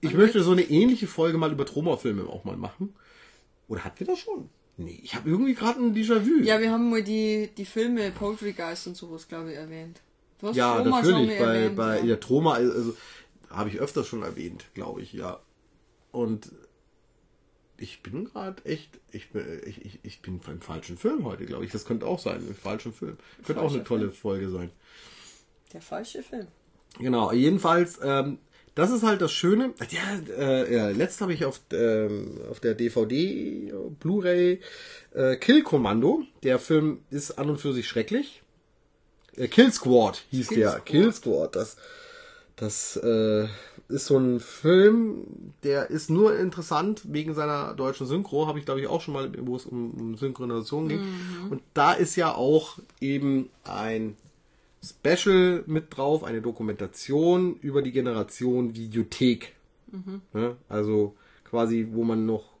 ich 0.00 0.14
möchte 0.14 0.42
so 0.42 0.52
eine 0.52 0.62
ähnliche 0.62 1.06
Folge 1.06 1.38
mal 1.38 1.52
über 1.52 1.66
Troma-Filme 1.66 2.24
auch 2.28 2.44
mal 2.44 2.56
machen. 2.56 2.94
Oder 3.68 3.84
hatten 3.84 4.00
wir 4.00 4.06
das 4.06 4.18
schon? 4.18 4.48
Nee, 4.76 5.00
ich 5.02 5.14
habe 5.14 5.28
irgendwie 5.28 5.54
gerade 5.54 5.80
ein 5.80 5.94
Déjà-vu. 5.94 6.42
Ja, 6.42 6.60
wir 6.60 6.70
haben 6.70 6.90
mal 6.90 7.02
die, 7.02 7.48
die 7.56 7.64
Filme 7.64 8.10
Poultrygeist 8.10 8.86
und 8.86 8.96
sowas, 8.96 9.26
glaube 9.26 9.52
ich, 9.52 9.56
erwähnt. 9.56 10.00
Du 10.38 10.48
hast 10.48 10.56
Ja, 10.56 10.76
Roma 10.76 11.02
schon 11.02 11.12
natürlich. 11.12 11.38
Bei, 11.38 11.44
erwähnt, 11.44 11.76
bei 11.76 11.98
ja. 12.00 12.04
ja. 12.04 12.16
Troma, 12.16 12.54
also 12.54 12.94
habe 13.48 13.70
ich 13.70 13.78
öfters 13.78 14.06
schon 14.06 14.22
erwähnt, 14.22 14.66
glaube 14.74 15.00
ich, 15.00 15.14
ja. 15.14 15.40
Und 16.12 16.52
ich 17.78 18.02
bin 18.02 18.26
gerade 18.26 18.64
echt, 18.64 19.00
ich 19.12 19.30
bin, 19.30 19.44
ich, 19.66 19.84
ich, 19.84 19.98
ich 20.02 20.22
bin 20.22 20.40
im 20.46 20.60
falschen 20.60 20.98
Film 20.98 21.24
heute, 21.24 21.46
glaube 21.46 21.64
ich. 21.64 21.72
Das 21.72 21.84
könnte 21.84 22.06
auch 22.06 22.18
sein, 22.18 22.46
im 22.46 22.54
falschen 22.54 22.92
Film. 22.92 23.16
Könnte 23.44 23.62
auch 23.62 23.72
eine 23.72 23.84
tolle 23.84 24.10
Folge 24.10 24.50
sein. 24.50 24.70
Der 25.72 25.80
falsche 25.80 26.22
Film. 26.22 26.48
Genau, 26.98 27.32
jedenfalls, 27.32 27.98
ähm, 28.02 28.38
das 28.76 28.90
ist 28.90 29.02
halt 29.02 29.22
das 29.22 29.32
Schöne. 29.32 29.72
Ja, 29.90 30.34
äh, 30.38 30.72
ja 30.72 30.88
letzt 30.90 31.22
habe 31.22 31.32
ich 31.32 31.44
auf, 31.46 31.60
ähm, 31.72 32.38
auf 32.50 32.60
der 32.60 32.74
DVD, 32.74 33.72
Blu-ray, 34.00 34.60
äh, 35.14 35.36
Kill 35.36 35.62
Kommando. 35.62 36.22
Der 36.42 36.58
Film 36.58 37.00
ist 37.10 37.32
an 37.32 37.48
und 37.48 37.58
für 37.58 37.72
sich 37.72 37.88
schrecklich. 37.88 38.42
Äh, 39.34 39.48
Kill 39.48 39.72
Squad 39.72 40.24
hieß 40.30 40.48
Kill 40.48 40.58
der. 40.58 40.70
Squad. 40.72 40.86
Kill 40.86 41.12
Squad. 41.12 41.56
Das, 41.56 41.78
das 42.56 42.96
äh, 42.98 43.48
ist 43.88 44.06
so 44.06 44.18
ein 44.18 44.40
Film, 44.40 45.54
der 45.62 45.88
ist 45.88 46.10
nur 46.10 46.38
interessant 46.38 47.00
wegen 47.04 47.34
seiner 47.34 47.72
deutschen 47.72 48.06
Synchro. 48.06 48.46
Habe 48.46 48.58
ich, 48.58 48.66
glaube 48.66 48.82
ich, 48.82 48.88
auch 48.88 49.00
schon 49.00 49.14
mal, 49.14 49.32
wo 49.38 49.56
es 49.56 49.64
um, 49.64 49.92
um 49.92 50.16
Synchronisation 50.18 50.88
ging. 50.88 51.00
Und 51.48 51.62
da 51.72 51.94
ist 51.94 52.14
ja 52.14 52.34
auch 52.34 52.78
eben 53.00 53.48
ein 53.64 54.18
Special 54.86 55.64
mit 55.66 55.96
drauf, 55.96 56.24
eine 56.24 56.40
Dokumentation 56.40 57.56
über 57.60 57.82
die 57.82 57.92
Generation 57.92 58.74
Videothek. 58.74 59.54
Ne? 60.32 60.56
Also 60.68 61.14
quasi, 61.44 61.88
wo 61.92 62.04
man 62.04 62.26
noch, 62.26 62.56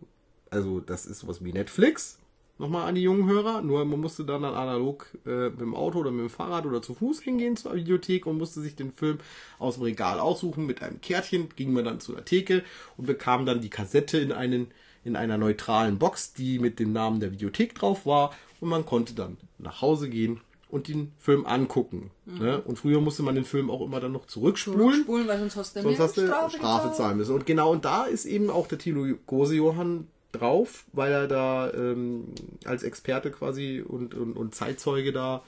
also 0.50 0.80
das 0.80 1.06
ist 1.06 1.20
sowas 1.20 1.44
wie 1.44 1.52
Netflix, 1.52 2.18
nochmal 2.58 2.88
an 2.88 2.94
die 2.94 3.02
jungen 3.02 3.28
Hörer, 3.28 3.62
nur 3.62 3.84
man 3.84 4.00
musste 4.00 4.24
dann, 4.24 4.42
dann 4.42 4.54
analog 4.54 5.06
äh, 5.26 5.50
mit 5.50 5.60
dem 5.60 5.74
Auto 5.74 5.98
oder 6.00 6.10
mit 6.10 6.20
dem 6.20 6.30
Fahrrad 6.30 6.66
oder 6.66 6.82
zu 6.82 6.94
Fuß 6.94 7.20
hingehen 7.20 7.56
zur 7.56 7.74
Videothek 7.74 8.26
und 8.26 8.38
musste 8.38 8.60
sich 8.60 8.76
den 8.76 8.92
Film 8.92 9.18
aus 9.58 9.74
dem 9.74 9.82
Regal 9.82 10.18
aussuchen. 10.18 10.66
Mit 10.66 10.82
einem 10.82 11.00
Kärtchen 11.00 11.48
ging 11.54 11.72
man 11.72 11.84
dann 11.84 12.00
zu 12.00 12.12
der 12.12 12.24
Theke 12.24 12.64
und 12.96 13.06
bekam 13.06 13.46
dann 13.46 13.60
die 13.60 13.70
Kassette 13.70 14.18
in 14.18 14.32
einen 14.32 14.68
in 15.04 15.14
einer 15.14 15.38
neutralen 15.38 16.00
Box, 16.00 16.32
die 16.32 16.58
mit 16.58 16.80
dem 16.80 16.92
Namen 16.92 17.20
der 17.20 17.30
Videothek 17.30 17.76
drauf 17.76 18.06
war 18.06 18.34
und 18.60 18.68
man 18.68 18.84
konnte 18.84 19.14
dann 19.14 19.36
nach 19.58 19.80
Hause 19.80 20.10
gehen 20.10 20.40
und 20.68 20.88
den 20.88 21.12
Film 21.18 21.46
angucken. 21.46 22.10
Ne? 22.24 22.60
Und 22.62 22.78
früher 22.78 23.00
musste 23.00 23.22
man 23.22 23.34
den 23.34 23.44
Film 23.44 23.70
auch 23.70 23.80
immer 23.82 24.00
dann 24.00 24.12
noch 24.12 24.26
zurückspulen. 24.26 25.02
Spulen, 25.02 25.28
weil 25.28 25.38
sonst 25.38 25.56
hast 25.56 25.76
du 25.76 25.82
Sonst 25.82 26.00
hast 26.00 26.16
du 26.16 26.26
Strafe, 26.26 26.56
gezahlt. 26.56 26.96
zahlen 26.96 27.16
müssen. 27.18 27.34
Und 27.34 27.46
genau 27.46 27.70
und 27.70 27.84
da 27.84 28.04
ist 28.04 28.24
eben 28.24 28.50
auch 28.50 28.66
der 28.66 28.78
Thilo 28.78 29.06
Gose-Johann 29.26 30.08
drauf, 30.32 30.84
weil 30.92 31.12
er 31.12 31.28
da 31.28 31.72
ähm, 31.72 32.24
als 32.64 32.82
Experte 32.82 33.30
quasi 33.30 33.82
und, 33.86 34.14
und, 34.14 34.36
und 34.36 34.54
Zeitzeuge 34.54 35.12
da 35.12 35.42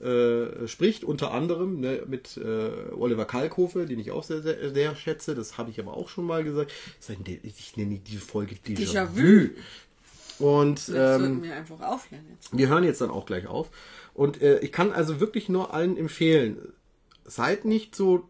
äh, 0.00 0.66
spricht, 0.66 1.04
unter 1.04 1.32
anderem 1.32 1.80
ne, 1.80 2.02
mit 2.06 2.36
äh, 2.36 2.92
Oliver 2.92 3.24
Kalkofe, 3.24 3.86
den 3.86 3.98
ich 3.98 4.10
auch 4.10 4.24
sehr, 4.24 4.42
sehr, 4.42 4.72
sehr 4.72 4.96
schätze. 4.96 5.34
Das 5.34 5.58
habe 5.58 5.70
ich 5.70 5.78
aber 5.80 5.96
auch 5.96 6.08
schon 6.08 6.26
mal 6.26 6.44
gesagt. 6.44 6.72
Ich 7.42 7.76
nenne 7.76 7.98
die 7.98 8.16
Folge 8.16 8.56
Déjà-vu. 8.56 8.82
Déjà-vu. 8.82 9.50
Und 10.38 10.90
ähm, 10.94 11.42
wir 11.42 11.54
einfach 11.54 11.80
aufhören 11.80 12.24
jetzt. 12.30 12.56
wir 12.56 12.68
hören 12.68 12.82
jetzt 12.84 13.00
dann 13.00 13.10
auch 13.10 13.26
gleich 13.26 13.46
auf. 13.46 13.70
Und 14.14 14.42
äh, 14.42 14.58
ich 14.58 14.72
kann 14.72 14.92
also 14.92 15.20
wirklich 15.20 15.48
nur 15.48 15.72
allen 15.72 15.96
empfehlen, 15.96 16.72
seid 17.24 17.64
nicht 17.64 17.94
so 17.94 18.28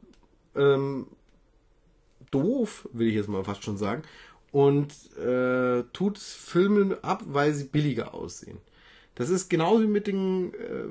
ähm, 0.55 1.07
doof, 2.31 2.89
will 2.93 3.09
ich 3.09 3.15
jetzt 3.15 3.29
mal 3.29 3.45
fast 3.45 3.65
schon 3.65 3.77
sagen, 3.77 4.03
und 4.53 4.93
äh, 5.17 5.83
tut 5.93 6.19
Filme 6.19 6.99
ab, 7.03 7.23
weil 7.27 7.55
sie 7.55 7.65
billiger 7.65 8.15
aussehen. 8.15 8.59
Das 9.15 9.29
ist 9.29 9.51
genauso 9.51 9.83
wie 9.83 9.89
mit 9.89 10.07
den, 10.07 10.55
äh, 10.55 10.85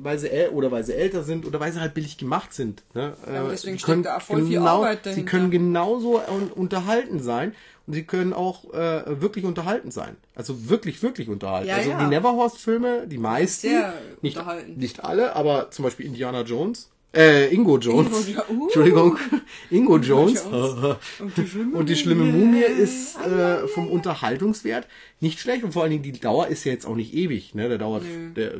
weil 0.00 0.18
sie 0.18 0.28
äl 0.28 0.50
oder 0.50 0.70
weil 0.72 0.84
sie 0.84 0.94
älter 0.94 1.22
sind 1.22 1.46
oder 1.46 1.60
weil 1.60 1.72
sie 1.72 1.80
halt 1.80 1.94
billig 1.94 2.18
gemacht 2.18 2.52
sind. 2.52 2.82
Ne? 2.94 3.14
Äh, 3.26 3.48
deswegen 3.50 3.78
steckt 3.78 3.84
können 3.84 4.02
da 4.02 4.16
auch 4.16 4.22
voll 4.22 4.42
viel 4.42 4.58
genau, 4.58 4.78
Arbeit 4.78 5.04
Sie 5.04 5.10
dahinter. 5.10 5.30
können 5.30 5.50
genauso 5.50 6.20
un 6.20 6.50
unterhalten 6.50 7.20
sein 7.20 7.54
sie 7.92 8.04
können 8.04 8.32
auch 8.32 8.72
äh, 8.72 9.20
wirklich 9.20 9.44
unterhalten 9.44 9.90
sein. 9.90 10.16
Also 10.34 10.68
wirklich, 10.68 11.02
wirklich 11.02 11.28
unterhalten. 11.28 11.68
Ja, 11.68 11.76
also 11.76 11.90
ja. 11.90 11.98
die 11.98 12.06
Neverhorst-Filme, 12.06 13.06
die 13.06 13.18
meisten, 13.18 13.68
Sehr 13.68 13.94
nicht, 14.22 14.38
nicht 14.76 15.04
alle, 15.04 15.36
aber 15.36 15.70
zum 15.70 15.84
Beispiel 15.84 16.06
Indiana 16.06 16.42
Jones, 16.42 16.90
äh, 17.12 17.52
Ingo 17.52 17.78
Jones, 17.78 18.28
Ingo 18.28 18.42
uh. 18.48 18.62
Entschuldigung, 18.64 19.18
Ingo 19.70 19.98
Jones, 19.98 20.44
Jones. 20.44 20.96
Und 21.18 21.36
die 21.36 21.46
schlimme 21.46 21.76
und 21.76 21.88
die 21.88 21.96
schlimme 21.96 22.24
Mumie 22.24 22.62
ist 22.62 23.18
äh, 23.18 23.66
vom 23.66 23.88
Unterhaltungswert 23.88 24.86
nicht 25.18 25.40
schlecht 25.40 25.64
und 25.64 25.72
vor 25.72 25.82
allen 25.82 25.90
Dingen 25.90 26.04
die 26.04 26.12
Dauer 26.12 26.46
ist 26.46 26.64
ja 26.64 26.72
jetzt 26.72 26.86
auch 26.86 26.94
nicht 26.94 27.12
ewig, 27.12 27.54
ne? 27.54 27.68
Der 27.68 27.78
dauert, 27.78 28.04
der, 28.36 28.52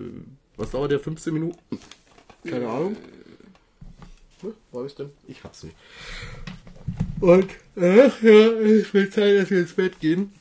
was 0.56 0.72
dauert 0.72 0.90
der, 0.90 0.98
15 0.98 1.32
Minuten? 1.32 1.58
Keine 2.44 2.68
Ahnung. 2.68 2.96
Hm, 4.40 4.54
Wo 4.72 4.82
ist 4.82 4.98
denn? 4.98 5.10
Ich 5.28 5.44
hab's 5.44 5.62
nicht. 5.62 5.76
Und, 7.20 7.46
ach 7.76 8.22
ja, 8.22 8.30
es 8.30 8.94
wird 8.94 9.12
Zeit, 9.12 9.38
dass 9.38 9.50
wir 9.50 9.60
ins 9.60 9.72
Bett 9.74 10.00
gehen. 10.00 10.32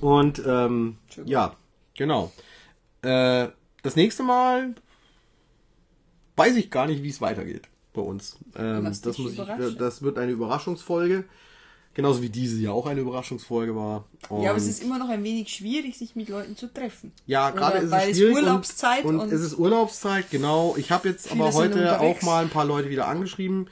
Und, 0.00 0.42
ähm, 0.46 0.96
ja, 1.24 1.56
genau. 1.96 2.32
Äh, 3.02 3.48
das 3.82 3.96
nächste 3.96 4.22
Mal 4.22 4.74
weiß 6.36 6.56
ich 6.56 6.70
gar 6.70 6.86
nicht, 6.86 7.02
wie 7.02 7.08
es 7.08 7.20
weitergeht 7.20 7.62
bei 7.94 8.02
uns. 8.02 8.36
Ähm, 8.56 8.84
das 8.84 9.18
muss 9.18 9.32
ich, 9.32 9.38
überraschen. 9.38 9.76
das 9.78 10.02
wird 10.02 10.18
eine 10.18 10.32
Überraschungsfolge. 10.32 11.24
Genauso 11.94 12.22
wie 12.22 12.28
diese 12.28 12.60
ja 12.60 12.70
auch 12.70 12.86
eine 12.86 13.00
Überraschungsfolge 13.00 13.74
war. 13.74 14.04
Und 14.28 14.42
Ja, 14.42 14.50
aber 14.50 14.58
es 14.58 14.68
ist 14.68 14.84
immer 14.84 14.98
noch 14.98 15.08
ein 15.08 15.24
wenig 15.24 15.48
schwierig, 15.52 15.98
sich 15.98 16.14
mit 16.14 16.28
Leuten 16.28 16.56
zu 16.56 16.72
treffen. 16.72 17.10
ja, 17.26 17.50
gerade 17.50 17.78
ist 17.78 17.90
weil 17.90 18.10
es 18.10 18.18
schwierig 18.18 18.36
Urlaubszeit 18.36 19.04
und, 19.04 19.16
und, 19.16 19.20
und- 19.22 19.32
es 19.32 19.40
ist 19.40 19.58
Urlaubszeit, 19.58 20.30
genau. 20.30 20.76
Ich 20.76 20.92
habe 20.92 21.08
jetzt 21.08 21.32
aber 21.32 21.52
heute 21.54 21.98
auch 21.98 22.22
mal 22.22 22.44
ein 22.44 22.50
paar 22.50 22.66
Leute 22.66 22.88
wieder 22.90 23.08
angeschrieben, 23.08 23.68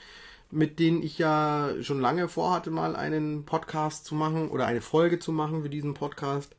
mit 0.51 0.79
denen 0.79 1.03
ich 1.03 1.19
ja 1.19 1.71
schon 1.83 2.01
lange 2.01 2.29
vorhatte, 2.29 2.71
mal 2.71 2.95
einen 2.97 3.45
Podcast 3.45 4.05
zu 4.05 4.15
machen 4.15 4.49
oder 4.49 4.67
eine 4.67 4.81
Folge 4.81 5.19
zu 5.19 5.33
machen 5.33 5.63
für 5.63 5.69
diesen 5.71 5.95
Podcast. 5.95 6.55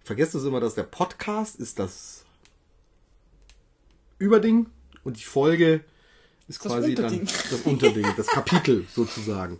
Ich 0.00 0.06
vergesse 0.06 0.38
es 0.38 0.44
immer, 0.44 0.60
dass 0.60 0.74
der 0.74 0.82
Podcast 0.82 1.56
ist 1.56 1.78
das 1.78 2.24
Überding 4.18 4.66
und 5.04 5.16
die 5.18 5.22
Folge 5.24 5.84
ist 6.48 6.64
Das 6.64 6.72
quasi 6.72 6.90
Unterding. 6.90 7.24
dann 7.26 7.34
das 7.50 7.60
Unterding, 7.62 8.06
das 8.16 8.26
Kapitel 8.26 8.86
sozusagen. 8.94 9.58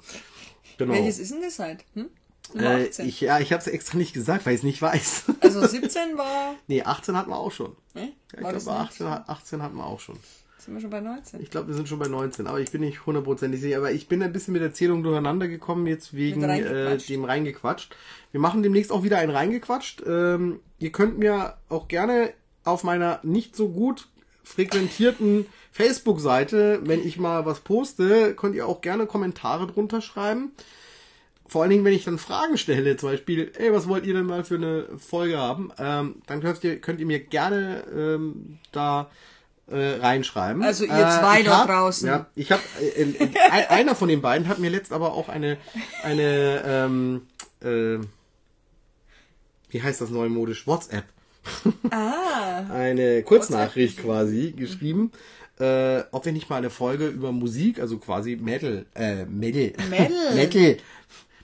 Genau. 0.79 0.95
Welches 0.95 1.19
ist 1.19 1.33
denn 1.33 1.43
das 1.43 1.59
halt? 1.59 1.85
Hm? 1.95 2.09
Äh, 2.55 2.89
18. 2.89 3.09
ich, 3.09 3.21
ja, 3.21 3.39
ich 3.39 3.53
habe 3.53 3.61
es 3.61 3.67
extra 3.69 3.97
nicht 3.97 4.13
gesagt, 4.13 4.45
weil 4.45 4.55
ich 4.55 4.59
es 4.61 4.65
nicht 4.65 4.83
weiß. 4.83 5.25
Also 5.41 5.65
17 5.67 6.19
war. 6.19 6.55
nee, 6.67 6.83
18 6.83 7.17
hatten 7.17 7.31
wir 7.31 7.39
auch 7.39 7.53
schon. 7.53 7.77
Ne? 7.95 8.03
Ja, 8.03 8.09
ich 8.33 8.39
glaube, 8.39 8.55
nicht? 8.57 8.69
18, 8.69 9.09
hat- 9.09 9.29
18 9.29 9.63
hatten 9.63 9.77
wir 9.77 9.87
auch 9.87 10.01
schon. 10.01 10.19
Sind 10.65 10.75
wir 10.75 10.81
schon 10.81 10.91
bei 10.91 11.01
19? 11.01 11.41
Ich 11.43 11.51
glaube, 11.51 11.69
wir 11.69 11.75
sind 11.75 11.89
schon 11.89 11.99
bei 11.99 12.07
19, 12.07 12.47
aber 12.47 12.61
ich 12.61 12.71
bin 12.71 12.83
nicht 12.83 13.05
hundertprozentig 13.05 13.61
sicher. 13.61 13.79
Aber 13.79 13.91
ich 13.91 14.07
bin 14.07 14.23
ein 14.23 14.33
bisschen 14.33 14.53
mit 14.53 14.63
Erzählung 14.63 15.03
durcheinander 15.03 15.49
gekommen, 15.49 15.89
jetzt 15.89 16.15
wegen 16.15 16.43
äh, 16.43 16.47
reingequatscht. 16.47 17.09
dem 17.09 17.25
reingequatscht. 17.25 17.97
Wir 18.31 18.41
machen 18.41 18.63
demnächst 18.63 18.93
auch 18.93 19.03
wieder 19.03 19.19
ein 19.19 19.31
reingequatscht. 19.31 20.05
Ähm, 20.07 20.61
ihr 20.79 20.93
könnt 20.93 21.19
mir 21.19 21.55
auch 21.69 21.89
gerne 21.89 22.33
auf 22.63 22.85
meiner 22.85 23.19
nicht 23.25 23.57
so 23.57 23.71
gut 23.71 24.07
frequentierten 24.45 25.47
Facebook-Seite, 25.73 26.81
wenn 26.85 27.05
ich 27.05 27.19
mal 27.19 27.45
was 27.45 27.61
poste, 27.61 28.35
könnt 28.35 28.55
ihr 28.55 28.69
auch 28.69 28.83
gerne 28.83 29.07
Kommentare 29.07 29.67
drunter 29.67 30.01
schreiben. 30.01 30.53
vor 31.49 31.63
allen 31.63 31.71
Dingen, 31.71 31.85
wenn 31.85 31.93
ich 31.93 32.05
dann 32.05 32.19
Fragen 32.19 32.57
stelle, 32.57 32.97
zum 32.97 33.11
Beispiel, 33.11 33.51
ey, 33.59 33.73
was 33.73 33.89
wollt 33.89 34.07
ihr 34.07 34.15
denn 34.15 34.27
mal 34.27 34.45
für 34.45 34.55
eine 34.55 34.87
Folge 34.97 35.39
haben? 35.39 35.73
Ähm, 35.79 36.23
dann 36.27 36.41
könnt 36.41 36.63
ihr, 36.63 36.81
könnt 36.81 37.01
ihr 37.01 37.07
mir 37.07 37.21
gerne 37.21 37.85
ähm, 37.95 38.59
da 38.71 39.11
äh, 39.69 39.97
reinschreiben. 40.01 40.63
Also 40.63 40.85
ihr 40.85 40.91
Äh, 40.93 41.19
zwei 41.21 41.41
ich 41.41 41.47
da 41.47 41.59
hab- 41.61 41.69
draußen. 41.69 42.09
Ja, 42.09 42.27
ich 42.35 42.51
habe 42.53 42.63
äh, 42.81 43.03
äh, 43.03 43.29
ein- 43.51 43.69
einer 43.69 43.95
von 43.95 44.09
den 44.09 44.21
beiden 44.21 44.49
hat 44.49 44.59
mir 44.59 44.71
letzt 44.71 44.93
aber 44.93 45.13
auch 45.15 45.29
eine 45.29 45.57
eine 46.03 46.63
ähm, 46.67 47.23
äh, 47.63 47.99
wie 49.71 49.83
heißt 49.83 50.01
das 50.01 50.11
neumodisch 50.11 50.67
WhatsApp 50.67 51.05
Ah. 51.91 52.67
eine 52.73 53.23
Kurznachricht 53.25 53.99
quasi 54.03 54.53
geschrieben, 54.57 55.11
äh, 55.59 56.03
ob 56.13 56.25
wir 56.25 56.33
nicht 56.33 56.49
mal 56.49 56.57
eine 56.57 56.71
Folge 56.71 57.09
über 57.09 57.33
Musik, 57.33 57.81
also 57.81 57.99
quasi 57.99 58.37
Metal, 58.37 58.87
äh, 58.95 59.25
Metal, 59.25 59.73
Metal. 59.91 60.11
Metal, 60.37 60.77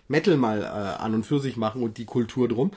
Metal 0.09 0.37
mal 0.37 0.63
äh, 0.63 0.65
an 1.03 1.15
und 1.15 1.25
für 1.25 1.39
sich 1.39 1.57
machen 1.57 1.83
und 1.83 1.99
die 1.99 2.07
Kultur 2.07 2.49
drum. 2.49 2.71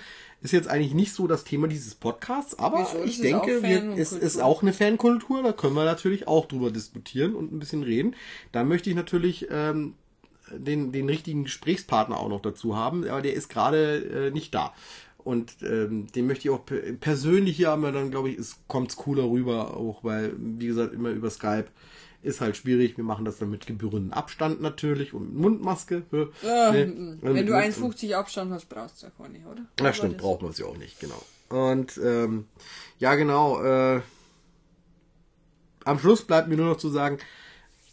Ist 0.43 0.53
jetzt 0.53 0.67
eigentlich 0.67 0.93
nicht 0.93 1.13
so 1.13 1.27
das 1.27 1.43
Thema 1.43 1.67
dieses 1.67 1.95
Podcasts, 1.95 2.57
aber 2.57 2.79
Wieso? 2.79 3.03
Ich 3.03 3.21
denke, 3.21 3.61
wir, 3.61 3.95
es 3.95 4.11
ist 4.11 4.41
auch 4.41 4.63
eine 4.63 4.73
Fankultur, 4.73 5.43
da 5.43 5.51
können 5.51 5.75
wir 5.75 5.85
natürlich 5.85 6.27
auch 6.27 6.47
drüber 6.47 6.71
diskutieren 6.71 7.35
und 7.35 7.53
ein 7.53 7.59
bisschen 7.59 7.83
reden. 7.83 8.15
Da 8.51 8.63
möchte 8.63 8.89
ich 8.89 8.95
natürlich 8.95 9.47
ähm, 9.51 9.93
den, 10.51 10.91
den 10.91 11.07
richtigen 11.07 11.43
Gesprächspartner 11.43 12.17
auch 12.17 12.29
noch 12.29 12.41
dazu 12.41 12.75
haben, 12.75 13.07
aber 13.07 13.21
der 13.21 13.33
ist 13.33 13.49
gerade 13.49 14.27
äh, 14.27 14.31
nicht 14.31 14.53
da. 14.55 14.73
Und 15.23 15.57
ähm, 15.61 16.07
den 16.07 16.25
möchte 16.25 16.47
ich 16.47 16.49
auch 16.49 16.65
pe- 16.65 16.93
persönlich 16.99 17.55
hier 17.55 17.69
haben, 17.69 17.83
wir 17.83 17.91
dann 17.91 18.09
glaube 18.09 18.31
ich, 18.31 18.39
es 18.39 18.57
kommt's 18.67 18.95
cooler 18.95 19.29
rüber, 19.29 19.77
auch 19.77 20.03
weil, 20.03 20.33
wie 20.37 20.65
gesagt, 20.65 20.95
immer 20.95 21.11
über 21.11 21.29
Skype 21.29 21.67
ist 22.23 22.39
halt 22.41 22.55
schwierig. 22.57 22.97
Wir 22.97 23.03
machen 23.03 23.25
das 23.25 23.37
dann 23.37 23.49
mit 23.49 23.65
gebührendem 23.65 24.13
Abstand 24.13 24.61
natürlich 24.61 25.13
und 25.13 25.35
Mundmaske. 25.35 26.03
Ja, 26.43 26.71
Nee, 26.71 26.79
also 26.81 26.87
wenn 27.21 27.45
du 27.45 27.53
mit- 27.53 27.53
1,50 27.53 28.13
Abstand 28.15 28.51
hast, 28.51 28.69
brauchst 28.69 29.01
du 29.01 29.07
ja 29.07 29.11
gar 29.17 29.29
nicht, 29.29 29.45
oder? 29.45 29.65
Aber 29.79 29.93
stimmt, 29.93 30.17
braucht 30.17 30.41
man 30.41 30.51
es 30.51 30.57
ja 30.59 30.65
auch 30.67 30.77
nicht, 30.77 30.99
genau. 30.99 31.21
Und 31.49 31.99
ähm, 32.03 32.45
ja, 32.99 33.15
genau. 33.15 33.61
Äh, 33.63 34.01
am 35.83 35.99
Schluss 35.99 36.23
bleibt 36.23 36.47
mir 36.47 36.57
nur 36.57 36.67
noch 36.67 36.77
zu 36.77 36.89
sagen, 36.89 37.17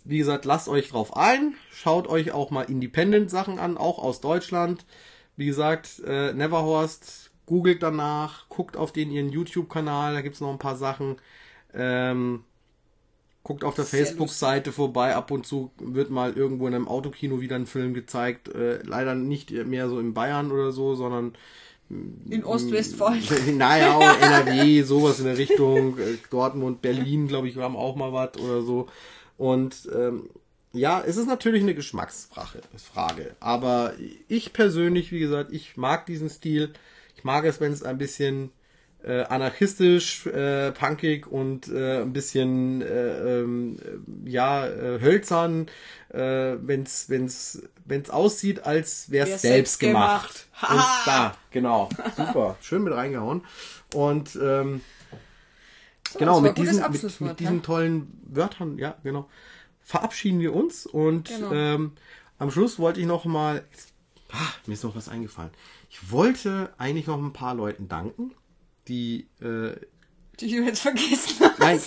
wie 0.05 0.19
gesagt, 0.19 0.45
lasst 0.45 0.69
euch 0.69 0.89
drauf 0.91 1.17
ein, 1.17 1.55
schaut 1.71 2.07
euch 2.07 2.33
auch 2.33 2.51
mal 2.51 2.63
Independent-Sachen 2.63 3.59
an, 3.59 3.77
auch 3.77 3.99
aus 3.99 4.21
Deutschland. 4.21 4.85
Wie 5.37 5.47
gesagt, 5.47 6.03
äh, 6.07 6.33
Neverhorst, 6.33 7.31
googelt 7.47 7.83
danach, 7.83 8.49
guckt 8.49 8.77
auf 8.77 8.93
den 8.93 9.11
ihren 9.11 9.31
YouTube-Kanal, 9.31 10.15
da 10.15 10.21
gibt's 10.23 10.41
noch 10.41 10.51
ein 10.51 10.59
paar 10.59 10.77
Sachen. 10.77 11.17
Ähm, 11.75 12.45
guckt 13.49 13.65
auf 13.65 13.75
der 13.75 13.87
Facebook-Seite 13.87 14.73
vorbei, 14.73 15.17
ab 15.17 15.31
und 15.31 15.47
zu 15.47 15.71
wird 15.79 16.11
mal 16.11 16.35
irgendwo 16.35 16.67
in 16.69 16.75
einem 16.75 16.87
Autokino 16.87 17.41
wieder 17.41 17.57
ein 17.57 17.65
Film 17.65 17.95
gezeigt. 17.95 18.55
Äh, 18.55 18.83
leider 18.83 19.15
nicht 19.15 19.51
mehr 19.51 19.89
so 19.89 19.99
in 19.99 20.13
Bayern 20.13 20.53
oder 20.53 20.71
so, 20.71 20.95
sondern 20.95 21.33
In 22.29 22.45
Ostwestfalen. 22.45 23.23
naja, 23.57 23.95
auch 23.95 24.21
NRW, 24.21 24.83
sowas 24.83 25.19
in 25.19 25.25
der 25.25 25.39
Richtung, 25.39 25.99
äh, 25.99 26.19
Dortmund, 26.29 26.83
Berlin, 26.83 27.27
glaube 27.27 27.49
ich, 27.49 27.57
haben 27.57 27.75
auch 27.75 27.97
mal 27.97 28.13
was 28.13 28.37
oder 28.37 28.61
so. 28.61 28.87
Und 29.39 29.89
ähm, 29.97 30.29
ja, 30.75 31.01
es 31.01 31.17
ist 31.17 31.27
natürlich 31.27 31.63
eine 31.63 31.75
Geschmacksfrage, 31.75 32.61
Frage. 32.77 33.35
Aber 33.41 33.95
ich 34.29 34.53
persönlich, 34.53 35.11
wie 35.11 35.21
gesagt, 35.21 35.55
ich 35.55 35.79
mag 35.79 36.05
diesen 36.05 36.29
Stil. 36.29 36.75
Ich 37.17 37.25
mag 37.25 37.47
es, 37.47 37.63
wenn 37.63 37.73
es 37.73 37.83
ein 37.83 37.97
bisschen 37.97 38.51
äh, 39.05 39.23
anarchistisch, 39.23 40.27
äh, 40.27 40.73
punkig 40.73 41.27
und 41.27 41.69
äh, 41.69 42.03
ein 42.03 42.13
bisschen 42.13 42.83
äh, 42.83 43.41
ähm, 43.41 43.77
äh, 44.27 44.31
ja 44.31 44.67
äh, 44.67 45.01
hölzern, 45.01 45.67
äh, 46.11 46.57
wenn's 46.61 47.09
wenn's 47.09 47.63
wenn's 47.85 48.11
aussieht, 48.11 48.65
als 48.67 49.11
wäre 49.11 49.29
Wär 49.29 49.35
es 49.37 49.43
selbst 49.43 49.81
gemacht. 49.81 50.47
gemacht. 50.61 50.73
Und 50.73 51.07
da, 51.07 51.35
genau, 51.51 51.89
super, 52.17 52.57
schön 52.61 52.83
mit 52.83 52.93
reingehauen. 52.93 53.45
Und 53.95 54.37
ähm, 54.43 54.81
So, 56.11 56.19
genau 56.19 56.41
mit 56.41 56.59
diesen 56.59 56.81
mit, 56.91 57.21
mit 57.21 57.41
diesen 57.41 57.57
ja? 57.57 57.63
tollen 57.63 58.21
Wörtern, 58.27 58.79
ja 58.79 58.97
genau, 59.05 59.29
verabschieden 59.83 60.41
wir 60.41 60.55
uns 60.55 60.87
und 60.87 61.29
Genau. 61.29 61.53
ähm, 61.53 61.93
am 62.39 62.51
Schluss 62.51 62.79
wollte 62.79 63.01
ich 63.01 63.07
noch 63.07 63.25
mal, 63.25 63.65
ah, 64.33 64.37
mir 64.67 64.75
ist 64.75 64.85
noch 64.85 64.95
was 64.97 65.09
eingefallen. 65.09 65.51
Ich 65.91 66.11
wollte 66.11 66.73
eigentlich 66.79 67.07
noch 67.07 67.19
ein 67.19 67.33
paar 67.33 67.55
Leuten 67.55 67.89
danken, 67.89 68.33
die 68.89 69.29
äh, 69.41 69.77
Die 70.41 70.57
du 70.57 70.65
jetzt 70.65 70.81
vergessen 70.81 71.37
hast. 71.41 71.59
Nein, 71.59 71.81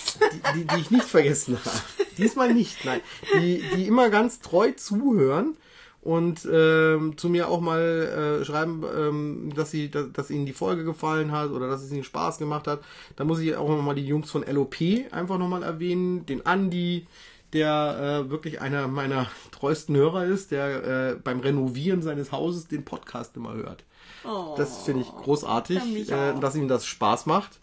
die, 0.54 0.60
die, 0.60 0.66
die 0.66 0.80
ich 0.80 0.90
nicht 0.90 1.04
vergessen 1.04 1.58
habe. 1.64 1.80
Diesmal 2.18 2.52
nicht, 2.54 2.84
nein. 2.84 3.00
Die, 3.34 3.62
die 3.74 3.86
immer 3.86 4.10
ganz 4.10 4.40
treu 4.40 4.72
zuhören 4.72 5.56
und 6.02 6.46
ähm, 6.52 7.16
zu 7.16 7.28
mir 7.28 7.48
auch 7.48 7.60
mal 7.60 8.40
äh, 8.42 8.44
schreiben, 8.44 8.84
ähm, 8.96 9.52
dass 9.54 9.70
sie, 9.70 9.88
dass, 9.90 10.12
dass 10.12 10.30
ihnen 10.30 10.46
die 10.46 10.52
Folge 10.52 10.84
gefallen 10.84 11.30
hat 11.30 11.50
oder 11.50 11.68
dass 11.68 11.82
es 11.82 11.92
ihnen 11.92 12.04
Spaß 12.04 12.38
gemacht 12.38 12.66
hat. 12.66 12.80
Da 13.16 13.24
muss 13.24 13.38
ich 13.38 13.54
auch 13.54 13.68
nochmal 13.68 13.94
die 13.94 14.06
Jungs 14.06 14.30
von 14.30 14.44
LOP 14.44 14.76
einfach 15.12 15.38
nochmal 15.38 15.62
erwähnen, 15.62 16.26
den 16.26 16.44
Andi, 16.44 17.06
der 17.52 18.24
äh, 18.26 18.30
wirklich 18.30 18.60
einer 18.60 18.88
meiner 18.88 19.30
treuesten 19.52 19.94
Hörer 19.94 20.24
ist, 20.24 20.50
der 20.50 21.12
äh, 21.12 21.16
beim 21.22 21.40
Renovieren 21.40 22.02
seines 22.02 22.32
Hauses 22.32 22.66
den 22.66 22.84
Podcast 22.84 23.36
immer 23.36 23.54
hört. 23.54 23.84
Oh. 24.24 24.54
Das 24.56 24.84
finde 24.84 25.02
ich 25.02 25.08
großartig, 25.08 26.10
äh, 26.10 26.38
dass 26.40 26.54
ihm 26.54 26.68
das 26.68 26.86
Spaß 26.86 27.26
macht, 27.26 27.60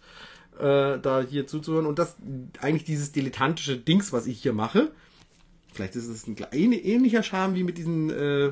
äh, 0.57 0.99
da 0.99 1.25
hier 1.27 1.47
zuzuhören. 1.47 1.85
Und 1.85 1.99
das 1.99 2.15
eigentlich 2.61 2.83
dieses 2.83 3.11
dilettantische 3.11 3.77
Dings, 3.77 4.11
was 4.11 4.27
ich 4.27 4.41
hier 4.41 4.53
mache. 4.53 4.91
Vielleicht 5.73 5.95
ist 5.95 6.07
es 6.07 6.27
ein 6.27 6.37
ähnlicher 6.51 7.23
Charme 7.23 7.55
wie 7.55 7.63
mit 7.63 7.77
diesen, 7.77 8.09
äh, 8.09 8.51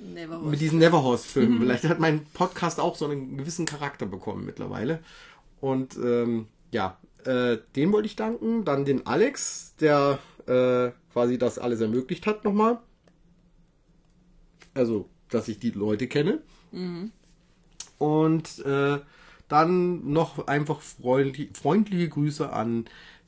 Never 0.00 0.38
mit 0.38 0.60
diesen 0.60 0.78
Neverhorst-Filmen. 0.78 1.58
Vielleicht 1.60 1.84
hat 1.84 1.98
mein 1.98 2.24
Podcast 2.26 2.80
auch 2.80 2.96
so 2.96 3.06
einen 3.06 3.36
gewissen 3.36 3.66
Charakter 3.66 4.06
bekommen 4.06 4.44
mittlerweile. 4.44 5.00
Und 5.60 5.96
ähm, 5.96 6.46
ja, 6.70 6.98
äh, 7.24 7.58
den 7.76 7.92
wollte 7.92 8.06
ich 8.06 8.16
danken. 8.16 8.64
Dann 8.64 8.84
den 8.84 9.06
Alex, 9.06 9.74
der 9.80 10.18
äh, 10.46 10.90
quasi 11.12 11.38
das 11.38 11.58
alles 11.58 11.80
ermöglicht 11.80 12.26
hat 12.26 12.44
nochmal. 12.44 12.78
Also, 14.74 15.08
dass 15.30 15.48
ich 15.48 15.58
die 15.58 15.70
Leute 15.70 16.06
kenne. 16.06 16.40
Und 17.98 18.58
äh, 18.64 18.98
dann 19.48 20.12
noch 20.12 20.46
einfach 20.46 20.80
freundlich, 20.80 21.50
freundliche 21.54 22.08
Grüße 22.08 22.52
an 22.52 22.84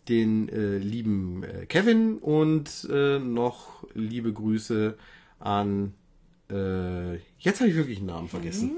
den 0.09 0.49
äh, 0.49 0.79
lieben 0.79 1.43
äh, 1.45 1.67
Kevin 1.67 2.19
und 2.19 2.89
äh, 2.91 3.19
noch 3.19 3.85
liebe 3.95 4.33
Grüße 4.33 4.97
an 5.39 5.95
äh, 6.51 7.15
jetzt 7.39 7.61
habe 7.61 7.71
ich 7.71 7.77
wirklich 7.77 7.99
einen 7.99 8.07
Namen 8.07 8.29
vergessen. 8.29 8.73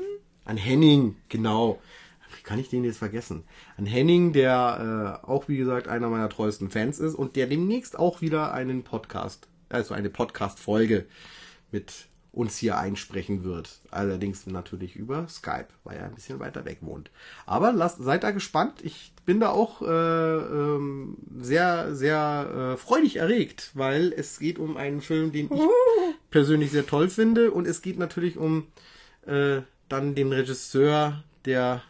An 0.44 0.56
Henning, 0.56 1.16
genau. 1.28 1.80
Wie 2.36 2.42
kann 2.42 2.58
ich 2.58 2.68
den 2.68 2.84
jetzt 2.84 2.98
vergessen? 2.98 3.44
An 3.76 3.86
Henning, 3.86 4.32
der 4.32 5.20
äh, 5.22 5.26
auch 5.26 5.48
wie 5.48 5.56
gesagt 5.56 5.88
einer 5.88 6.08
meiner 6.08 6.28
treuesten 6.28 6.70
Fans 6.70 6.98
ist 6.98 7.14
und 7.14 7.36
der 7.36 7.46
demnächst 7.46 7.98
auch 7.98 8.20
wieder 8.20 8.52
einen 8.52 8.84
Podcast, 8.84 9.48
also 9.68 9.94
eine 9.94 10.10
Podcast-Folge 10.10 11.06
mit 11.70 12.08
uns 12.32 12.56
hier 12.56 12.78
einsprechen 12.78 13.44
wird. 13.44 13.80
Allerdings 13.90 14.46
natürlich 14.46 14.96
über 14.96 15.28
Skype, 15.28 15.68
weil 15.84 15.98
er 15.98 16.06
ein 16.06 16.14
bisschen 16.14 16.40
weiter 16.40 16.64
weg 16.64 16.78
wohnt. 16.80 17.10
Aber 17.44 17.72
lasst, 17.72 18.02
seid 18.02 18.24
da 18.24 18.30
gespannt. 18.30 18.80
Ich 18.82 19.12
bin 19.26 19.38
da 19.38 19.50
auch 19.50 19.82
äh, 19.82 19.86
ähm, 19.86 21.18
sehr, 21.38 21.94
sehr 21.94 22.72
äh, 22.74 22.76
freudig 22.78 23.16
erregt, 23.16 23.70
weil 23.74 24.12
es 24.16 24.38
geht 24.38 24.58
um 24.58 24.78
einen 24.78 25.02
Film, 25.02 25.30
den 25.30 25.50
ich 25.52 25.60
persönlich 26.30 26.70
sehr 26.70 26.86
toll 26.86 27.10
finde. 27.10 27.50
Und 27.50 27.66
es 27.66 27.82
geht 27.82 27.98
natürlich 27.98 28.38
um 28.38 28.66
äh, 29.26 29.60
dann 29.90 30.14
den 30.14 30.32
Regisseur, 30.32 31.22
der 31.44 31.82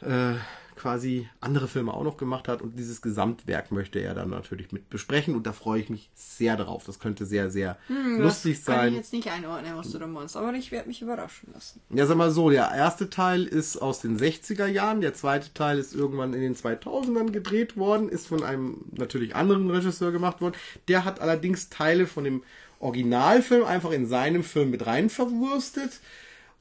äh, 0.00 0.34
quasi 0.76 1.28
andere 1.40 1.68
Filme 1.68 1.92
auch 1.92 2.04
noch 2.04 2.16
gemacht 2.16 2.48
hat 2.48 2.62
und 2.62 2.78
dieses 2.78 3.02
Gesamtwerk 3.02 3.72
möchte 3.72 3.98
er 3.98 4.14
dann 4.14 4.30
natürlich 4.30 4.72
mit 4.72 4.90
besprechen 4.90 5.34
und 5.34 5.46
da 5.46 5.52
freue 5.52 5.80
ich 5.80 5.90
mich 5.90 6.10
sehr 6.14 6.56
drauf. 6.56 6.84
Das 6.86 6.98
könnte 6.98 7.26
sehr, 7.26 7.50
sehr 7.50 7.78
lustig 7.88 8.56
das 8.58 8.64
Kann 8.66 8.74
ich 8.74 8.82
sein. 8.82 8.94
jetzt 8.94 9.12
nicht 9.12 9.30
einordnen, 9.30 9.76
was 9.76 9.90
du 9.90 9.98
da 9.98 10.06
meinst, 10.06 10.36
aber 10.36 10.52
ich 10.54 10.72
werde 10.72 10.88
mich 10.88 11.02
überraschen 11.02 11.50
lassen. 11.52 11.80
Ja, 11.90 12.06
sag 12.06 12.16
mal 12.16 12.30
so, 12.30 12.50
der 12.50 12.70
erste 12.72 13.10
Teil 13.10 13.44
ist 13.44 13.76
aus 13.76 14.00
den 14.00 14.18
60er 14.18 14.66
Jahren, 14.66 15.00
der 15.00 15.14
zweite 15.14 15.52
Teil 15.54 15.78
ist 15.78 15.94
irgendwann 15.94 16.34
in 16.34 16.40
den 16.40 16.54
2000ern 16.54 17.30
gedreht 17.30 17.76
worden, 17.76 18.08
ist 18.08 18.26
von 18.26 18.42
einem 18.42 18.84
natürlich 18.92 19.34
anderen 19.34 19.70
Regisseur 19.70 20.12
gemacht 20.12 20.40
worden. 20.40 20.54
Der 20.88 21.04
hat 21.04 21.20
allerdings 21.20 21.68
Teile 21.68 22.06
von 22.06 22.24
dem 22.24 22.42
Originalfilm 22.80 23.64
einfach 23.64 23.90
in 23.90 24.06
seinem 24.06 24.44
Film 24.44 24.70
mit 24.70 24.86
rein 24.86 25.08
verwurstet. 25.08 26.00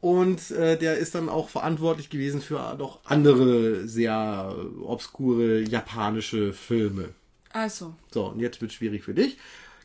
Und 0.03 0.51
äh, 0.51 0.77
der 0.77 0.97
ist 0.97 1.15
dann 1.15 1.29
auch 1.29 1.47
verantwortlich 1.47 2.09
gewesen 2.09 2.41
für 2.41 2.75
noch 2.77 2.99
andere 3.05 3.87
sehr 3.87 4.53
obskure 4.83 5.61
japanische 5.61 6.51
Filme. 6.51 7.13
Also, 7.53 7.95
So, 8.11 8.25
und 8.25 8.41
jetzt 8.41 8.59
wird 8.61 8.73
schwierig 8.73 9.05
für 9.05 9.13
dich. 9.13 9.37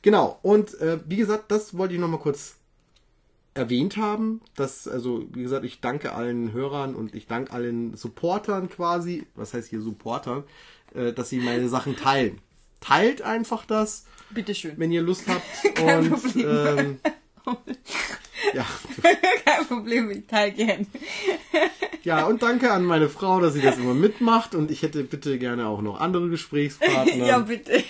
Genau, 0.02 0.40
und 0.42 0.74
äh, 0.80 0.98
wie 1.06 1.14
gesagt, 1.18 1.52
das 1.52 1.78
wollte 1.78 1.94
ich 1.94 2.00
nochmal 2.00 2.18
kurz 2.18 2.56
erwähnt 3.54 3.96
haben. 3.96 4.40
Dass, 4.56 4.88
also, 4.88 5.24
wie 5.32 5.42
gesagt, 5.44 5.64
ich 5.64 5.80
danke 5.80 6.12
allen 6.14 6.52
Hörern 6.52 6.96
und 6.96 7.14
ich 7.14 7.28
danke 7.28 7.52
allen 7.52 7.96
Supportern 7.96 8.68
quasi, 8.68 9.24
was 9.36 9.54
heißt 9.54 9.68
hier 9.68 9.80
Supportern, 9.80 10.42
äh, 10.94 11.12
dass 11.12 11.28
sie 11.28 11.38
meine 11.38 11.68
Sachen 11.68 11.94
teilen. 11.94 12.40
Teilt 12.80 13.22
einfach 13.22 13.64
das, 13.66 14.04
bitteschön. 14.30 14.72
wenn 14.78 14.90
ihr 14.90 15.02
Lust 15.02 15.28
habt. 15.28 15.44
Kein 15.76 16.12
und 16.12 16.22
Problem. 16.22 16.98
ähm, 17.46 17.56
Ja. 18.54 18.66
Kein 19.44 19.66
Problem, 19.66 20.10
ich 20.10 20.26
teile 20.26 20.52
gern. 20.52 20.86
ja, 22.04 22.24
und 22.26 22.42
danke 22.42 22.70
an 22.70 22.84
meine 22.84 23.08
Frau, 23.08 23.40
dass 23.40 23.54
sie 23.54 23.60
das 23.60 23.78
immer 23.78 23.94
mitmacht. 23.94 24.54
Und 24.54 24.70
ich 24.70 24.82
hätte 24.82 25.02
bitte 25.04 25.38
gerne 25.38 25.66
auch 25.68 25.80
noch 25.82 26.00
andere 26.00 26.28
Gesprächspartner. 26.28 27.26
ja, 27.26 27.38
bitte. 27.40 27.82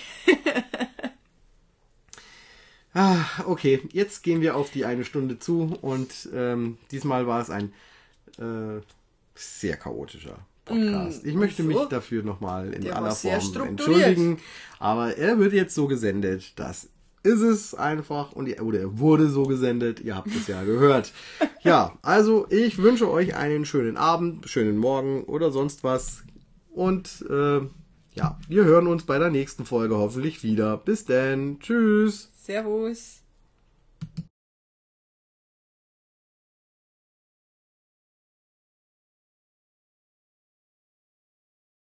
Ah, 2.93 3.23
okay, 3.45 3.81
jetzt 3.93 4.23
gehen 4.23 4.41
wir 4.41 4.55
auf 4.55 4.71
die 4.71 4.83
eine 4.83 5.05
Stunde 5.05 5.37
zu 5.37 5.77
und 5.81 6.27
ähm, 6.33 6.77
diesmal 6.91 7.27
war 7.27 7.39
es 7.41 7.49
ein 7.51 7.71
äh, 8.39 8.81
sehr 9.35 9.77
chaotischer 9.77 10.39
Podcast. 10.65 11.23
ich 11.23 11.35
möchte 11.35 11.61
mich 11.63 11.77
Mm, 11.77 11.89
dafür 11.89 12.23
nochmal 12.23 12.73
in 12.73 12.81
Der 12.81 12.95
aller 12.95 13.11
Form 13.11 13.67
entschuldigen, 13.67 14.39
aber 14.79 15.15
er 15.17 15.37
wird 15.37 15.53
jetzt 15.53 15.75
so 15.75 15.85
gesendet, 15.87 16.53
das 16.59 16.89
ist 17.23 17.41
es 17.41 17.75
einfach 17.75 18.31
und 18.31 18.49
oder 18.61 18.79
er 18.79 18.99
wurde 18.99 19.29
so 19.29 19.43
gesendet, 19.43 19.99
ihr 19.99 20.15
habt 20.15 20.33
es 20.35 20.47
ja 20.47 20.63
gehört. 20.63 21.11
Ja, 21.61 21.97
also 22.01 22.47
ich 22.49 22.77
wünsche 22.77 23.11
euch 23.11 23.35
einen 23.35 23.65
schönen 23.65 23.97
Abend, 23.97 24.47
schönen 24.49 24.77
Morgen 24.77 25.23
oder 25.25 25.51
sonst 25.51 25.83
was 25.83 26.23
und 26.71 27.25
äh, 27.29 27.59
ja, 28.13 28.37
wir 28.47 28.63
hören 28.63 28.87
uns 28.87 29.03
bei 29.03 29.19
der 29.19 29.29
nächsten 29.29 29.65
Folge 29.65 29.97
hoffentlich 29.97 30.43
wieder. 30.43 30.77
Bis 30.77 31.05
denn, 31.05 31.59
tschüss. 31.59 32.29
Servus. 32.43 33.18